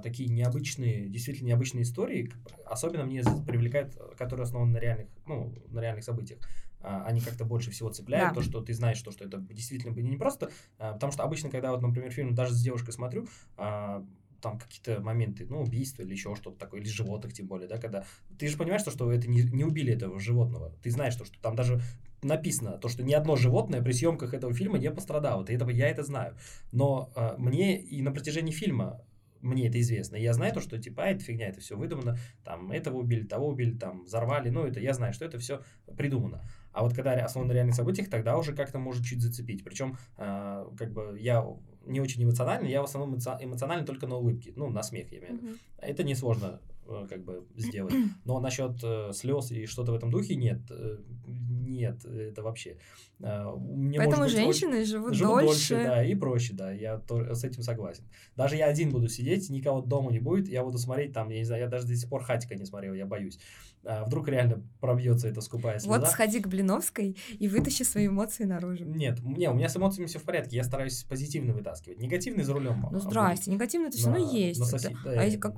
[0.03, 2.29] такие необычные, действительно необычные истории,
[2.65, 6.39] особенно мне привлекают, которые основаны на реальных, ну, на реальных событиях.
[6.83, 8.35] А, они как-то больше всего цепляют, да.
[8.35, 11.71] то, что ты знаешь, то, что это действительно не просто, а, потому что обычно, когда
[11.71, 13.27] вот, например, фильм даже с девушкой смотрю,
[13.57, 14.03] а,
[14.41, 18.05] там какие-то моменты, ну, убийства или еще что-то такое, или животных тем более, да, когда
[18.39, 21.39] ты же понимаешь, что, что это не, не убили этого животного, ты знаешь, что, что
[21.39, 21.81] там даже
[22.23, 25.87] написано, то, что ни одно животное при съемках этого фильма не пострадало, ты этого, я
[25.87, 26.35] это знаю,
[26.71, 29.03] но э, мне и на протяжении фильма
[29.41, 30.15] мне это известно.
[30.15, 33.49] Я знаю то, что типа, а, это фигня, это все выдумано, там, этого убили, того
[33.49, 35.61] убили, там, взорвали, ну, это я знаю, что это все
[35.97, 36.43] придумано.
[36.71, 39.63] А вот когда основано на реальных событиях, тогда уже как-то может чуть зацепить.
[39.63, 41.45] Причем, э, как бы, я
[41.85, 45.33] не очень эмоциональный, я в основном эмоциональный только на улыбки, ну, на смех, я имею
[45.33, 45.53] в виду.
[45.53, 45.57] Mm-hmm.
[45.81, 46.61] Это несложно
[47.09, 47.93] как бы сделать.
[48.25, 50.97] Но насчет э, слез и что-то в этом духе нет, э,
[51.27, 52.77] нет, это вообще.
[53.19, 55.75] Э, мне, Поэтому быть, женщины очень, живут, живут дольше.
[55.75, 58.03] дольше, да, и проще, да, я то, с этим согласен.
[58.35, 61.45] Даже я один буду сидеть, никого дома не будет, я буду смотреть там, я не
[61.45, 63.39] знаю, я даже до сих пор хатика не смотрел, я боюсь.
[63.83, 65.97] А вдруг реально пробьется эта скупая слеза.
[65.97, 68.85] Вот сходи к Блиновской и вытащи свои эмоции наружу.
[68.85, 71.99] Нет, не, у меня с эмоциями все в порядке, я стараюсь позитивно вытаскивать.
[71.99, 72.85] Негативный за рулем.
[72.91, 74.59] Ну здрасте, негативный это все равно есть.
[74.59, 74.95] На соси...
[75.03, 75.55] да, а как,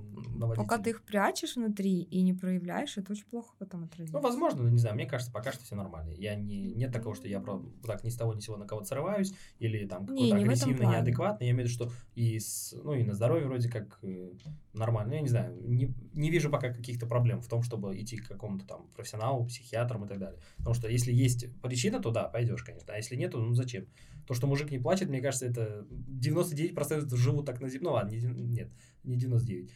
[0.55, 4.15] пока ты их прячешь внутри и не проявляешь, это очень плохо потом отразится.
[4.15, 6.11] Ну, возможно, не знаю, мне кажется, пока что все нормально.
[6.11, 8.65] Я не, нет такого, что я про, так ни с того ни с сего на
[8.65, 11.47] кого-то срываюсь, или там какой-то не, агрессивный, неадекватный.
[11.47, 14.31] Я имею в виду, что и, с, ну, и на здоровье вроде как э,
[14.73, 15.11] нормально.
[15.11, 18.27] Ну, я не знаю, не, не вижу пока каких-то проблем в том, чтобы идти к
[18.27, 20.39] какому-то там профессионалу, психиатрам и так далее.
[20.57, 22.93] Потому что если есть причина, то да, пойдешь, конечно.
[22.93, 23.87] А если нет, то ну зачем?
[24.27, 27.83] То, что мужик не плачет, мне кажется, это 99% живут так на земле.
[27.83, 28.71] Ну ладно, не, нет,
[29.03, 29.71] не 99.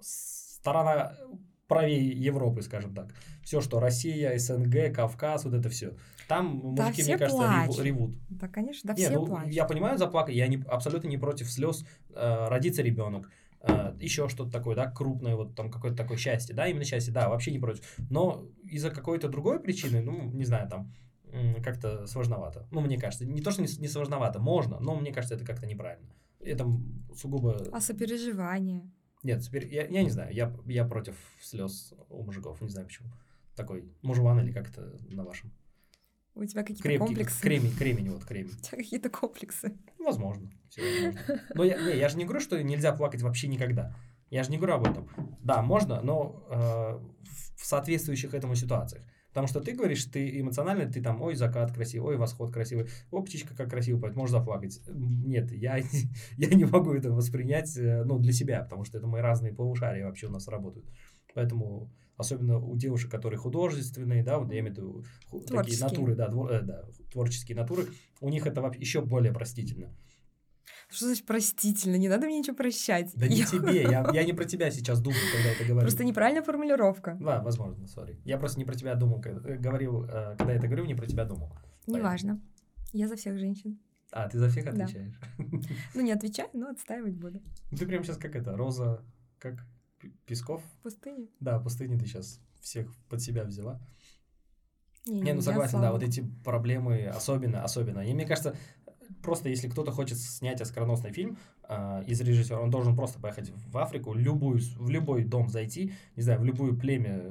[0.00, 1.16] Сторона
[1.68, 3.12] правее Европы, скажем так.
[3.42, 5.94] Все, что Россия, СНГ, Кавказ, вот это все.
[6.28, 7.84] Там да, мужики, мне кажется, плачут.
[7.84, 8.14] ревут.
[8.28, 9.52] Да, конечно, да, Нет, все ну, плачут.
[9.52, 11.84] Я понимаю заплакать, я не, абсолютно не против слез.
[12.10, 13.30] Э, родится ребенок,
[13.66, 17.28] э, еще что-то такое, да, крупное, вот там какое-то такое счастье, да, именно счастье, да,
[17.28, 17.84] вообще не против.
[18.10, 20.92] Но из-за какой-то другой причины, ну, не знаю, там,
[21.62, 22.66] как-то сложновато.
[22.70, 25.66] Ну, мне кажется, не то, что не, не сложновато, можно, но мне кажется, это как-то
[25.66, 26.08] неправильно.
[26.40, 26.66] Это
[27.14, 27.56] сугубо...
[27.72, 28.90] А сопереживание?
[29.22, 33.08] Нет, теперь я, я не знаю, я, я против слез у мужиков, не знаю почему.
[33.56, 35.52] Такой мужеван или как это на вашем?
[36.36, 37.40] У тебя какие-то Крепкий, комплексы?
[37.40, 38.52] Кремень, кремень, вот кремень.
[38.52, 39.72] У тебя какие-то комплексы?
[39.98, 40.50] Возможно.
[41.54, 43.96] Но я, не, я же не говорю, что нельзя плакать вообще никогда.
[44.28, 45.08] Я же не говорю об этом.
[45.42, 46.98] Да, можно, но э,
[47.56, 49.02] в соответствующих этому ситуациях.
[49.30, 53.22] Потому что ты говоришь, ты эмоционально, ты там, ой, закат красивый, ой, восход красивый, о,
[53.22, 54.82] птичка как красиво поет, можешь заплакать.
[54.88, 55.76] Нет, я,
[56.36, 60.04] я не могу это воспринять, э, ну, для себя, потому что это мои разные полушария
[60.04, 60.86] вообще у нас работают.
[61.34, 65.04] Поэтому особенно у девушек, которые художественные, да, вот я имею в виду
[65.46, 67.86] такие натуры, да, двор, э, да, творческие натуры,
[68.20, 69.94] у них это вообще еще более простительно.
[70.88, 71.96] Что значит простительно?
[71.96, 73.10] Не надо мне ничего прощать.
[73.14, 75.80] Да не тебе, я, я не про тебя сейчас думаю, когда это говорю.
[75.80, 77.16] Просто неправильная формулировка.
[77.20, 78.20] Да, возможно, сори.
[78.24, 80.94] Я просто не про тебя думал, когда, э, говорил, э, когда я это говорю, не
[80.94, 81.52] про тебя думал.
[81.86, 82.40] Неважно.
[82.92, 83.80] Я за всех женщин.
[84.12, 85.18] А, ты за всех отвечаешь?
[85.38, 85.46] Да.
[85.94, 87.42] Ну, не отвечаю, но отстаивать буду.
[87.76, 89.04] Ты прям сейчас как это, Роза,
[89.38, 89.66] как
[90.26, 90.62] Песков?
[90.82, 91.28] Пустыни.
[91.40, 93.80] Да, пустыни ты сейчас всех под себя взяла.
[95.06, 98.00] Не, не ну согласен, да, вот эти проблемы особенно, особенно.
[98.00, 98.56] И мне кажется,
[99.22, 101.38] просто если кто-то хочет снять оскароносный фильм
[101.68, 106.22] э, из режиссера, он должен просто поехать в Африку, любую, в любой дом зайти, не
[106.22, 107.22] знаю, в любую племя,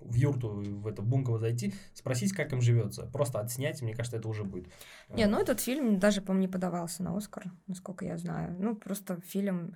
[0.00, 3.06] в юрту, в это бунково зайти, спросить, как им живется.
[3.06, 4.68] Просто отснять, мне кажется, это уже будет.
[5.08, 8.54] Не, ну этот фильм даже, по-моему, не подавался на Оскар, насколько я знаю.
[8.58, 9.74] Ну, просто фильм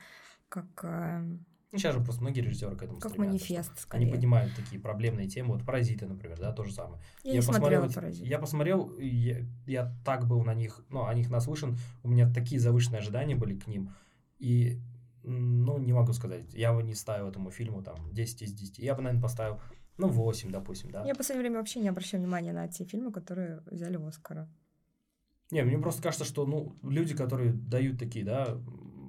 [0.49, 0.67] как...
[0.85, 1.25] Э
[1.73, 4.03] ну, сейчас же просто многие режиссеры к этому Как манифест, скорее.
[4.03, 5.55] Они поднимают такие проблемные темы.
[5.55, 7.01] Вот «Паразиты», например, да, то же самое.
[7.23, 8.29] Я, я не посмотрел, «Паразиты».
[8.29, 12.61] Я посмотрел, я, я так был на них, ну, о них наслышан, у меня такие
[12.61, 13.95] завышенные ожидания были к ним.
[14.39, 14.83] И,
[15.23, 18.79] ну, не могу сказать, я бы не ставил этому фильму там 10 из 10.
[18.79, 19.59] Я бы, наверное, поставил,
[19.97, 21.07] ну, 8, допустим, да.
[21.07, 24.47] Я в последнее время вообще не обращаю внимания на те фильмы, которые взяли Оскара.
[25.51, 28.59] Не, мне просто кажется, что, ну, люди, которые дают такие, да,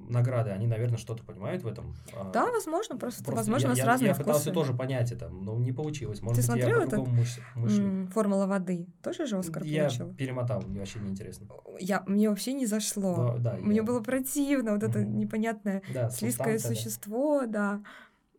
[0.10, 1.96] награды, они, наверное, что-то понимают в этом.
[2.14, 4.28] А, да, возможно, просто, просто возможно, я, у нас я, разные я вкусы.
[4.28, 6.22] пытался тоже понять это, но не получилось.
[6.22, 8.88] Может Ты быть, смотрел я мысль, «Формула воды»?
[9.02, 10.08] Тоже же Оскар я получил?
[10.08, 11.48] Я перемотал, мне вообще не интересно.
[11.80, 13.34] Я, мне вообще не зашло.
[13.38, 13.84] Да, да, мне я...
[13.84, 17.82] было противно, вот это непонятное да, слизкое существо, да.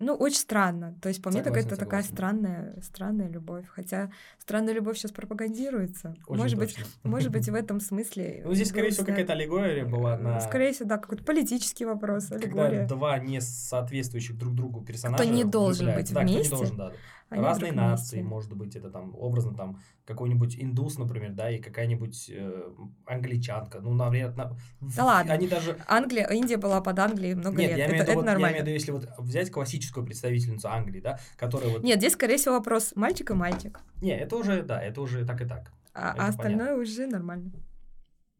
[0.04, 0.94] Ну, очень странно.
[1.00, 3.64] То есть, по мне, так это такая странная, странная любовь.
[3.68, 6.14] Хотя странная любовь сейчас пропагандируется.
[6.26, 6.84] Очень может точно.
[6.84, 8.42] быть, может быть, в этом смысле.
[8.44, 10.40] Ну, здесь, скорее всего, какая-то аллегория была на.
[10.40, 12.30] Скорее всего, да, какой-то политический вопрос.
[12.30, 12.80] Аллегория.
[12.80, 15.24] Когда два не соответствующих друг другу персонажа.
[15.24, 16.12] Кто не должен быть вместе.
[16.12, 16.92] Кто не должен, да.
[17.30, 22.30] Они Разные нации, может быть, это там образно там какой-нибудь индус, например, да, и какая-нибудь
[22.32, 22.70] э,
[23.06, 23.80] англичанка.
[23.80, 24.56] Ну, наверное, на...
[24.80, 25.32] да ладно.
[25.32, 25.78] Они даже...
[25.88, 27.78] Англия, Индия была под Англией много Нет, лет.
[27.78, 28.56] Я имею это, это вот, нормально.
[28.56, 31.82] Я имею в виду, если вот взять классическую представительницу Англии, да, которая вот...
[31.82, 33.80] Нет, здесь, скорее всего, вопрос мальчик и мальчик.
[34.00, 35.72] Не, это уже, да, это уже так и так.
[35.94, 36.82] А, а остальное понятно.
[36.82, 37.52] уже нормально.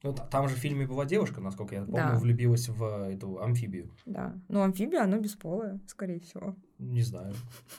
[0.05, 2.19] Ну, там же в фильме была девушка, насколько я помню, да.
[2.19, 3.91] влюбилась в эту амфибию.
[4.05, 4.35] Да.
[4.49, 6.55] Ну, амфибия, она бесполая, скорее всего.
[6.79, 7.33] Не знаю.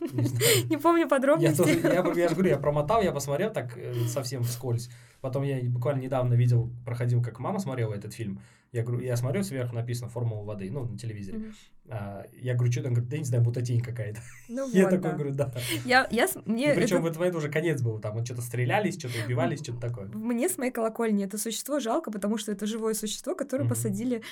[0.70, 1.82] Не помню подробностей.
[1.84, 4.90] Я же говорю, я промотал, я посмотрел так э, совсем вскользь.
[5.22, 8.42] Потом я буквально недавно видел, проходил, как мама смотрела этот фильм.
[8.76, 11.38] Я говорю, я смотрю, сверху написано «Формула воды», ну, на телевизоре.
[11.38, 11.54] Mm-hmm.
[11.92, 12.92] А, я говорю, что там?
[12.92, 14.20] Говорит, да не знаю, мутатень какая-то.
[14.50, 15.16] Ну я вот, такой да.
[15.16, 15.54] говорю, да.
[15.86, 17.14] Я, я, мне И причем это...
[17.14, 20.08] в момент уже конец был, там вот что-то стрелялись, что-то убивались, что-то такое.
[20.08, 23.70] Мне с моей колокольни это существо жалко, потому что это живое существо, которое mm-hmm.
[23.70, 24.24] посадили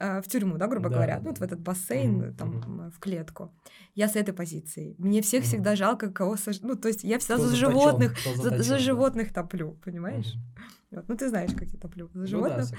[0.00, 1.22] э, в тюрьму, да, грубо да, говоря, да.
[1.22, 2.36] ну, вот в этот бассейн, mm-hmm.
[2.36, 2.90] там, mm-hmm.
[2.90, 3.54] в клетку.
[3.94, 4.96] Я с этой позиции.
[4.98, 5.46] Мне всех mm-hmm.
[5.46, 6.60] всегда жалко, кого сож...
[6.62, 10.34] Ну, то есть я всегда Кто за животных, за, за, за животных топлю, понимаешь?
[10.34, 10.81] Mm-hmm.
[10.92, 11.08] Вот.
[11.08, 12.70] Ну, ты знаешь, как я топлю за животных.
[12.70, 12.76] Ну,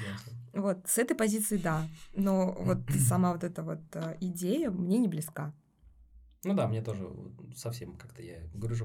[0.53, 1.87] да, вот, с этой позиции да.
[2.15, 5.53] Но вот сама вот эта вот э, идея мне не близка.
[6.45, 7.09] Ну да, мне тоже
[7.55, 8.75] совсем как-то я говорю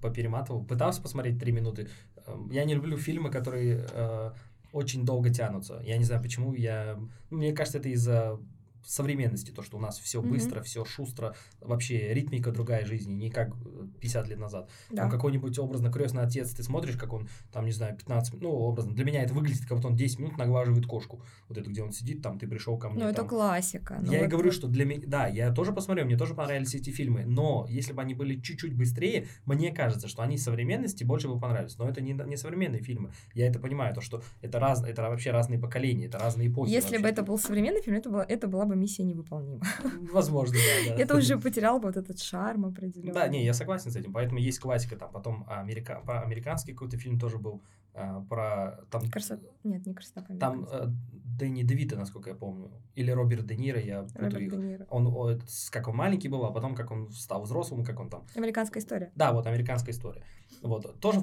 [0.00, 0.64] поперематывал.
[0.64, 1.88] Пытался посмотреть три минуты.
[2.26, 4.32] Эм, я не люблю фильмы, которые э,
[4.72, 5.80] очень долго тянутся.
[5.84, 6.98] Я не знаю, почему я...
[7.30, 8.40] Ну, мне кажется, это из-за
[8.84, 10.28] современности, то, что у нас все mm-hmm.
[10.28, 13.54] быстро, все шустро, вообще ритмика другая жизни, не как
[14.00, 14.70] 50 лет назад.
[14.90, 15.02] Да.
[15.02, 18.50] Там какой-нибудь образно крестный отец, ты смотришь, как он, там, не знаю, 15 минут, ну,
[18.50, 21.22] образно, для меня это выглядит, как будто он 10 минут наглаживает кошку.
[21.48, 23.04] Вот это, где он сидит, там, ты пришел ко мне.
[23.04, 23.98] Ну, это классика.
[24.00, 26.74] Ну, я вот и говорю, что для меня, да, я тоже посмотрел, мне тоже понравились
[26.74, 31.28] эти фильмы, но если бы они были чуть-чуть быстрее, мне кажется, что они современности больше
[31.28, 31.78] бы понравились.
[31.78, 33.12] Но это не, не современные фильмы.
[33.34, 36.70] Я это понимаю, то, что это, раз, это вообще разные поколения, это разные эпохи.
[36.70, 37.02] Если вообще.
[37.02, 39.60] бы это был современный фильм, это была, это была бы миссия невыполнима ним.
[40.12, 40.56] Возможно,
[40.88, 40.94] да.
[40.94, 43.12] Это уже потерял бы вот этот шарм определенный.
[43.12, 44.12] Да, не, я согласен с этим.
[44.12, 46.02] Поэтому есть классика, там потом америка...
[46.04, 47.62] про американский какой-то фильм тоже был
[47.94, 49.08] а, про там.
[49.10, 49.46] Красота.
[49.62, 50.34] Нет, не красота.
[50.38, 50.86] Там э,
[51.38, 54.50] Дэнни Девита, насколько я помню, или Роберт Де Ниро, я Роберт их.
[54.50, 54.86] Де Ниро.
[54.90, 55.40] Он, он
[55.70, 58.26] как он маленький был, а потом как он стал взрослым, как он там.
[58.34, 59.12] Американская история.
[59.14, 60.24] Да, вот американская история.
[60.62, 61.20] Вот тоже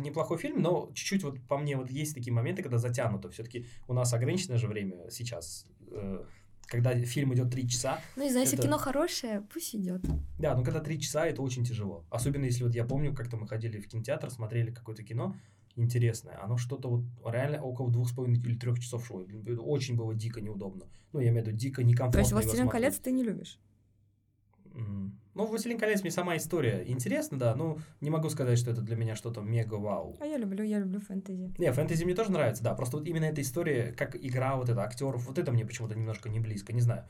[0.00, 3.28] неплохой фильм, но чуть-чуть вот по мне вот есть такие моменты, когда затянуто.
[3.30, 5.66] Все-таки у нас ограниченное же время сейчас.
[5.90, 6.24] Э,
[6.66, 8.00] когда фильм идет три часа.
[8.16, 8.62] Ну, и знаешь, это...
[8.62, 10.02] кино хорошее, пусть идет.
[10.38, 12.04] Да, но когда три часа, это очень тяжело.
[12.10, 15.36] Особенно если вот я помню, как-то мы ходили в кинотеатр, смотрели какое-то кино
[15.76, 16.42] интересное.
[16.42, 19.24] Оно что-то вот реально около двух с половиной или трех часов шло.
[19.58, 20.86] Очень было дико неудобно.
[21.12, 22.12] Ну, я имею в виду дико некомфортно.
[22.12, 23.58] То есть «Властелин колец» ты не любишь?
[25.34, 28.96] Ну, «Властелин колец» мне сама история интересна, да, но не могу сказать, что это для
[28.96, 30.16] меня что-то мега-вау.
[30.20, 31.52] А я люблю, я люблю фэнтези.
[31.58, 34.82] Не, фэнтези мне тоже нравится, да, просто вот именно эта история, как игра вот это
[34.82, 37.04] актеров, вот это мне почему-то немножко не близко, не знаю.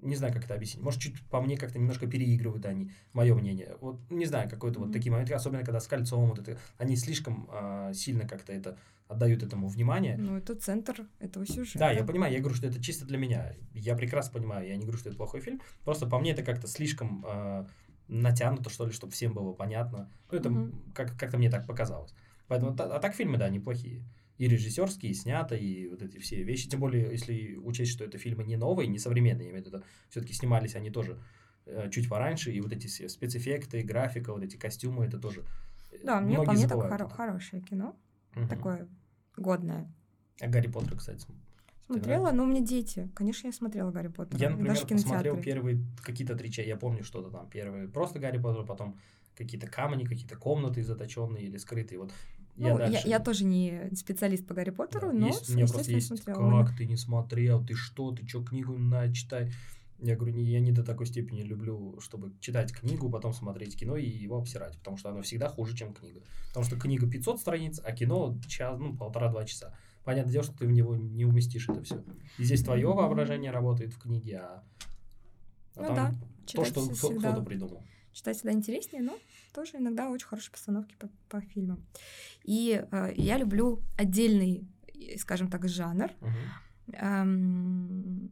[0.00, 0.84] не знаю, как это объяснить.
[0.84, 3.76] Может, чуть по мне как-то немножко переигрывают они, мое мнение.
[3.80, 4.84] Вот не знаю, какой-то mm-hmm.
[4.84, 8.76] вот такие моменты, особенно когда с кольцом, вот это, они слишком э, сильно как-то это
[9.08, 10.16] отдают этому внимание.
[10.16, 11.78] Ну, это центр этого сюжета.
[11.78, 13.54] Да, я понимаю, я говорю, что это чисто для меня.
[13.72, 15.60] Я прекрасно понимаю, я не говорю, что это плохой фильм.
[15.84, 17.66] Просто по мне это как-то слишком э,
[18.08, 20.10] натянуто, что ли, чтобы всем было понятно.
[20.30, 20.92] Ну, это mm-hmm.
[20.92, 22.14] как- как-то мне так показалось.
[22.48, 24.02] Поэтому, а так фильмы, да, неплохие
[24.38, 26.68] и режиссерские, и снято, и вот эти все вещи.
[26.68, 29.82] Тем более, если учесть, что это фильмы не новые, не современные, я имею в виду,
[30.10, 31.18] все-таки снимались они тоже
[31.64, 35.44] э, чуть пораньше, и вот эти спецэффекты, графика, вот эти костюмы, это тоже...
[35.92, 37.96] Э, да, мне по мне так хоро- хорошее кино,
[38.36, 38.48] угу.
[38.48, 38.88] такое
[39.36, 39.92] годное.
[40.40, 41.26] А Гарри Поттер, кстати,
[41.86, 43.08] Смотрела, но у меня дети.
[43.14, 44.40] Конечно, я смотрела Гарри Поттера.
[44.40, 46.68] Я, например, даже посмотрел первые какие-то три части.
[46.68, 47.48] Я помню что-то там.
[47.48, 48.98] Первые просто Гарри Поттер, потом
[49.36, 52.00] какие-то камни, какие-то комнаты заточенные или скрытые.
[52.00, 52.12] Вот
[52.56, 53.02] я, ну, дальше...
[53.04, 56.06] я, я тоже не специалист по Гарри Поттеру, да, но есть, у меня просто есть,
[56.08, 56.64] смотрела.
[56.64, 59.52] как ты не смотрел, ты что, ты что, книгу на читай.
[59.98, 63.96] Я говорю, не, я не до такой степени люблю, чтобы читать книгу, потом смотреть кино
[63.96, 66.20] и его обсирать, потому что оно всегда хуже, чем книга.
[66.48, 69.76] Потому что книга 500 страниц, а кино час, ну, полтора-два часа.
[70.04, 72.04] Понятное дело, что ты в него не уместишь это все.
[72.38, 74.64] И здесь твое воображение работает в книге, а,
[75.76, 76.14] а ну, там да,
[76.52, 77.82] то, что кто-то придумал.
[78.12, 79.18] Читать всегда интереснее, но
[79.52, 81.84] тоже иногда очень хорошие постановки по, по фильмам.
[82.44, 84.66] И э, я люблю отдельный,
[85.18, 86.10] скажем так, жанр.
[86.20, 86.30] Uh-huh.
[86.92, 88.28] Эм, э,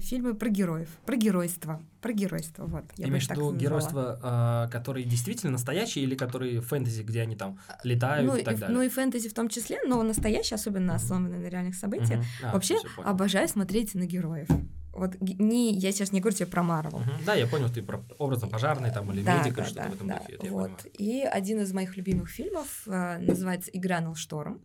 [0.00, 2.84] фильмы про героев, про геройство, про геройство, вот.
[2.96, 7.58] Я Имеешь в виду геройство, э, которые действительно настоящие или которые фэнтези, где они там
[7.84, 8.76] летают ну, и так и, далее?
[8.76, 12.20] Ну и фэнтези в том числе, но настоящие, особенно основанные на реальных событиях.
[12.20, 12.48] Uh-huh.
[12.48, 14.48] А, Вообще обожаю смотреть на героев.
[14.92, 16.98] Вот не, я сейчас не говорю тебе про Марвел.
[16.98, 17.10] Угу.
[17.24, 19.94] Да, я понял, ты про образом пожарный там или да, медика, да, что-то да, в
[19.94, 20.18] этом да.
[20.18, 20.32] духе.
[20.34, 20.86] Это вот.
[20.98, 24.60] И один из моих любимых фильмов э, называется «И грянул шторм».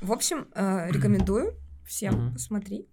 [0.00, 1.54] В общем, э, рекомендую
[1.84, 2.32] всем угу.
[2.34, 2.86] посмотреть.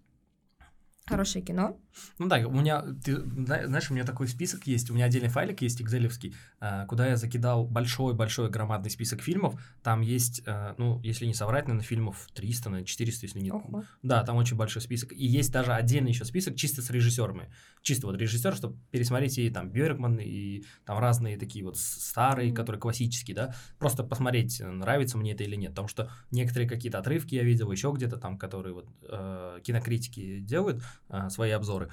[1.07, 1.80] Хорошее кино.
[2.18, 5.62] Ну да, у меня, ты знаешь, у меня такой список есть, у меня отдельный файлик
[5.62, 11.26] есть, экзелевский, а, куда я закидал большой-большой громадный список фильмов, там есть, а, ну, если
[11.26, 13.52] не соврать, наверное, фильмов 300, наверное, 400, если не...
[13.52, 13.84] Ого.
[14.02, 17.52] Да, там очень большой список, и есть даже отдельный еще список чисто с режиссерами,
[17.82, 22.56] чисто вот режиссер, чтобы пересмотреть и там Бергман, и там разные такие вот старые, mm-hmm.
[22.56, 27.36] которые классические, да, просто посмотреть, нравится мне это или нет, потому что некоторые какие-то отрывки
[27.36, 31.85] я видел еще где-то там, которые вот э, кинокритики делают, э, свои обзоры,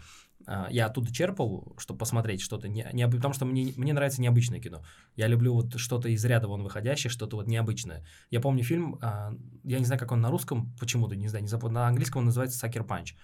[0.46, 4.60] а, я оттуда черпал, чтобы посмотреть что-то, не, не, потому что мне, мне нравится необычное
[4.60, 4.82] кино.
[5.16, 8.04] Я люблю вот что-то из ряда вон выходящее, что-то вот необычное.
[8.30, 9.32] Я помню фильм, а,
[9.64, 12.26] я не знаю, как он на русском, почему-то, не знаю, не запомнил, на английском он
[12.26, 13.14] называется «Сакер Панч».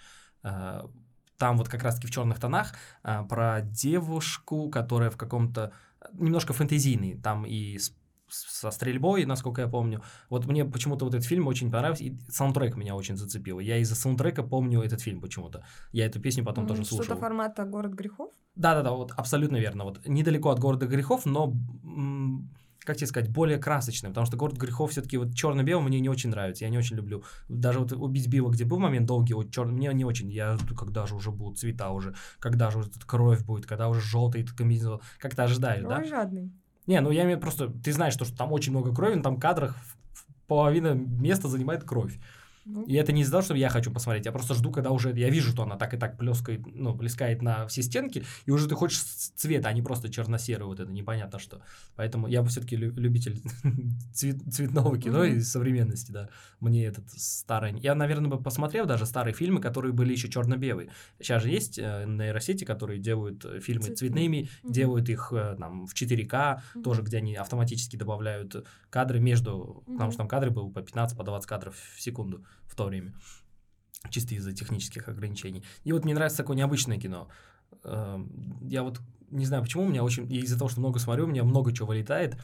[0.43, 0.89] А,
[1.37, 5.73] там вот как раз-таки в черных тонах про девушку, которая в каком-то
[6.13, 7.79] немножко фэнтезийный, там и
[8.29, 10.03] со стрельбой, насколько я помню.
[10.31, 13.59] Вот мне почему-то вот этот фильм очень понравился, и саундтрек меня очень зацепил.
[13.59, 15.65] Я из-за саундтрека помню этот фильм почему-то.
[15.93, 17.05] Я эту песню потом mm, тоже слушал.
[17.05, 18.33] Что-то формата «Город грехов»?
[18.55, 19.85] Да-да-да, вот абсолютно верно.
[19.85, 21.55] Вот недалеко от «Города грехов», но
[22.89, 26.31] как тебе сказать, более красочным, потому что город грехов все-таки вот черно-белый мне не очень
[26.31, 27.23] нравится, я не очень люблю.
[27.49, 31.07] Даже вот убить Билла, где был момент долгий, вот черный, мне не очень, я когда
[31.07, 35.03] же уже будут цвета уже, когда же уже тут кровь будет, когда уже желтый комбинезон,
[35.19, 36.05] как то ожидаешь, Ой, да?
[36.05, 36.51] жадный.
[36.89, 39.39] Не, ну я имею просто, ты знаешь, что, что там очень много крови, но там
[39.39, 39.77] кадрах
[40.47, 42.19] половина места занимает кровь.
[42.69, 42.85] Ну.
[42.85, 45.31] И это не из-за того, что я хочу посмотреть, я просто жду, когда уже я
[45.31, 48.75] вижу, что она так и так плескает, ну, плескает на все стенки, и уже ты
[48.75, 51.63] хочешь цвета, а не просто черно-серый, вот это непонятно что.
[51.97, 53.41] Поэтому я бы все-таки любитель
[54.13, 55.37] цвет, цветного кино mm-hmm.
[55.37, 56.29] и современности, да.
[56.61, 57.79] Мне этот старый...
[57.81, 60.91] Я, наверное, бы посмотрел даже старые фильмы, которые были еще черно-белые.
[61.21, 63.97] Сейчас же есть э, нейросети, которые делают э, фильмы Цветные.
[63.97, 64.73] цветными, mm-hmm.
[64.73, 66.83] делают их э, там в 4К, mm-hmm.
[66.83, 69.83] тоже, где они автоматически добавляют кадры между...
[69.87, 69.93] Mm-hmm.
[69.95, 73.15] Потому что там кадры были по 15, по 20 кадров в секунду в то время.
[74.11, 75.65] Чисто из-за технических ограничений.
[75.85, 77.29] И вот мне нравится такое необычное кино.
[77.85, 80.33] Эм, я вот не знаю почему, у меня очень...
[80.33, 82.37] Из-за того, что много смотрю, у меня много чего вылетает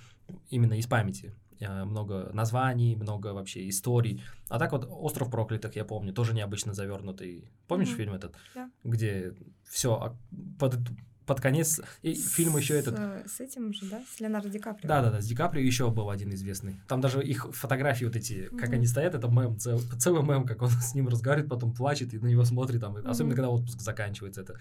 [0.50, 1.34] именно из памяти.
[1.60, 4.22] Много названий, много вообще историй.
[4.48, 7.48] А так вот «Остров проклятых», я помню, тоже необычно завернутый.
[7.68, 7.96] Помнишь mm-hmm.
[7.96, 8.34] фильм этот?
[8.54, 8.70] Yeah.
[8.82, 10.14] Где все
[10.58, 10.78] под,
[11.26, 12.96] под конец и с, фильм еще этот.
[13.30, 14.02] С этим же, да?
[14.14, 14.88] С Леонардо Ди Каприо.
[14.88, 16.80] Да, да, да, с Ди Каприо еще был один известный.
[16.88, 18.74] Там даже их фотографии вот эти, как mm-hmm.
[18.74, 22.18] они стоят, это мем, цел, целый мем, как он с ним разговаривает, потом плачет и
[22.18, 23.08] на него смотрит, там, mm-hmm.
[23.08, 24.42] особенно когда отпуск заканчивается.
[24.42, 24.58] Это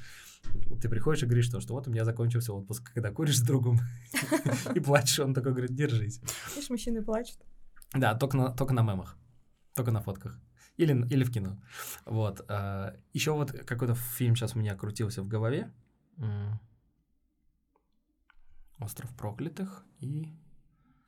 [0.81, 3.79] ты приходишь и говоришь, что, что вот у меня закончился отпуск, когда куришь с другом
[4.75, 6.21] и плачешь, он такой говорит, держись.
[6.55, 7.37] Видишь, мужчины плачут.
[7.93, 9.17] Да, только на, только на мемах,
[9.75, 10.39] только на фотках.
[10.77, 11.61] Или, или в кино.
[12.05, 12.43] Вот.
[12.47, 15.71] А, еще вот какой-то фильм сейчас у меня крутился в голове.
[18.79, 20.29] Остров проклятых и...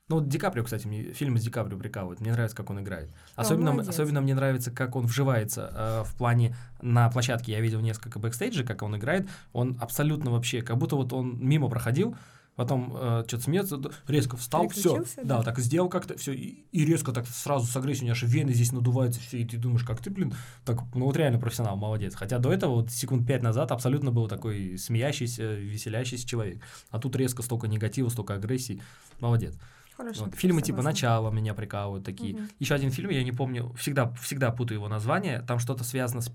[0.07, 2.21] Ну, вот Ди Каприо, кстати, мне фильмы с Ди Каприо прикалывают.
[2.21, 3.11] Мне нравится, как он играет.
[3.35, 7.53] Особенно, О, особенно мне нравится, как он вживается э, в плане на площадке.
[7.53, 9.27] Я видел несколько бэкстейджей, как он играет.
[9.51, 12.15] Он абсолютно вообще, как будто вот он мимо проходил,
[12.55, 16.85] потом э, что-то смеется, резко встал, все, да, да, так сделал как-то, все, и, и
[16.85, 19.83] резко так сразу с агрессией, у меня аж вены здесь надуваются, все, и ты думаешь,
[19.83, 20.33] как ты, блин,
[20.63, 22.15] так, ну вот реально профессионал, молодец.
[22.15, 26.61] Хотя до этого, вот секунд пять назад, абсолютно был такой смеящийся, веселящийся человек.
[26.89, 28.81] А тут резко столько негатива, столько агрессии,
[29.19, 29.55] молодец.
[29.97, 30.25] Хорошо.
[30.25, 30.35] Вот.
[30.35, 32.35] Фильмы типа «Начало» меня прикалывают такие.
[32.35, 32.43] Угу.
[32.59, 35.41] Еще один фильм, я не помню, всегда, всегда путаю его название.
[35.41, 36.31] Там что-то связано с,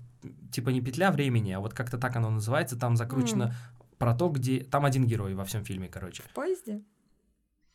[0.51, 2.75] типа не петля времени, а вот как-то так оно называется.
[2.75, 3.55] Там закручено.
[4.01, 4.63] Про то, где...
[4.63, 6.23] Там один герой во всем фильме, короче.
[6.23, 6.81] В поезде?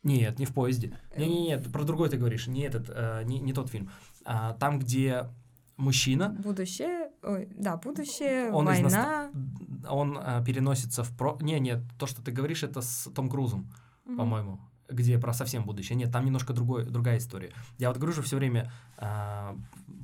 [0.03, 0.93] Нет, не в поезде.
[1.15, 1.71] Не-не-не, эм.
[1.71, 3.89] про другой ты говоришь, не этот, э, не, не тот фильм.
[4.25, 5.29] А, там, где
[5.77, 6.35] мужчина...
[6.43, 8.89] Будущее, ой, да, будущее, он война...
[9.31, 9.89] Наст...
[9.89, 11.37] Он э, переносится в про...
[11.39, 13.71] Не, нет, то, что ты говоришь, это с Том Крузом,
[14.05, 14.17] угу.
[14.17, 14.59] по-моему
[14.89, 15.95] где про совсем будущее.
[15.95, 17.51] Нет, там немножко другой, другая история.
[17.77, 19.55] Я вот говорю же все время э,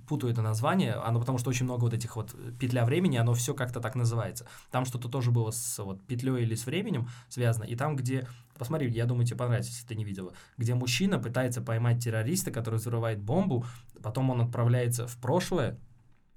[0.07, 3.53] путаю это название, оно потому что очень много вот этих вот петля времени, оно все
[3.53, 4.45] как-то так называется.
[4.71, 8.27] Там что-то тоже было с вот петлей или с временем связано, и там, где
[8.57, 10.31] Посмотри, я думаю, тебе понравится, если ты не видела.
[10.57, 13.65] Где мужчина пытается поймать террориста, который взрывает бомбу,
[14.01, 15.79] потом он отправляется в прошлое,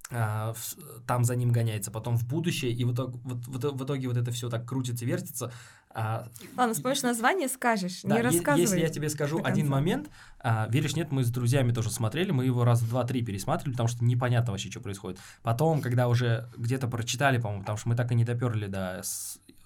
[0.08, 4.30] там за ним гоняется, потом в будущее, и в итоге вот, в итоге вот это
[4.30, 5.52] все так крутится, вертится,
[5.98, 6.28] а,
[6.58, 8.60] Ладно, вспомнишь название, скажешь, да, не рассказывай.
[8.60, 10.10] Если я тебе скажу один момент,
[10.40, 14.04] а, веришь, нет, мы с друзьями тоже смотрели, мы его раз два-три пересматривали, потому что
[14.04, 15.18] непонятно вообще, что происходит.
[15.42, 19.00] Потом, когда уже где-то прочитали, по-моему, потому что мы так и не доперли до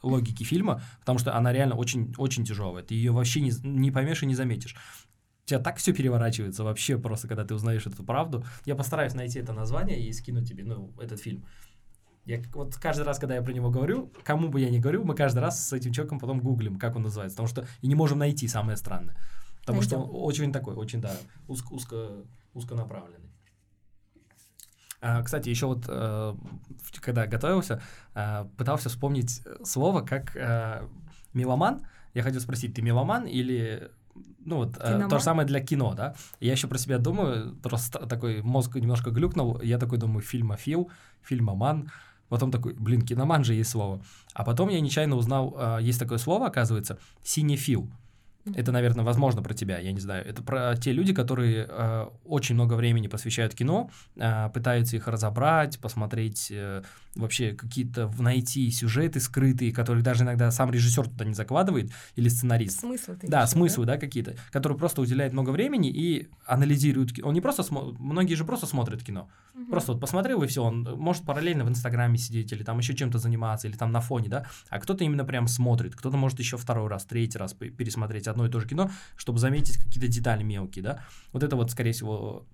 [0.05, 2.85] логики фильма, потому что она реально очень, очень тяжелая.
[2.85, 4.77] Ты ее вообще не, не поймешь и не заметишь.
[5.51, 8.45] Тебя так все переворачивается вообще просто, когда ты узнаешь эту правду.
[8.67, 11.45] Я постараюсь найти это название и скину тебе, ну, этот фильм.
[12.25, 15.17] Я вот каждый раз, когда я про него говорю, кому бы я ни говорю, мы
[15.17, 18.19] каждый раз с этим человеком потом гуглим, как он называется, потому что и не можем
[18.19, 19.17] найти самое странное.
[19.63, 19.99] Потому Найдем.
[19.99, 21.17] что он очень такой, очень, да,
[21.49, 22.11] узко, узко,
[22.55, 23.33] узконаправленный.
[25.01, 26.35] А, кстати, еще вот, э,
[27.01, 27.83] когда готовился,
[28.15, 30.87] э, пытался вспомнить слово как э,
[31.35, 31.85] меломан.
[32.15, 33.91] Я хотел спросить, ты меломан или
[34.45, 36.15] ну вот э, то же самое для кино, да.
[36.41, 40.91] Я еще про себя думаю, просто такой мозг немножко глюкнул, я такой думаю, фильмофил,
[41.23, 41.91] фильмоман.
[42.29, 44.03] Потом такой, блин, киноман же есть слово.
[44.35, 47.91] А потом я нечаянно узнал, э, есть такое слово, оказывается, синефил.
[48.55, 50.27] Это, наверное, возможно про тебя, я не знаю.
[50.27, 55.79] Это про те люди, которые э, очень много времени посвящают кино, э, пытаются их разобрать,
[55.79, 56.83] посмотреть э,
[57.15, 62.81] вообще какие-то, найти сюжеты скрытые, которые даже иногда сам режиссер туда не закладывает, или сценарист.
[62.81, 67.13] Смыслы Да, смыслы, да, да какие-то, которые просто уделяют много времени и анализируют.
[67.23, 69.29] Он не просто смотрит, многие же просто смотрят кино.
[69.55, 69.71] Угу.
[69.71, 73.19] Просто вот посмотрел и все, он может параллельно в Инстаграме сидеть или там еще чем-то
[73.19, 76.89] заниматься, или там на фоне, да, а кто-то именно прям смотрит, кто-то может еще второй
[76.89, 81.05] раз, третий раз пересмотреть одно и то же кино, чтобы заметить какие-то детали мелкие, да.
[81.33, 82.47] Вот это вот, скорее всего,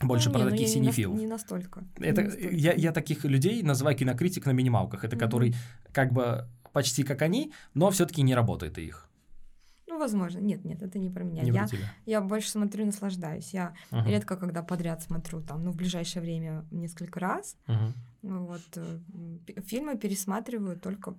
[0.00, 1.18] больше ну, про не, таких ну, синефилов.
[1.18, 1.84] Не, настолько.
[1.96, 2.56] Это, не настолько.
[2.56, 5.04] Я, я таких людей называю кинокритик на минималках.
[5.04, 5.18] Это mm-hmm.
[5.18, 5.54] который
[5.92, 9.08] как бы почти как они, но все-таки не работает их.
[9.86, 10.38] Ну, возможно.
[10.38, 11.42] Нет, нет, это не про меня.
[11.42, 13.52] Не я, про я больше смотрю и наслаждаюсь.
[13.52, 14.08] Я uh-huh.
[14.08, 17.56] редко, когда подряд смотрю, там, ну, в ближайшее время несколько раз.
[17.66, 17.92] Uh-huh.
[18.22, 18.62] Вот.
[18.76, 18.98] Э,
[19.66, 21.16] фильмы пересматриваю только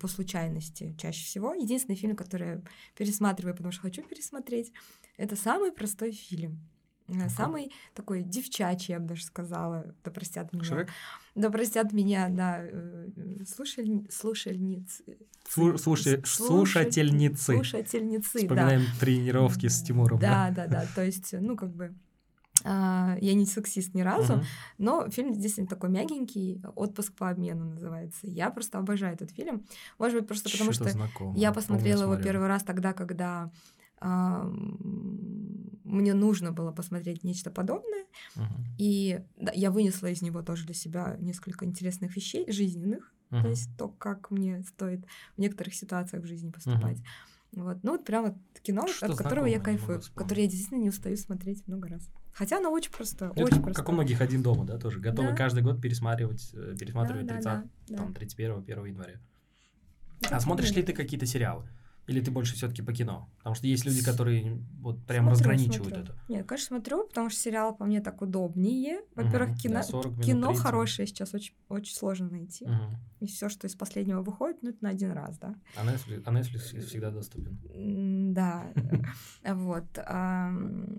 [0.00, 1.54] по случайности чаще всего.
[1.54, 2.60] Единственный фильм, который я
[2.96, 4.72] пересматриваю, потому что хочу пересмотреть,
[5.16, 6.58] это самый простой фильм.
[7.10, 9.94] Э, самый такой девчачий, я бы даже сказала.
[10.04, 10.64] Да простят меня.
[10.64, 10.88] Шрек?
[11.34, 12.58] Да простят меня, да.
[12.60, 13.08] Э,
[13.46, 14.06] слушаль...
[14.10, 15.18] Слушальницы.
[15.48, 15.78] Слу...
[15.78, 16.22] Слушай...
[16.24, 17.54] Слушательницы.
[17.54, 19.00] Слушательницы, Вспоминаем да.
[19.00, 20.18] тренировки с Тимуром.
[20.18, 20.86] Да, да, да.
[20.94, 21.94] То есть, ну, как бы...
[22.62, 24.44] Uh, я не сексист ни разу, uh-huh.
[24.76, 28.26] но фильм действительно такой мягенький, отпуск по обмену называется.
[28.26, 29.64] Я просто обожаю этот фильм.
[29.98, 33.50] Может быть, просто потому что, что я посмотрела Помню, его первый раз тогда, когда
[35.90, 38.04] мне нужно было посмотреть нечто подобное,
[38.36, 38.44] uh-huh.
[38.78, 43.42] и да, я вынесла из него тоже для себя несколько интересных вещей жизненных, uh-huh.
[43.42, 45.04] то есть то, как мне стоит
[45.36, 46.98] в некоторых ситуациях в жизни поступать.
[46.98, 47.62] Uh-huh.
[47.62, 51.16] Вот, ну вот прямо кино, Что от которого я кайфую, которое я действительно не устаю
[51.16, 52.08] смотреть много раз.
[52.32, 55.30] Хотя оно очень просто, Это очень как, как у многих один дома, да, тоже готовы
[55.30, 55.36] да.
[55.36, 59.20] каждый год пересматривать, э, пересматривать да, 30, да, да, там, 31 1 января.
[60.22, 61.68] Это а смотришь ли ты какие-то сериалы?
[62.06, 63.28] Или ты больше все-таки по кино?
[63.38, 66.02] Потому что есть люди, которые вот прям смотрю, разграничивают смотрю.
[66.02, 66.14] это.
[66.28, 69.00] Нет, конечно, смотрю, потому что сериал по мне так удобнее.
[69.14, 70.62] Во-первых, угу, кино, да, кино 30.
[70.62, 72.64] хорошее сейчас очень, очень сложно найти.
[72.64, 72.96] Угу.
[73.20, 75.54] И все, что из последнего выходит, ну, это на один раз, да.
[75.76, 77.58] А Netflix, а Netflix всегда доступен.
[78.32, 78.72] Да.
[79.44, 79.98] Вот.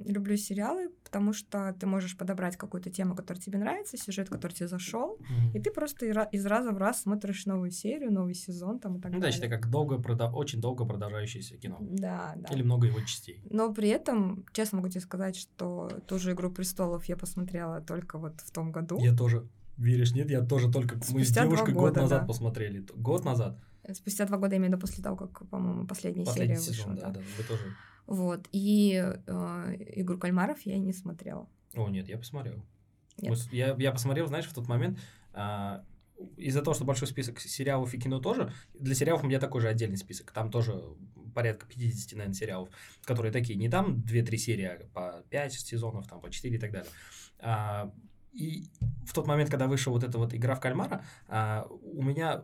[0.06, 4.70] Люблю сериалы, потому что ты можешь подобрать какую-то тему, которая тебе нравится, сюжет, который тебе
[4.70, 5.20] зашел,
[5.54, 9.12] и ты просто из раза в раз смотришь новую серию, новый сезон там и так
[9.12, 9.20] далее.
[9.20, 9.96] Ну, да, считай, как долго,
[10.34, 11.78] очень долго продолжающееся кино.
[11.82, 12.54] Да, да.
[12.54, 13.44] Или много его частей.
[13.50, 18.18] Но при этом, честно могу тебе сказать, что ту же «Игру престолов» я посмотрела только
[18.18, 18.98] вот в том году.
[19.00, 19.46] Я тоже.
[19.78, 20.30] Веришь, нет?
[20.30, 20.96] Я тоже только...
[21.04, 22.28] Спустя мы с девушкой года, год назад да.
[22.28, 22.86] посмотрели.
[22.96, 23.58] Год назад.
[23.94, 27.08] Спустя два года, именно после того, как, по-моему, последняя Последний серия сезон, вышла.
[27.08, 27.64] да, да, да, вы тоже.
[28.12, 28.50] Вот.
[28.52, 31.48] И э, «Игру кальмаров» я не смотрела.
[31.74, 32.62] О, нет, я посмотрел.
[33.18, 33.38] Нет.
[33.54, 35.00] Я, я посмотрел, знаешь, в тот момент...
[35.34, 35.86] А,
[36.36, 39.70] из-за того, что большой список сериалов и кино тоже, для сериалов у меня такой же
[39.70, 40.32] отдельный список.
[40.34, 40.74] Там тоже
[41.34, 42.70] порядка 50, наверное, сериалов,
[43.06, 46.72] которые такие, не там 2-3 серии, а по 5 сезонов, там по 4 и так
[46.74, 46.92] далее.
[47.40, 47.94] А,
[48.34, 48.66] и
[49.08, 52.44] в тот момент, когда вышла вот эта вот игра в кальмара, а, у меня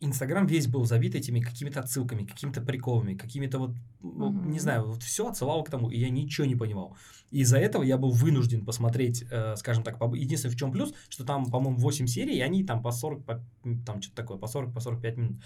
[0.00, 3.70] Инстаграм весь был забит этими какими-то отсылками, какими-то приколами, какими-то вот,
[4.00, 4.48] ну, uh-huh.
[4.48, 6.96] не знаю, вот все отсылало к тому, и я ничего не понимал.
[7.30, 10.14] Из-за этого я был вынужден посмотреть, э, скажем так, по...
[10.14, 13.44] единственное, в чем плюс, что там, по-моему, 8 серий, и они там по 40, по,
[13.84, 15.36] там что-то такое, по 40, по 45 минут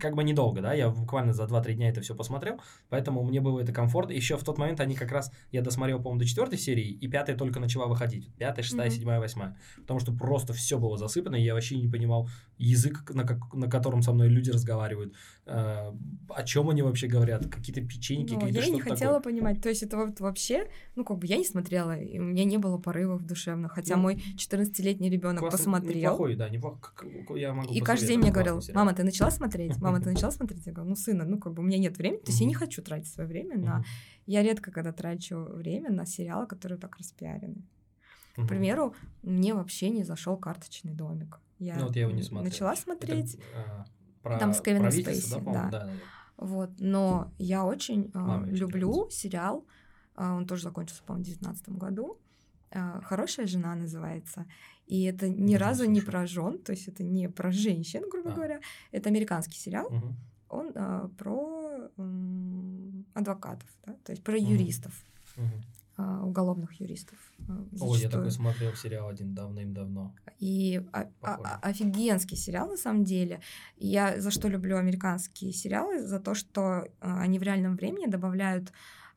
[0.00, 3.60] как бы недолго, да, я буквально за 2-3 дня это все посмотрел, поэтому мне было
[3.60, 4.12] это комфортно.
[4.12, 7.36] Еще в тот момент они как раз, я досмотрел, по-моему, до четвертой серии, и пятая
[7.36, 8.34] только начала выходить.
[8.36, 8.94] Пятая, шестая, mm-hmm.
[8.94, 9.56] седьмая, восьмая.
[9.76, 12.28] Потому что просто все было засыпано, и я вообще не понимал
[12.58, 15.14] язык, на, как, на котором со мной люди разговаривают,
[15.46, 15.92] э,
[16.28, 19.32] о чем они вообще говорят, какие-то печеньки, ну, какие-то Я не хотела такое.
[19.32, 22.44] понимать, то есть это вот вообще, ну, как бы я не смотрела, и у меня
[22.44, 26.12] не было порывов душевных, хотя ну, мой 14-летний ребенок посмотрел.
[26.12, 29.76] Неплохой, да, неплохой, я могу И каждый день мне говорил, мама, ты начала смотреть?
[29.92, 30.66] Мама, ты начала смотреть?
[30.66, 32.54] Я говорю, ну, сына, ну, как бы у меня нет времени, то есть я не
[32.54, 33.84] хочу тратить свое время на...
[34.26, 37.66] Я редко когда трачу время на сериалы, которые так распиарены.
[38.36, 41.40] К примеру, мне вообще не зашел карточный домик.
[41.58, 42.50] Я, ну, вот я его не смотрел.
[42.50, 43.34] начала смотреть.
[43.34, 43.84] Это, а,
[44.22, 45.52] про там с Кевином Спейси, да, да.
[45.52, 45.90] да, да.
[46.38, 49.18] Вот, но я очень э, люблю нравится.
[49.18, 49.66] сериал.
[50.16, 52.18] Э, он тоже закончился, по-моему, в 2019 году.
[52.70, 54.46] Э, Хорошая жена называется.
[54.90, 58.34] И это ни разу не про жен, то есть это не про женщин, грубо а.
[58.34, 58.60] говоря.
[58.92, 59.86] Это американский сериал.
[59.86, 60.14] Угу
[60.50, 64.50] он а, про м, адвокатов, да, то есть про mm-hmm.
[64.50, 65.04] юристов.
[65.96, 67.18] А, уголовных юристов.
[67.48, 70.14] А, О, я такой смотрел сериал один давным-давно.
[70.38, 73.40] И а, а, офигенский сериал на самом деле.
[73.76, 78.72] Я за что люблю американские сериалы, за то, что они в реальном времени добавляют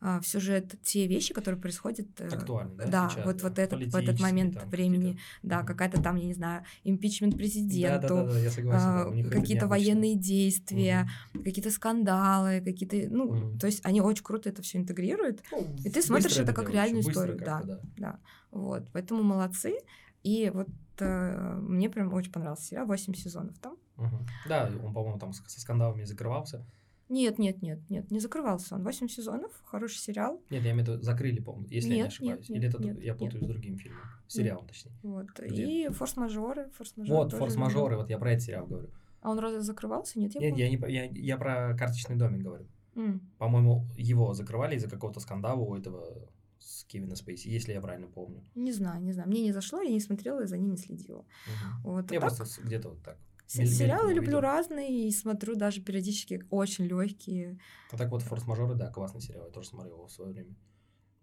[0.05, 2.07] а, в сюжет те вещи, которые происходят...
[2.19, 2.85] Э, Актуальны, да?
[2.87, 3.43] Да, сейчас, вот, да.
[3.47, 5.67] вот этот, в этот момент там, времени, да, угу.
[5.67, 9.67] какая-то там, я не знаю, импичмент президенту, да, да, да, я согласен, а, да, какие-то
[9.67, 11.45] военные действия, угу.
[11.45, 13.57] какие-то скандалы, какие-то, ну, угу.
[13.57, 17.01] то есть они очень круто это все интегрируют, ну, и ты смотришь это как реальную
[17.01, 18.19] историю, да, да, да,
[18.51, 19.77] вот, поэтому молодцы,
[20.21, 20.67] и вот
[20.99, 23.77] э, мне прям очень понравился сериал, 8 сезонов там.
[23.95, 24.17] Угу.
[24.49, 26.65] Да, он, по-моему, там со скандалами закрывался.
[27.13, 28.83] Нет, нет, нет, нет, не закрывался он.
[28.83, 30.41] Восемь сезонов, хороший сериал.
[30.49, 32.49] Нет, я имею в виду, закрыли, по-моему, если нет, я не ошибаюсь.
[32.49, 33.43] Нет, Или это нет, я путаю нет.
[33.43, 34.93] с другим фильмом, сериалом, точнее.
[35.03, 35.27] Вот.
[35.37, 35.63] Где?
[35.63, 37.15] И форс-мажоры, форс-мажоры.
[37.15, 38.89] Вот, форс-мажоры, вот я про этот сериал говорю.
[39.21, 40.19] А он разве закрывался?
[40.19, 42.65] Нет, я Нет, я, не, я, я про карточный домик говорю.
[42.95, 43.19] Mm.
[43.37, 46.27] По-моему, его закрывали из-за какого-то скандала у этого
[46.57, 48.43] с Кевина Спейси, если я правильно помню.
[48.55, 49.29] Не знаю, не знаю.
[49.29, 51.19] Мне не зашло, я не смотрела и за ним не следила.
[51.19, 51.91] Угу.
[51.91, 52.35] Вот, а я так...
[52.35, 53.19] просто где-то вот так
[53.53, 57.59] Сериалы люблю разные и смотрю даже периодически очень легкие.
[57.91, 60.55] А так вот форс-мажоры, да, классный сериал, я тоже смотрел его в свое время.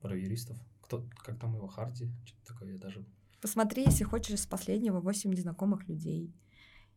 [0.01, 0.57] Про юристов.
[0.81, 2.11] Кто, как там его, Харди?
[2.25, 3.05] Что-то такое, я даже...
[3.41, 6.35] Посмотри, если хочешь, с последнего «Восемь незнакомых людей».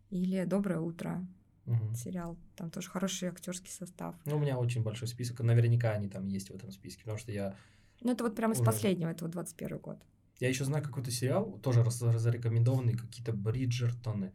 [0.10, 1.26] Или «Доброе утро».
[1.66, 1.96] Угу.
[1.96, 2.38] Сериал.
[2.56, 4.16] Там тоже хороший актерский состав.
[4.26, 5.40] Ну, у меня очень большой список.
[5.40, 7.56] Наверняка они там есть в этом списке, потому что я...
[8.02, 8.62] Ну, это вот прямо уже...
[8.62, 9.98] из последнего, это вот 21 год.
[10.40, 14.34] Я еще знаю какой-то сериал, тоже зарекомендованный, какие-то Бриджертоны.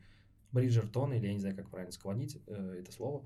[0.53, 3.25] Бриджертон, или я не знаю, как правильно склонить э, это слово.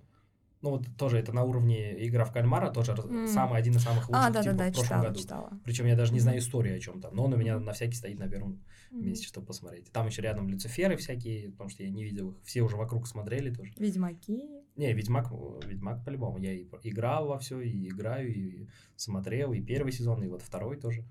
[0.62, 3.26] Ну, вот тоже это на уровне игра в кальмара, тоже mm.
[3.26, 5.20] самый, один из самых лучших а, да, типа, да, да, в прошлом читала, году.
[5.20, 5.60] Читала.
[5.64, 7.96] Причем я даже не знаю историю о чем там, но он у меня на всякий
[7.96, 8.62] стоит на первом
[8.92, 9.02] mm.
[9.02, 9.90] месте, чтобы посмотреть.
[9.90, 12.36] Там еще рядом Люциферы всякие, потому что я не видел их.
[12.44, 13.72] Все уже вокруг смотрели тоже.
[13.76, 14.62] Ведьмаки.
[14.76, 15.32] Не, Ведьмак,
[15.66, 16.38] Ведьмак по-любому.
[16.38, 20.78] Я и играл во все, и играю, и смотрел, и первый сезон, и вот второй
[20.78, 21.04] тоже.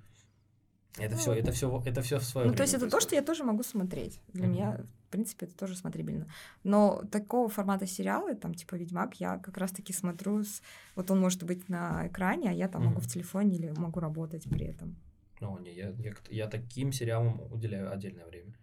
[0.97, 3.03] Это ну, все, это все, это все в свое Ну, то есть это происходит.
[3.03, 4.19] то, что я тоже могу смотреть.
[4.33, 4.49] Для mm-hmm.
[4.49, 6.25] меня в принципе, это тоже смотрибельно.
[6.63, 10.61] Но такого формата сериала, там, типа «Ведьмак», я как раз-таки смотрю с...
[10.95, 12.85] Вот он может быть на экране, а я там mm-hmm.
[12.85, 14.95] могу в телефоне или могу работать при этом.
[15.41, 18.53] Ну, не, я, я, я таким сериалам уделяю отдельное время.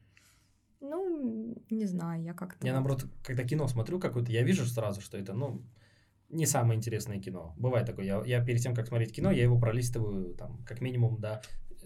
[0.81, 2.67] Ну, не знаю, я как-то...
[2.67, 5.63] Я, наоборот, когда кино смотрю какое-то, я вижу сразу, что это, ну,
[6.31, 7.55] не самое интересное кино.
[7.59, 8.07] Бывает такое.
[8.07, 11.43] Я, я перед тем, как смотреть кино, я его пролистываю, там, как минимум до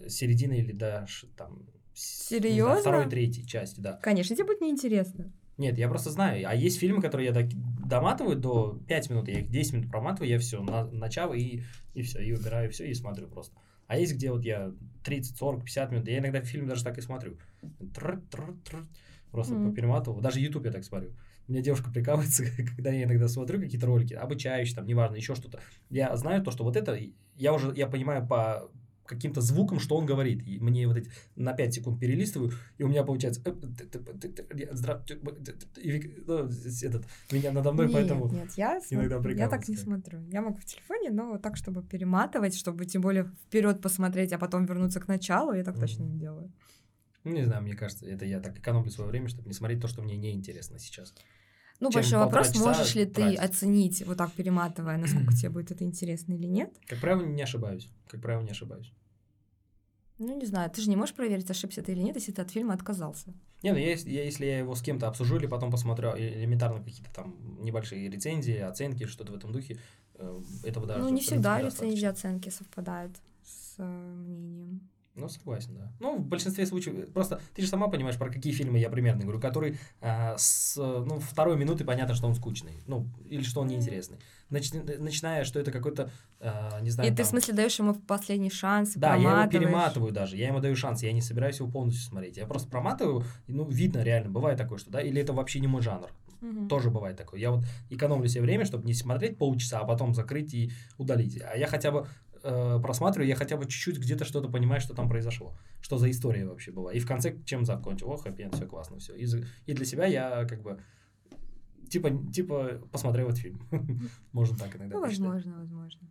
[0.07, 1.05] середины или до,
[1.37, 2.81] там, Серьезно?
[2.81, 3.93] Второй, третьей части, да.
[4.01, 5.31] Конечно, тебе будет неинтересно.
[5.57, 6.49] Нет, я просто знаю.
[6.49, 7.49] А есть фильмы, которые я
[7.85, 11.61] доматываю до 5 минут, я их 10 минут проматываю, я все на, начал и,
[11.93, 13.55] и все, и убираю все, и смотрю просто.
[13.85, 17.01] А есть, где вот я 30, 40, 50 минут, я иногда фильм даже так и
[17.01, 17.37] смотрю.
[17.93, 18.85] Тр -тр -тр,
[19.29, 19.69] просто mm-hmm.
[19.69, 20.21] поперематывал.
[20.21, 21.11] Даже YouTube я так смотрю.
[21.47, 22.45] У меня девушка прикалывается,
[22.75, 25.59] когда я иногда смотрю какие-то ролики, обучающие, там, неважно, еще что-то.
[25.91, 26.97] Я знаю то, что вот это,
[27.35, 28.71] я уже, я понимаю по
[29.13, 30.47] каким-то звуком, что он говорит.
[30.47, 33.41] И мне вот эти на 5 секунд перелистываю, и у меня получается
[36.83, 40.19] этот, меня надо мной, нет, поэтому нет, я, иногда я так не смотрю.
[40.29, 44.65] Я могу в телефоне, но так, чтобы перематывать, чтобы тем более вперед посмотреть, а потом
[44.65, 45.79] вернуться к началу, я так mm-hmm.
[45.79, 46.51] точно не делаю.
[47.23, 49.87] Ну, не знаю, мне кажется, это я так экономлю свое время, чтобы не смотреть то,
[49.87, 51.13] что мне неинтересно сейчас.
[51.79, 56.33] Ну, большой вопрос, можешь ли ты оценить, вот так перематывая, насколько тебе будет это интересно
[56.33, 56.73] или нет?
[56.87, 57.89] Как правило, не ошибаюсь.
[58.07, 58.93] Как правило, не ошибаюсь.
[60.23, 62.51] Ну, не знаю, ты же не можешь проверить, ошибся ты или нет, если ты от
[62.51, 63.33] фильма отказался.
[63.61, 67.13] Не, ну я, я, если я его с кем-то обсужу или потом посмотрю элементарно какие-то
[67.13, 69.79] там небольшие рецензии, оценки, что-то в этом духе,
[70.15, 71.01] э, этого даже...
[71.01, 74.89] Ну, не всегда рецензии, оценки совпадают с э, мнением.
[75.15, 75.91] Ну, согласен, да.
[75.99, 79.39] Ну, в большинстве случаев, просто ты же сама понимаешь, про какие фильмы я примерно говорю,
[79.39, 84.17] который а, с ну, второй минуты понятно, что он скучный, ну, или что он неинтересный.
[84.49, 86.09] Начи, начиная, что это какой-то,
[86.39, 87.07] а, не знаю...
[87.07, 87.17] И там...
[87.17, 90.75] ты, в смысле, даешь ему последний шанс, Да, я его перематываю даже, я ему даю
[90.75, 92.37] шанс, я не собираюсь его полностью смотреть.
[92.37, 95.83] Я просто проматываю, ну, видно реально, бывает такое, что, да, или это вообще не мой
[95.83, 96.09] жанр.
[96.41, 96.67] Угу.
[96.67, 97.39] Тоже бывает такое.
[97.39, 101.41] Я вот экономлю себе время, чтобы не смотреть полчаса, а потом закрыть и удалить.
[101.41, 102.07] А я хотя бы
[102.43, 106.45] э, просматриваю, я хотя бы чуть-чуть где-то что-то понимаю, что там произошло, что за история
[106.45, 106.93] вообще была.
[106.93, 108.11] И в конце чем закончил?
[108.11, 109.15] О, хэппи все классно, все.
[109.15, 109.25] И,
[109.65, 110.79] и для себя я как бы
[111.89, 113.61] типа, типа посмотрел этот фильм.
[114.31, 116.09] Можно так иногда Ну, возможно, возможно.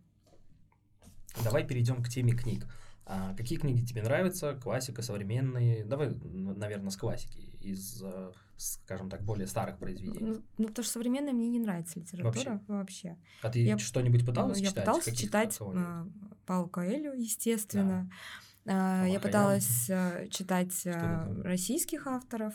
[1.43, 2.67] Давай перейдем к теме книг.
[3.05, 4.55] А какие книги тебе нравятся?
[4.55, 5.83] Классика, современные?
[5.83, 10.19] Давай, наверное, с классики, из, э, скажем так, более старых произведений.
[10.21, 12.61] Ну, ну потому что современная мне не нравится литература вообще.
[12.67, 13.17] вообще.
[13.41, 14.85] А ты я, что-нибудь пыталась я читать?
[14.85, 15.59] Я пыталась читать
[16.45, 18.09] Паулу Коэлю, естественно.
[18.65, 19.03] Да.
[19.05, 20.87] Э, я пыталась э, читать
[21.43, 22.53] российских авторов.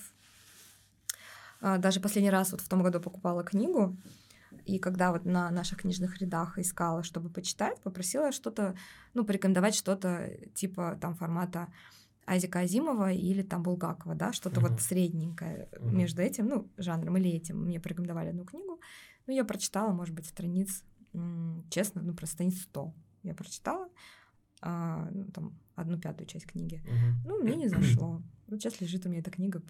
[1.61, 3.97] Э, даже последний раз вот в том году покупала книгу.
[4.69, 8.77] И когда вот на наших книжных рядах искала, чтобы почитать, попросила что-то,
[9.15, 11.69] ну, порекомендовать что-то типа там формата
[12.27, 14.69] Азика Азимова или там Булгакова, да, что-то uh-huh.
[14.69, 15.90] вот средненькое uh-huh.
[15.90, 17.65] между этим, ну, жанром или этим.
[17.65, 18.78] Мне порекомендовали одну книгу,
[19.27, 20.85] ну, я прочитала, может быть, страниц,
[21.70, 23.89] честно, ну, просто страниц 100 я прочитала,
[24.61, 26.82] а, ну, там, одну пятую часть книги.
[26.85, 27.27] Uh-huh.
[27.27, 28.23] Ну, мне не зашло.
[28.47, 29.61] Вот сейчас лежит у меня эта книга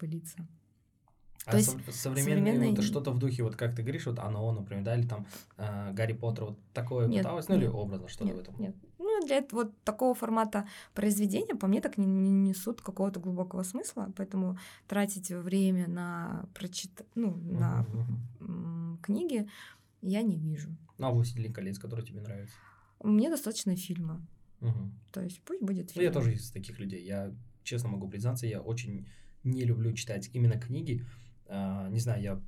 [1.49, 2.75] А То есть современные, современные...
[2.75, 5.25] вот что-то в духе, вот как ты говоришь, вот оно, например, да, или там
[5.57, 8.59] э, Гарри Поттер, вот такое нет, пыталось, ну нет, или образно что-то нет, в этом?
[8.59, 13.19] Нет, ну для этого, вот такого формата произведения, по мне, так не, не несут какого-то
[13.19, 14.57] глубокого смысла, поэтому
[14.87, 16.91] тратить время на прочит...
[17.15, 17.85] ну, на
[18.39, 18.97] uh-huh.
[19.01, 19.49] книги
[20.01, 20.69] я не вижу.
[20.97, 22.55] Ну, а «Властелин колец», который тебе нравится?
[23.03, 24.21] Мне достаточно фильма.
[24.61, 24.91] Угу.
[25.11, 26.03] То есть пусть будет фильм.
[26.03, 27.03] Ну, я тоже из таких людей.
[27.03, 29.07] Я, честно могу признаться, я очень
[29.43, 32.41] не люблю читать именно книги, а, не знаю, я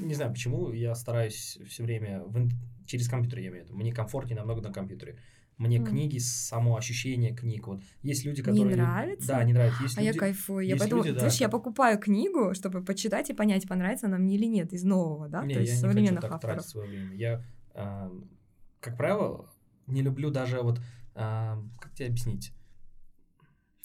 [0.00, 2.48] не знаю почему, я стараюсь все время в,
[2.86, 3.76] через компьютер, я имею в виду.
[3.76, 5.18] Мне комфортнее намного на компьютере.
[5.56, 5.86] Мне mm.
[5.86, 7.68] книги, само ощущение книг.
[7.68, 8.64] Вот есть люди, которые.
[8.64, 9.28] Не нравится?
[9.28, 9.82] Да, не нравится.
[9.84, 10.14] Есть а люди...
[10.14, 10.66] я кайфую.
[10.66, 14.34] Я поэтому, люди, да, знаешь, я покупаю книгу, чтобы почитать и понять, понравится она мне
[14.34, 15.44] или нет из нового, да?
[15.44, 16.64] Не, То есть я современных не хочу так авторов.
[16.64, 17.14] свое время.
[17.14, 18.10] Я, а,
[18.80, 19.48] как правило,
[19.86, 20.80] не люблю даже вот,
[21.14, 22.52] а, как тебе объяснить?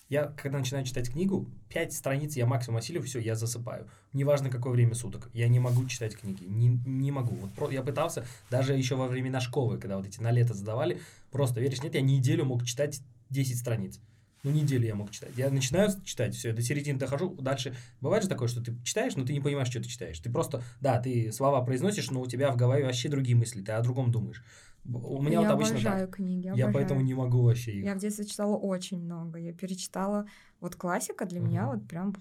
[0.10, 3.88] Я, когда начинаю читать книгу, пять страниц я максимум осилю, все, я засыпаю.
[4.11, 5.30] Неважно, какое время суток.
[5.34, 6.44] Я не могу читать книги.
[6.45, 7.36] Не, не могу.
[7.36, 10.99] Вот про, я пытался, даже еще во времена школы, когда вот эти на лето задавали,
[11.30, 13.99] просто, веришь, нет, я неделю мог читать 10 страниц.
[14.41, 15.31] Ну, неделю я мог читать.
[15.36, 17.76] Я начинаю читать, все, до середины дохожу, дальше.
[18.02, 20.18] Бывает же такое, что ты читаешь, но ты не понимаешь, что ты читаешь.
[20.19, 23.73] Ты просто, да, ты слова произносишь, но у тебя в голове вообще другие мысли, ты
[23.73, 24.41] о другом думаешь.
[24.86, 26.16] У меня я вот обычно обожаю так.
[26.16, 26.68] книги, обожаю.
[26.68, 27.86] Я поэтому не могу вообще их.
[27.86, 29.38] Я в детстве читала очень много.
[29.38, 30.26] Я перечитала
[30.60, 31.46] вот классика для uh-huh.
[31.46, 32.16] меня вот прям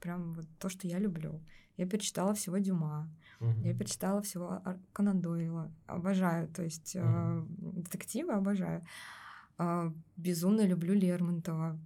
[0.00, 1.40] прям вот то, что я люблю.
[1.76, 3.08] Я перечитала всего Дюма.
[3.40, 3.62] Uh-huh.
[3.64, 4.62] Я перечитала всего
[4.92, 5.72] Конан Дойла.
[5.86, 7.42] Обожаю, то есть uh-huh.
[7.42, 8.84] э, детективы обожаю.
[9.58, 11.78] Э, безумно люблю Лермонтова.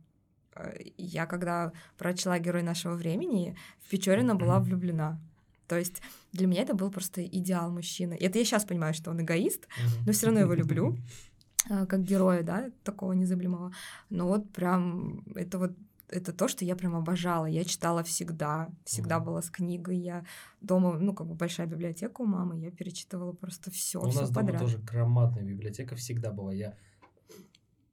[0.57, 5.21] Э, я когда прочла «Герой нашего времени», в Печорина была влюблена.
[5.69, 6.03] То есть
[6.33, 8.15] для меня это был просто идеал мужчины.
[8.15, 9.69] И это я сейчас понимаю, что он эгоист,
[10.07, 10.97] но все равно его люблю
[11.71, 13.73] а, как героя, да, такого незабываемого.
[14.11, 15.73] Но вот прям это вот
[16.09, 17.47] это то, что я прям обожала.
[17.47, 19.99] Я читала всегда, всегда была с книгой.
[19.99, 20.25] Я
[20.61, 24.01] дома, ну, как бы большая библиотека у мамы, я перечитывала просто все.
[24.01, 26.53] У нас дома тоже громадная библиотека всегда была.
[26.53, 26.77] Я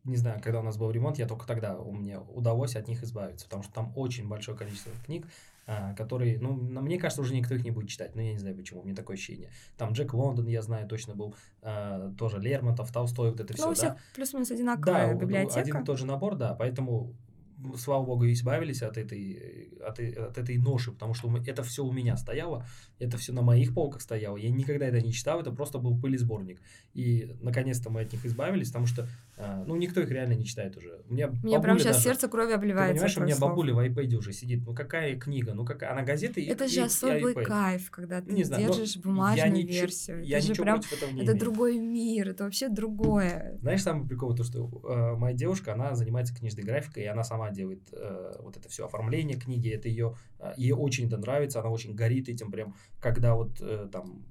[0.03, 3.03] не знаю, когда у нас был ремонт, я только тогда у меня удалось от них
[3.03, 5.25] избавиться, потому что там очень большое количество книг,
[5.65, 8.55] а, которые, ну, мне кажется, уже никто их не будет читать, но я не знаю
[8.55, 9.49] почему, у меня такое ощущение.
[9.77, 13.71] Там Джек Лондон, я знаю, точно был, а, тоже Лермонтов, Толстой, вот это все, ну,
[13.71, 13.99] у всех да.
[14.15, 15.59] плюс-минус одинаковая да, библиотека.
[15.59, 17.13] один и тот же набор, да, поэтому
[17.77, 22.17] слава богу, избавились от этой, от, от этой ноши, потому что это все у меня
[22.17, 22.65] стояло,
[22.99, 24.37] это все на моих полках стояло.
[24.37, 26.61] Я никогда это не читал, это просто был пылесборник.
[26.93, 29.07] И наконец-то мы от них избавились, потому что
[29.37, 31.01] а, ну, никто их реально не читает уже.
[31.09, 32.93] У меня Мне прям сейчас даже, сердце крови обливается.
[32.93, 34.63] Понимаешь, у меня бабуля в iPad уже сидит.
[34.65, 35.53] Ну, какая книга?
[35.53, 35.91] Ну, какая?
[35.91, 39.55] Она газеты и Это же и, особый и кайф, когда ты не знаю, держишь бумажную
[39.55, 40.23] я версию.
[40.23, 41.39] Я это ничего прям, против этого не Это имею.
[41.39, 43.57] другой мир, это вообще другое.
[43.61, 47.49] Знаешь, самый прикол, то, что э, моя девушка, она занимается книжной графикой, и она сама
[47.53, 51.69] делает э, вот это все оформление книги, это ее, э, ей очень это нравится, она
[51.69, 54.25] очень горит этим прям, когда вот э, там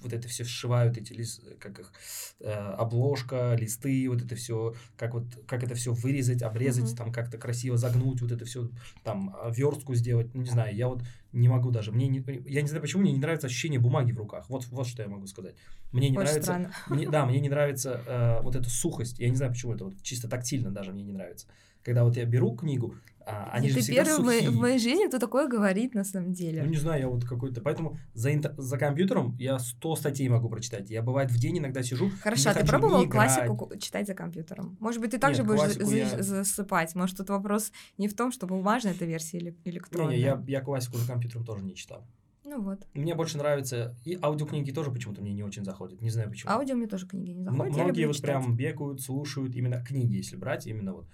[0.00, 1.92] вот это все сшивают, эти лист, как их,
[2.40, 6.96] э, обложка, листы, вот это все, как вот, как это все вырезать, обрезать, mm-hmm.
[6.96, 8.68] там как-то красиво загнуть, вот это все,
[9.04, 11.02] там, а, верстку сделать, ну, не знаю, я вот
[11.32, 14.18] не могу даже, мне не, я не знаю, почему мне не нравится ощущение бумаги в
[14.18, 15.54] руках, вот, вот что я могу сказать.
[15.92, 19.36] Мне не Очень нравится, мне, да, мне не нравится э, вот эта сухость, я не
[19.36, 21.46] знаю, почему это, вот чисто тактильно даже мне не нравится.
[21.82, 22.94] Когда вот я беру книгу,
[23.26, 24.50] а, они же всегда первый сухие.
[24.50, 26.62] в моей жизни, кто такое говорит на самом деле.
[26.62, 27.60] Ну, не знаю, я вот какой-то...
[27.60, 28.54] Поэтому за, интер...
[28.56, 30.90] за компьютером я 100 статей могу прочитать.
[30.90, 32.10] Я, бывает, в день иногда сижу...
[32.22, 34.76] Хорошо, а ты пробовал классику читать за компьютером?
[34.80, 35.96] Может быть, ты также будешь за...
[35.96, 36.22] я...
[36.22, 36.94] засыпать?
[36.94, 40.10] Может, тут вопрос не в том, что бумажная эта версия или электронная?
[40.10, 42.06] Не, не, я, я классику за компьютером тоже не читал.
[42.44, 42.86] Ну вот.
[42.94, 43.96] Мне больше нравится...
[44.04, 46.00] И аудиокниги тоже почему-то мне не очень заходят.
[46.02, 46.52] Не знаю почему.
[46.52, 47.74] Аудио мне тоже книги не заходят.
[47.74, 48.30] Многие вот читать.
[48.30, 51.06] прям бегают, слушают именно книги, если брать, именно вот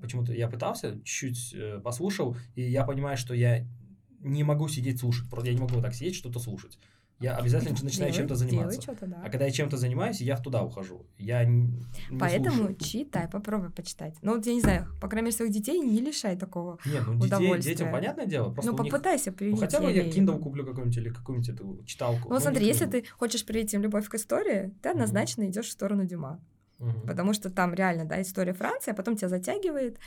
[0.00, 3.66] почему-то я пытался, чуть-чуть э, послушал, и я понимаю, что я
[4.20, 5.28] не могу сидеть слушать.
[5.28, 6.78] Просто я не могу вот так сидеть, что-то слушать.
[7.22, 8.96] Я обязательно начинаю чем-то заниматься.
[9.00, 9.22] Да.
[9.24, 11.06] А когда я чем-то занимаюсь, я туда ухожу.
[11.18, 11.70] Я не
[12.18, 12.76] Поэтому слушаю.
[12.80, 14.16] читай, попробуй почитать.
[14.22, 17.20] Ну, вот я не знаю, по крайней мере, своих детей не лишай такого Нет, ну
[17.20, 18.52] детей, детям понятное дело.
[18.52, 19.38] Просто ну, попытайся них...
[19.38, 19.54] привить.
[19.54, 22.28] Ну, хотя бы я Kindle куплю какую-нибудь или какую-нибудь эту читалку.
[22.28, 25.50] Ну, ну смотри, если ты хочешь привить им любовь к истории, ты однозначно mm-hmm.
[25.50, 26.40] идешь в сторону Дюма.
[26.82, 27.06] Mm-hmm.
[27.06, 29.98] Потому что там реально, да, история Франции, а потом тебя затягивает,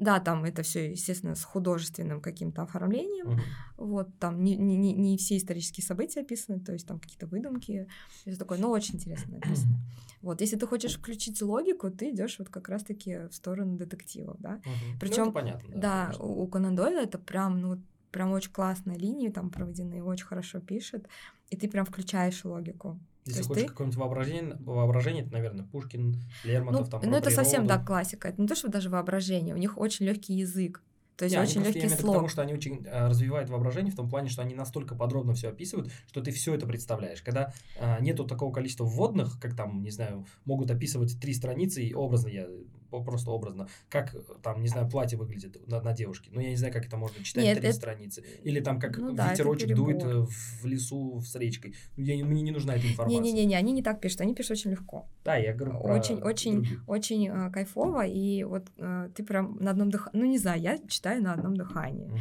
[0.00, 3.30] да, там это все, естественно, с художественным каким-то оформлением.
[3.30, 3.40] Uh-huh.
[3.76, 7.88] Вот там не, не, не все исторические события описаны, то есть там какие-то выдумки.
[8.24, 9.78] Это такое, но очень интересно написано.
[10.22, 14.56] Вот, если ты хочешь включить логику, ты идешь вот как раз-таки в сторону детектива, да.
[14.56, 14.98] Uh-huh.
[15.00, 17.80] Причем, ну, понятно, да, да у, у Конан Дойля это прям, ну,
[18.12, 21.08] прям очень классные линии там проведены, очень хорошо пишет,
[21.50, 22.98] и ты прям включаешь логику.
[23.28, 23.68] Если хочешь ты...
[23.68, 28.28] какое-нибудь воображение, воображение, это, наверное, Пушкин, Лермонтов, ну, там, Ну, это совсем, да, классика.
[28.28, 30.82] Это не то, что даже воображение, у них очень легкий язык.
[31.18, 32.12] То есть не, очень легкий слог.
[32.12, 35.48] Потому что они очень э, развивают воображение в том плане, что они настолько подробно все
[35.48, 37.22] описывают, что ты все это представляешь.
[37.22, 41.92] Когда э, нету такого количества вводных, как там, не знаю, могут описывать три страницы, и
[41.92, 42.46] образно я
[42.90, 46.30] просто образно, как там, не знаю, платье выглядит на, на девушке.
[46.32, 47.76] Ну, я не знаю, как это можно читать Нет, три это...
[47.76, 48.24] страницы.
[48.42, 50.26] Или там, как ну, да, ветерочек дует э,
[50.62, 51.74] в лесу с речкой.
[51.96, 53.20] Ну, я, мне не нужна эта информация.
[53.20, 55.08] Не-не-не, они не так пишут, они пишут очень легко.
[55.24, 56.88] Да, я говорю Очень, очень, других.
[56.88, 60.78] очень э, кайфово, и вот э, ты прям на одном дыхании, ну, не знаю, я
[60.88, 62.06] читаю на одном дыхании.
[62.06, 62.18] Угу.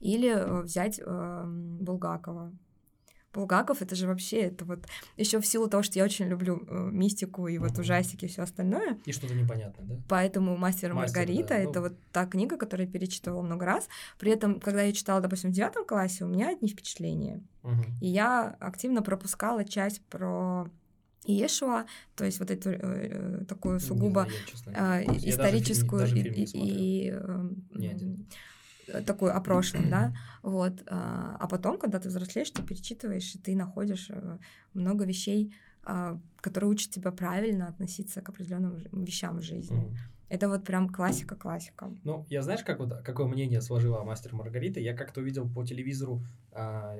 [0.00, 2.52] Или э, взять э, Булгакова.
[3.32, 4.86] Булгаков это же вообще это вот
[5.16, 8.42] еще в силу того, что я очень люблю э, мистику и вот ужастики и все
[8.42, 8.98] остальное.
[9.06, 9.94] И что-то непонятное, да?
[10.08, 11.88] Поэтому Мастер и Маргарита да, это ну...
[11.88, 13.88] вот та книга, которую я перечитывала много раз.
[14.18, 17.42] При этом, когда я читала, допустим, в девятом классе, у меня одни впечатления.
[17.62, 17.84] Угу.
[18.00, 20.68] И я активно пропускала часть про
[21.24, 21.86] Иешуа,
[22.16, 27.12] то есть вот эту э, э такую сугубо знаю, э, историческую даже даже и, и
[27.14, 27.48] э,
[29.06, 33.56] такую о прошлом, да, вот, а, а потом, когда ты взрослеешь, ты перечитываешь, и ты
[33.56, 34.38] находишь э,
[34.74, 35.54] много вещей,
[35.84, 39.96] а, которые учат тебя правильно относиться к определенным вещам в жизни.
[40.28, 41.90] Это вот прям классика-классика.
[42.04, 44.80] Ну, я знаешь, как вот, какое мнение сложила о «Мастер Маргарита»?
[44.80, 46.22] Я как-то увидел по телевизору,
[46.52, 46.96] а,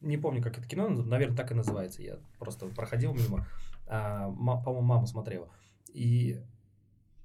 [0.00, 2.02] не помню, как это кино, наверное, так и называется.
[2.02, 3.46] Я просто проходил мимо,
[3.88, 5.48] а, по-моему, мама смотрела.
[5.92, 6.40] И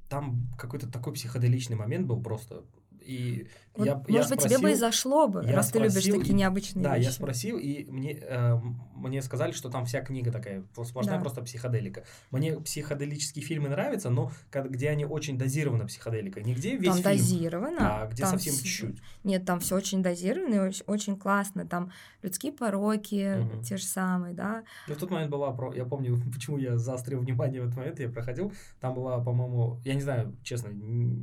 [0.10, 2.64] там какой-то такой психоделичный момент был просто
[3.08, 3.48] и
[3.78, 6.20] вот, я, может я быть, спросил, тебе бы и зашло бы, раз спросил, ты любишь
[6.20, 7.06] такие необычные да, вещи.
[7.06, 8.60] Да, я спросил, и мне, э,
[8.96, 11.22] мне сказали, что там вся книга такая, сплошная да.
[11.22, 12.04] просто психоделика.
[12.32, 16.42] Мне психоделические фильмы нравятся, но где они очень дозированы психоделика.
[16.42, 17.78] Нигде весь там фильм, дозировано.
[17.80, 18.98] а где там совсем чуть-чуть.
[19.24, 21.68] Нет, там все очень дозировано и очень, очень классно.
[21.68, 21.92] Там
[22.24, 23.64] людские пороки, угу.
[23.64, 24.64] те же самые, да.
[24.88, 25.74] Ну, в тот момент была, про...
[25.74, 29.94] я помню, почему я заострил внимание в этот момент, я проходил, там была, по-моему, я
[29.94, 30.72] не знаю, честно,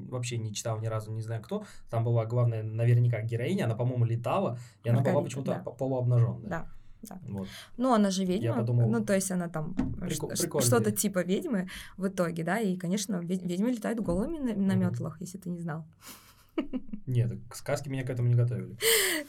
[0.08, 4.04] вообще не читал ни разу, не знаю кто, там была главная, наверняка, героиня, она, по-моему,
[4.04, 5.70] летала, и она Маргарита, была почему-то да.
[5.70, 6.48] полуобнаженная.
[6.48, 6.66] Да.
[7.08, 7.18] Да.
[7.28, 7.48] Вот.
[7.76, 11.68] Ну, она же ведьма, Я подумал, ну, то есть она там прикол, что-то типа ведьмы
[11.98, 15.84] в итоге, да, и, конечно, ведьмы летают голыми на, на метлах, если ты не знал.
[17.06, 18.76] Нет, сказки меня к этому не готовили.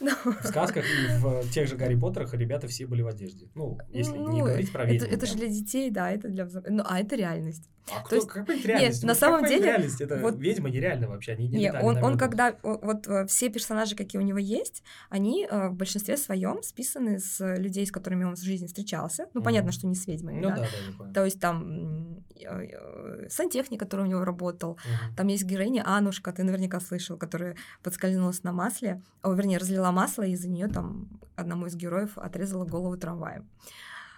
[0.00, 0.12] No.
[0.24, 0.32] Ну.
[0.32, 3.48] В сказках и в тех же Гарри Поттерах ребята все были в одежде.
[3.54, 5.06] Ну, если ну, не говорить про ведьму.
[5.06, 6.72] Это, это же для детей, да, это для взрослых.
[6.72, 7.68] Ну, а это реальность.
[7.94, 9.02] А кто, есть, какая реальность?
[9.02, 9.64] Нет, на самом деле...
[9.64, 10.00] Реальность?
[10.00, 12.56] Это вот, ведьма нереально вообще, они не Нет, он, он когда...
[12.62, 17.56] Вот э, все персонажи, какие у него есть, они э, в большинстве своем списаны с
[17.56, 19.26] людей, с которыми он в жизни встречался.
[19.34, 20.56] Ну, mm понятно, что не с ведьмами, ну, да?
[20.56, 20.66] да,
[20.98, 21.12] да.
[21.12, 26.42] То есть там э, сантехник, который у него работал, mm там есть героиня Анушка, ты
[26.42, 31.66] наверняка слышал, которая подскользнулась на масле, о, вернее, разлила масло, и из-за нее там одному
[31.66, 33.48] из героев отрезала голову трамваем.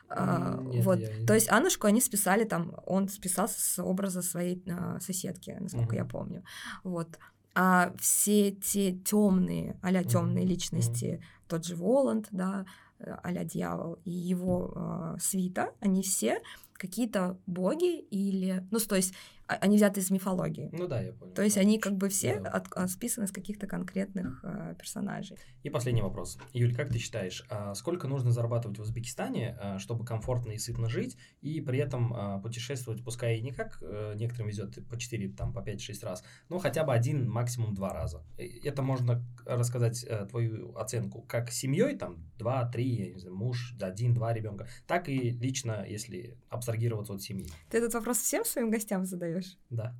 [0.08, 0.98] А, Нет, вот.
[0.98, 1.26] Я...
[1.26, 5.96] То есть Аннушку они списали там, он списался с образа своей а, соседки, насколько угу.
[5.96, 6.44] я помню.
[6.84, 7.18] Вот.
[7.54, 10.50] А все те темные, а-ля темные угу.
[10.50, 11.24] личности, угу.
[11.48, 12.64] тот же Воланд, да,
[12.98, 19.14] а дьявол и его э, свита, они все какие-то боги или, ну, то есть
[19.48, 20.68] они взяты из мифологии.
[20.72, 21.32] Ну да, я понял.
[21.32, 22.50] То есть они как бы все да.
[22.50, 25.38] от, от, а, списаны с каких-то конкретных э, персонажей.
[25.62, 26.38] И последний вопрос.
[26.52, 30.88] Юль, как ты считаешь, а сколько нужно зарабатывать в Узбекистане, а, чтобы комфортно и сытно
[30.88, 35.30] жить, и при этом а, путешествовать, пускай и не как э, некоторым везет по 4,
[35.30, 38.22] там, по 5-6 раз, но хотя бы один, максимум два раза.
[38.36, 44.32] Это можно рассказать э, твою оценку как семьей, там, 2-3, я не знаю, муж, один-два
[44.34, 47.48] ребенка, так и лично, если абстрагироваться от семьи.
[47.70, 49.37] Ты этот вопрос всем своим гостям задаешь?
[49.38, 49.58] Делаешь.
[49.70, 49.94] Да.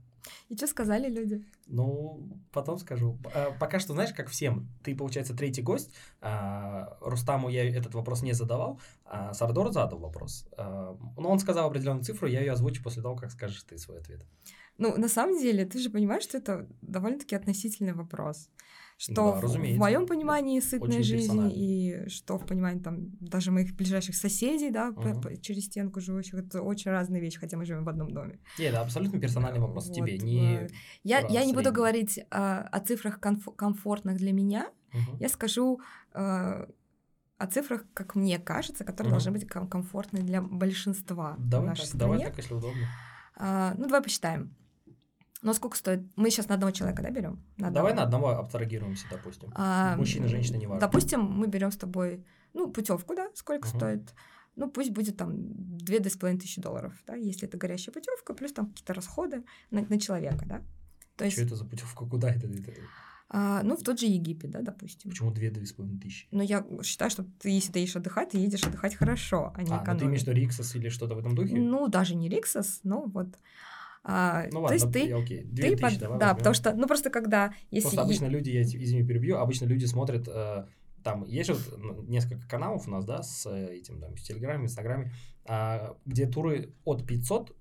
[0.49, 1.45] И что сказали люди?
[1.67, 3.19] Ну, потом скажу.
[3.35, 5.95] А, пока что, знаешь, как всем, ты, получается, третий гость.
[6.21, 10.47] А, Рустаму я этот вопрос не задавал, а Сардор задал вопрос.
[10.57, 14.27] Но он сказал определенную цифру, я ее озвучу после того, как скажешь ты свой ответ.
[14.77, 18.49] Ну, на самом деле, ты же понимаешь, что это довольно-таки относительный вопрос
[18.99, 24.17] что да, в, моем понимании сытная жизнь и что в понимании там даже моих ближайших
[24.17, 25.21] соседей, да, угу.
[25.21, 28.41] по, через стенку живущих, это очень разные вещи, хотя мы живем в одном доме.
[28.59, 29.95] Нет, это абсолютно персональный вопрос вот.
[29.95, 30.69] тебе, не.
[31.05, 35.17] Я я не буду говорить а, о цифрах комф- комфортных для меня, угу.
[35.21, 35.81] я скажу
[36.13, 36.69] а,
[37.39, 39.21] о цифрах, как мне кажется, которые угу.
[39.21, 42.13] должны быть ком- комфортны для большинства давай в нашей так, стране.
[42.15, 42.89] Давай так, если удобно.
[43.37, 44.53] А, ну давай посчитаем.
[45.43, 46.01] Но сколько стоит?
[46.17, 47.45] Мы сейчас на одного человека, да, берем?
[47.57, 49.51] На Давай на одного абстрагируемся, допустим.
[49.55, 50.81] А, Мужчина, женщина, не важно.
[50.81, 52.25] Допустим, мы берем с тобой,
[52.55, 53.77] ну, путевку, да, сколько угу.
[53.77, 54.15] стоит?
[54.57, 58.93] Ну, пусть будет там 2-2,5 тысячи долларов, да, если это горящая путевка, плюс там какие-то
[58.95, 60.63] расходы на, на человека, да.
[61.17, 61.37] То есть...
[61.37, 62.05] Что это за путевка?
[62.07, 62.49] Куда это?
[63.31, 65.11] А, ну, в тот же Египет, да, допустим.
[65.11, 66.27] Почему две две с половиной тысячи?
[66.31, 69.71] Ну, я считаю, что ты, если ты едешь отдыхать, ты едешь отдыхать хорошо, а не
[69.71, 69.87] а, экономить.
[69.87, 71.55] ну ты имеешь в виду Риксос или что-то в этом духе?
[71.55, 73.29] Ну, даже не Риксос, но вот...
[74.05, 75.45] А, ну, ладно, то есть ты, окей.
[75.55, 75.99] ты под...
[75.99, 76.37] да, возьмем.
[76.37, 80.29] потому что, ну просто когда, если просто обычно люди, я извини перебью, обычно люди смотрят,
[80.29, 80.67] э,
[81.03, 85.13] там есть вот несколько каналов у нас, да, с этим там в Телеграме, Инстаграме,
[85.47, 87.55] э, где туры от 500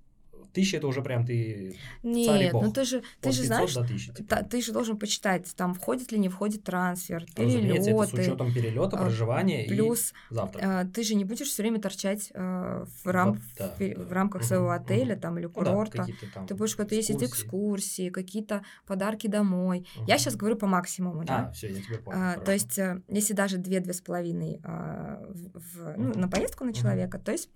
[0.52, 3.74] Тысяча это уже прям ты Нет, ну ты же, ты же знаешь,
[4.16, 4.44] типа.
[4.44, 7.90] ты же должен почитать, там входит ли не входит трансфер, перелеты.
[7.90, 10.60] это с учетом перелета, а, проживания плюс, и завтра.
[10.62, 14.02] А, ты же не будешь все время торчать а, в, рам, вот, да, в, да.
[14.02, 15.20] в рамках угу, своего отеля угу.
[15.20, 16.04] там или курорта.
[16.06, 19.86] Ну, да, там ты будешь куда-то ездить экскурсии, какие-то подарки домой.
[19.96, 20.06] Угу.
[20.06, 21.48] Я сейчас говорю по максимуму, да?
[21.48, 22.18] А, все, я тебя понял.
[22.20, 26.64] А, то есть, э, если даже две-две с половиной а, в, в, ну, на поездку
[26.64, 27.50] на человека, то есть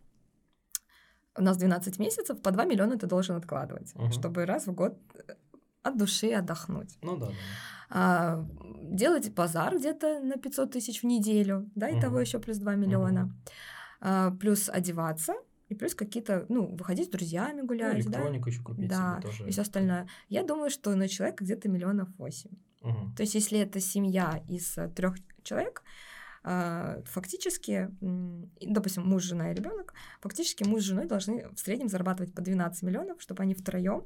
[1.37, 4.13] у нас 12 месяцев, по 2 миллиона ты должен откладывать, угу.
[4.13, 4.99] чтобы раз в год
[5.29, 5.35] э,
[5.83, 6.99] от души отдохнуть.
[7.03, 7.27] Ну да.
[7.27, 7.33] да.
[7.91, 8.47] А,
[8.83, 12.01] делать базар где-то на 500 тысяч в неделю, да, и угу.
[12.01, 13.25] того еще плюс 2 миллиона.
[13.25, 13.33] Угу.
[14.01, 15.35] А, плюс одеваться,
[15.69, 18.51] и плюс какие-то, ну, выходить с друзьями гулять, ну, электронику да?
[18.51, 19.49] еще купить да, себе тоже.
[19.49, 20.09] и все остальное.
[20.29, 22.51] Я думаю, что на человека где-то миллионов восемь.
[22.83, 23.15] Угу.
[23.17, 25.83] То есть, если это семья из э, трех человек,
[26.45, 27.89] фактически,
[28.61, 32.83] допустим, муж, жена и ребенок, фактически муж с женой должны в среднем зарабатывать по 12
[32.83, 34.05] миллионов, чтобы они втроем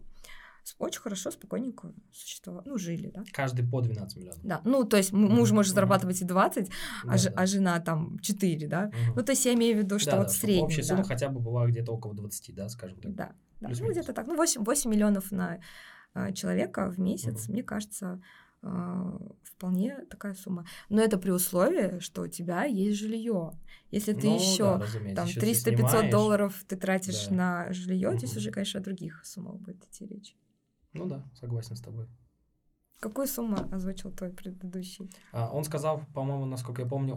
[0.79, 3.25] очень хорошо, спокойненько существовали, ну, жили, да.
[3.33, 4.41] Каждый по 12 миллионов.
[4.43, 6.69] Да, ну, то есть муж может зарабатывать и 20,
[7.05, 7.33] а, да, ж, да.
[7.37, 8.87] а жена там 4, да.
[8.87, 9.17] Угу.
[9.17, 10.65] Ну, то есть я имею в виду, что да, вот да, средний.
[10.65, 10.89] Общая да.
[10.89, 13.15] сумма хотя бы была где-то около 20, да, скажем так.
[13.15, 13.69] Да, да.
[13.79, 14.27] ну, где-то так.
[14.27, 15.61] Ну, 8, 8 миллионов на
[16.15, 17.53] э, человека в месяц, угу.
[17.53, 18.21] мне кажется, а,
[19.43, 20.67] вполне такая сумма.
[20.89, 23.53] Но это при условии, что у тебя есть жилье.
[23.91, 27.35] Если ты ну, еще да, там 300-500 долларов ты тратишь да.
[27.35, 28.19] на жилье, угу.
[28.19, 30.37] здесь уже, конечно, о других суммах будет идти речь.
[30.93, 32.07] Ну да, согласен с тобой.
[32.99, 35.11] Какую сумму озвучил твой предыдущий?
[35.33, 37.15] А, он сказал, по-моему, насколько я помню,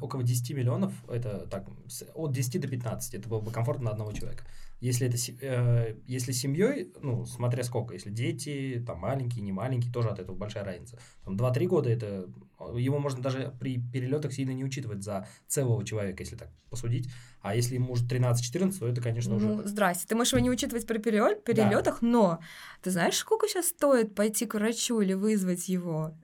[0.00, 1.66] около 10 миллионов, это так,
[2.14, 4.44] от 10 до 15, это было бы комфортно на одного человека.
[4.80, 10.08] Если это э, если семьей, ну, смотря сколько, если дети, там, маленькие, не маленькие, тоже
[10.08, 10.98] от этого большая разница.
[11.22, 12.30] Там 2-3 года это,
[12.74, 17.10] его можно даже при перелетах сильно не учитывать за целого человека, если так посудить.
[17.42, 19.68] А если ему уже 13-14, то это, конечно, ну, уже...
[19.68, 20.06] здрасте.
[20.06, 22.06] Ты можешь его не учитывать при перелетах, да.
[22.06, 22.38] но
[22.82, 26.14] ты знаешь, сколько сейчас стоит пойти к врачу или вызвать его?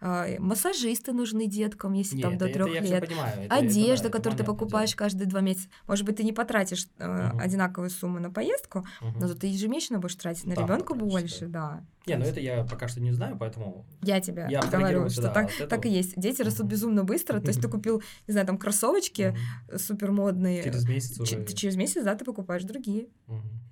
[0.00, 3.06] А, массажисты нужны деткам, если Нет, там до трех лет.
[3.06, 3.44] Понимаю.
[3.44, 4.98] Это, Одежда, это, да, которую это ты покупаешь дело.
[4.98, 5.68] каждые два месяца.
[5.86, 7.38] Может быть, ты не потратишь э, угу.
[7.40, 9.18] одинаковую сумму на поездку, угу.
[9.18, 11.84] но ты ежемесячно будешь тратить на ребенка больше, да.
[12.06, 13.86] Не, ну это я пока что не знаю, поэтому...
[14.02, 16.14] Я тебе я говорю, что да, так, так и есть.
[16.16, 19.36] Дети растут безумно быстро, то есть ты купил, не знаю, там кроссовочки
[19.76, 20.62] супер модные.
[20.62, 21.44] Через месяц уже.
[21.46, 23.08] Через месяц, да, ты покупаешь другие.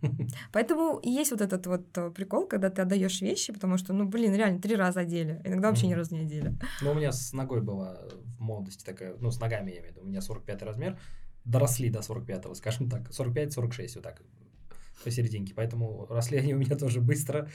[0.53, 4.07] Поэтому и есть вот этот вот э, прикол, когда ты отдаешь вещи, потому что, ну,
[4.07, 6.55] блин, реально, три раза одели, иногда вообще ни разу не одели.
[6.83, 7.99] Ну, у меня с ногой была
[8.39, 10.99] в молодости такая, ну, с ногами я имею в виду, у меня 45 размер,
[11.45, 14.23] доросли до 45-го, скажем так, 45-46, вот так,
[15.03, 17.49] посерединке, поэтому росли они у меня тоже быстро,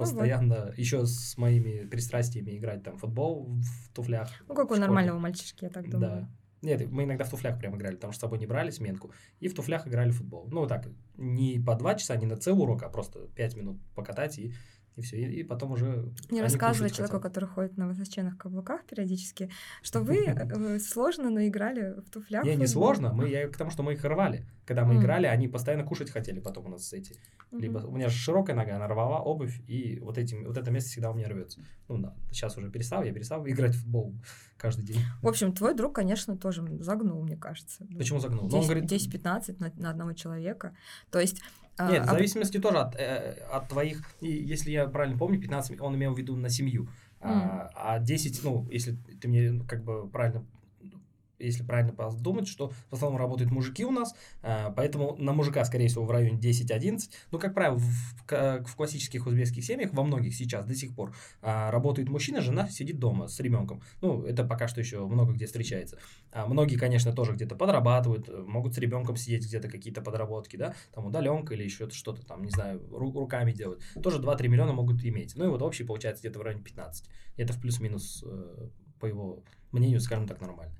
[0.00, 4.30] постоянно, ну, еще с моими пристрастиями играть там футбол в туфлях.
[4.48, 6.22] Ну, как у нормального мальчишки, я так думаю.
[6.22, 6.30] Да.
[6.62, 9.48] Нет, мы иногда в туфлях прям играли, потому что с собой не брали сменку, и
[9.48, 10.46] в туфлях играли в футбол.
[10.50, 14.38] Ну, так, не по два часа, не на целый урок, а просто пять минут покатать
[14.38, 14.52] и
[14.96, 16.12] и все, и, и потом уже...
[16.30, 17.32] Не рассказывай человеку, хотят.
[17.32, 19.50] который ходит на высоченных каблуках периодически,
[19.82, 22.44] что вы э, сложно наиграли в туфлях.
[22.44, 24.46] Не, не сложно, мы, я к тому, что мы их рвали.
[24.64, 27.16] Когда мы играли, они постоянно кушать хотели потом у нас эти.
[27.50, 30.90] Либо у меня же широкая нога, она рвала обувь, и вот, этим, вот это место
[30.90, 31.60] всегда у меня рвется.
[31.88, 34.14] Ну да, сейчас уже перестал, я перестал играть в футбол
[34.56, 35.00] каждый день.
[35.22, 37.86] В общем, твой друг, конечно, тоже загнул, мне кажется.
[37.96, 38.44] Почему загнул?
[38.44, 38.92] 10, ну, он говорит...
[38.92, 40.76] 10-15 на, на одного человека.
[41.10, 41.42] То есть
[41.88, 42.60] Нет, в а зависимости а...
[42.60, 46.48] тоже от, э, от твоих, если я правильно помню, 15 он имел в виду на
[46.48, 46.88] семью,
[47.20, 47.28] mm.
[47.28, 50.44] а, а 10, ну, если ты мне как бы правильно
[51.40, 55.88] если правильно подумать, что в основном работают мужики у нас, а, поэтому на мужика, скорее
[55.88, 57.10] всего, в районе 10-11.
[57.30, 61.70] Ну, как правило, в, в классических узбекских семьях, во многих сейчас до сих пор, а,
[61.70, 63.82] работает мужчина, жена сидит дома с ребенком.
[64.00, 65.98] Ну, это пока что еще много где встречается.
[66.32, 71.06] А многие, конечно, тоже где-то подрабатывают, могут с ребенком сидеть где-то какие-то подработки, да, там
[71.06, 73.80] удаленка или еще что-то там, не знаю, руками делать.
[74.02, 75.34] Тоже 2-3 миллиона могут иметь.
[75.36, 77.08] Ну и вот общий получается где-то в районе 15.
[77.36, 78.68] Это в плюс-минус, э,
[78.98, 79.42] по его
[79.72, 80.79] мнению, скажем так, нормально.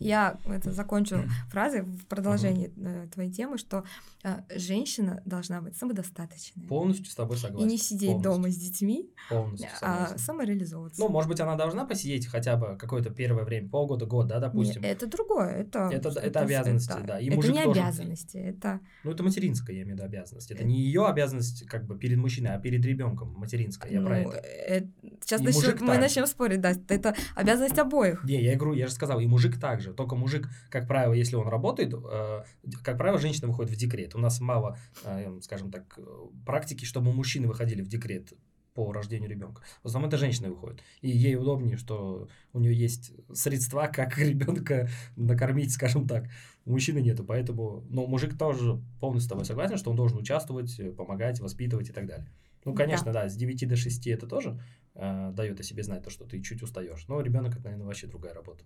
[0.00, 3.84] Я это закончу фразой в продолжении uh твоей темы, что
[4.24, 6.66] э, женщина должна быть самодостаточной.
[6.68, 7.66] Полностью с тобой согласен.
[7.66, 8.32] И не сидеть Полностью.
[8.32, 11.00] дома с детьми, Полностью а самореализовываться.
[11.00, 14.82] Ну, может быть, она должна посидеть хотя бы какое-то первое время, полгода, год, да, допустим.
[14.82, 15.50] Нет, это другое.
[15.50, 17.20] Это, это, это, это обязанности, это, да.
[17.20, 17.80] И это не тоже...
[17.80, 18.80] обязанности, это...
[19.04, 20.50] Ну, это материнская, я имею в виду, обязанность.
[20.50, 20.68] Это, это...
[20.68, 23.92] не ее обязанность как бы перед мужчиной, а перед ребенком материнская.
[23.92, 24.36] Я ну, про это.
[24.38, 24.88] это...
[25.20, 26.72] Сейчас начнем, мы начнем спорить, да.
[26.88, 28.24] Это обязанность обоих.
[28.24, 29.89] Не, я говорю, я же сказал, и мужик также.
[29.94, 32.44] Только мужик, как правило, если он работает, э,
[32.82, 34.14] как правило, женщина выходит в декрет.
[34.14, 35.98] У нас мало, э, скажем так,
[36.44, 38.32] практики, чтобы мужчины выходили в декрет
[38.74, 39.62] по рождению ребенка.
[39.82, 40.82] В основном это женщина выходит.
[41.00, 46.26] И ей удобнее, что у нее есть средства, как ребенка накормить, скажем так.
[46.64, 47.84] У мужчины нету, поэтому...
[47.88, 52.06] Но мужик тоже полностью с тобой согласен, что он должен участвовать, помогать, воспитывать и так
[52.06, 52.28] далее.
[52.64, 54.60] Ну, конечно, да, да с 9 до 6 это тоже
[54.94, 57.06] э, дает о себе знать, то, что ты чуть устаешь.
[57.08, 58.64] Но ребенок это, наверное, вообще другая работа.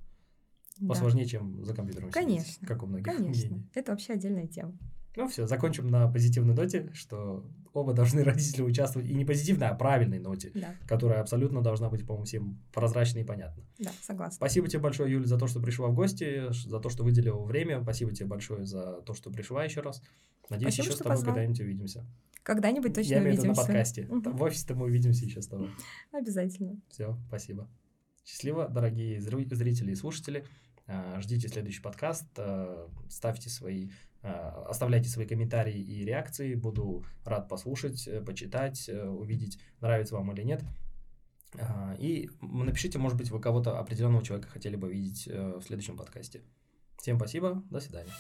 [0.86, 1.30] Посложнее, да.
[1.30, 2.52] чем за компьютером Конечно.
[2.52, 3.04] Сидеть, как у многих.
[3.16, 3.48] Конечно.
[3.48, 3.70] Мнений.
[3.74, 4.76] Это вообще отдельная тема.
[5.16, 9.74] Ну все, закончим на позитивной ноте, что оба должны родители участвовать, и не позитивной, а
[9.74, 10.74] правильной ноте, да.
[10.88, 13.62] которая абсолютно должна быть, по-моему, всем прозрачной и понятна.
[13.78, 14.36] Да, согласна.
[14.36, 17.82] Спасибо тебе большое, Юля, за то, что пришла в гости, за то, что выделила время.
[17.82, 20.02] Спасибо тебе большое за то, что пришла еще раз.
[20.50, 22.06] Надеюсь, Спасибо, еще с тобой когда-нибудь увидимся.
[22.42, 23.48] Когда-нибудь точно Я имею увидимся.
[23.48, 24.06] виду на подкасте.
[24.10, 24.30] Угу.
[24.30, 25.70] В офисе-то мы увидимся еще с тобой.
[26.12, 26.76] Обязательно.
[26.90, 27.68] Все, спасибо.
[28.24, 30.44] Счастливо, дорогие зрители и слушатели.
[30.86, 33.90] А, ждите следующий подкаст, а, ставьте свои,
[34.22, 36.54] а, оставляйте свои комментарии и реакции.
[36.54, 40.62] Буду рад послушать, э, почитать, э, увидеть, нравится вам или нет.
[42.00, 46.42] И напишите, может быть, вы кого-то определенного человека хотели бы видеть э, в следующем подкасте.
[46.98, 48.10] Всем спасибо, до свидания.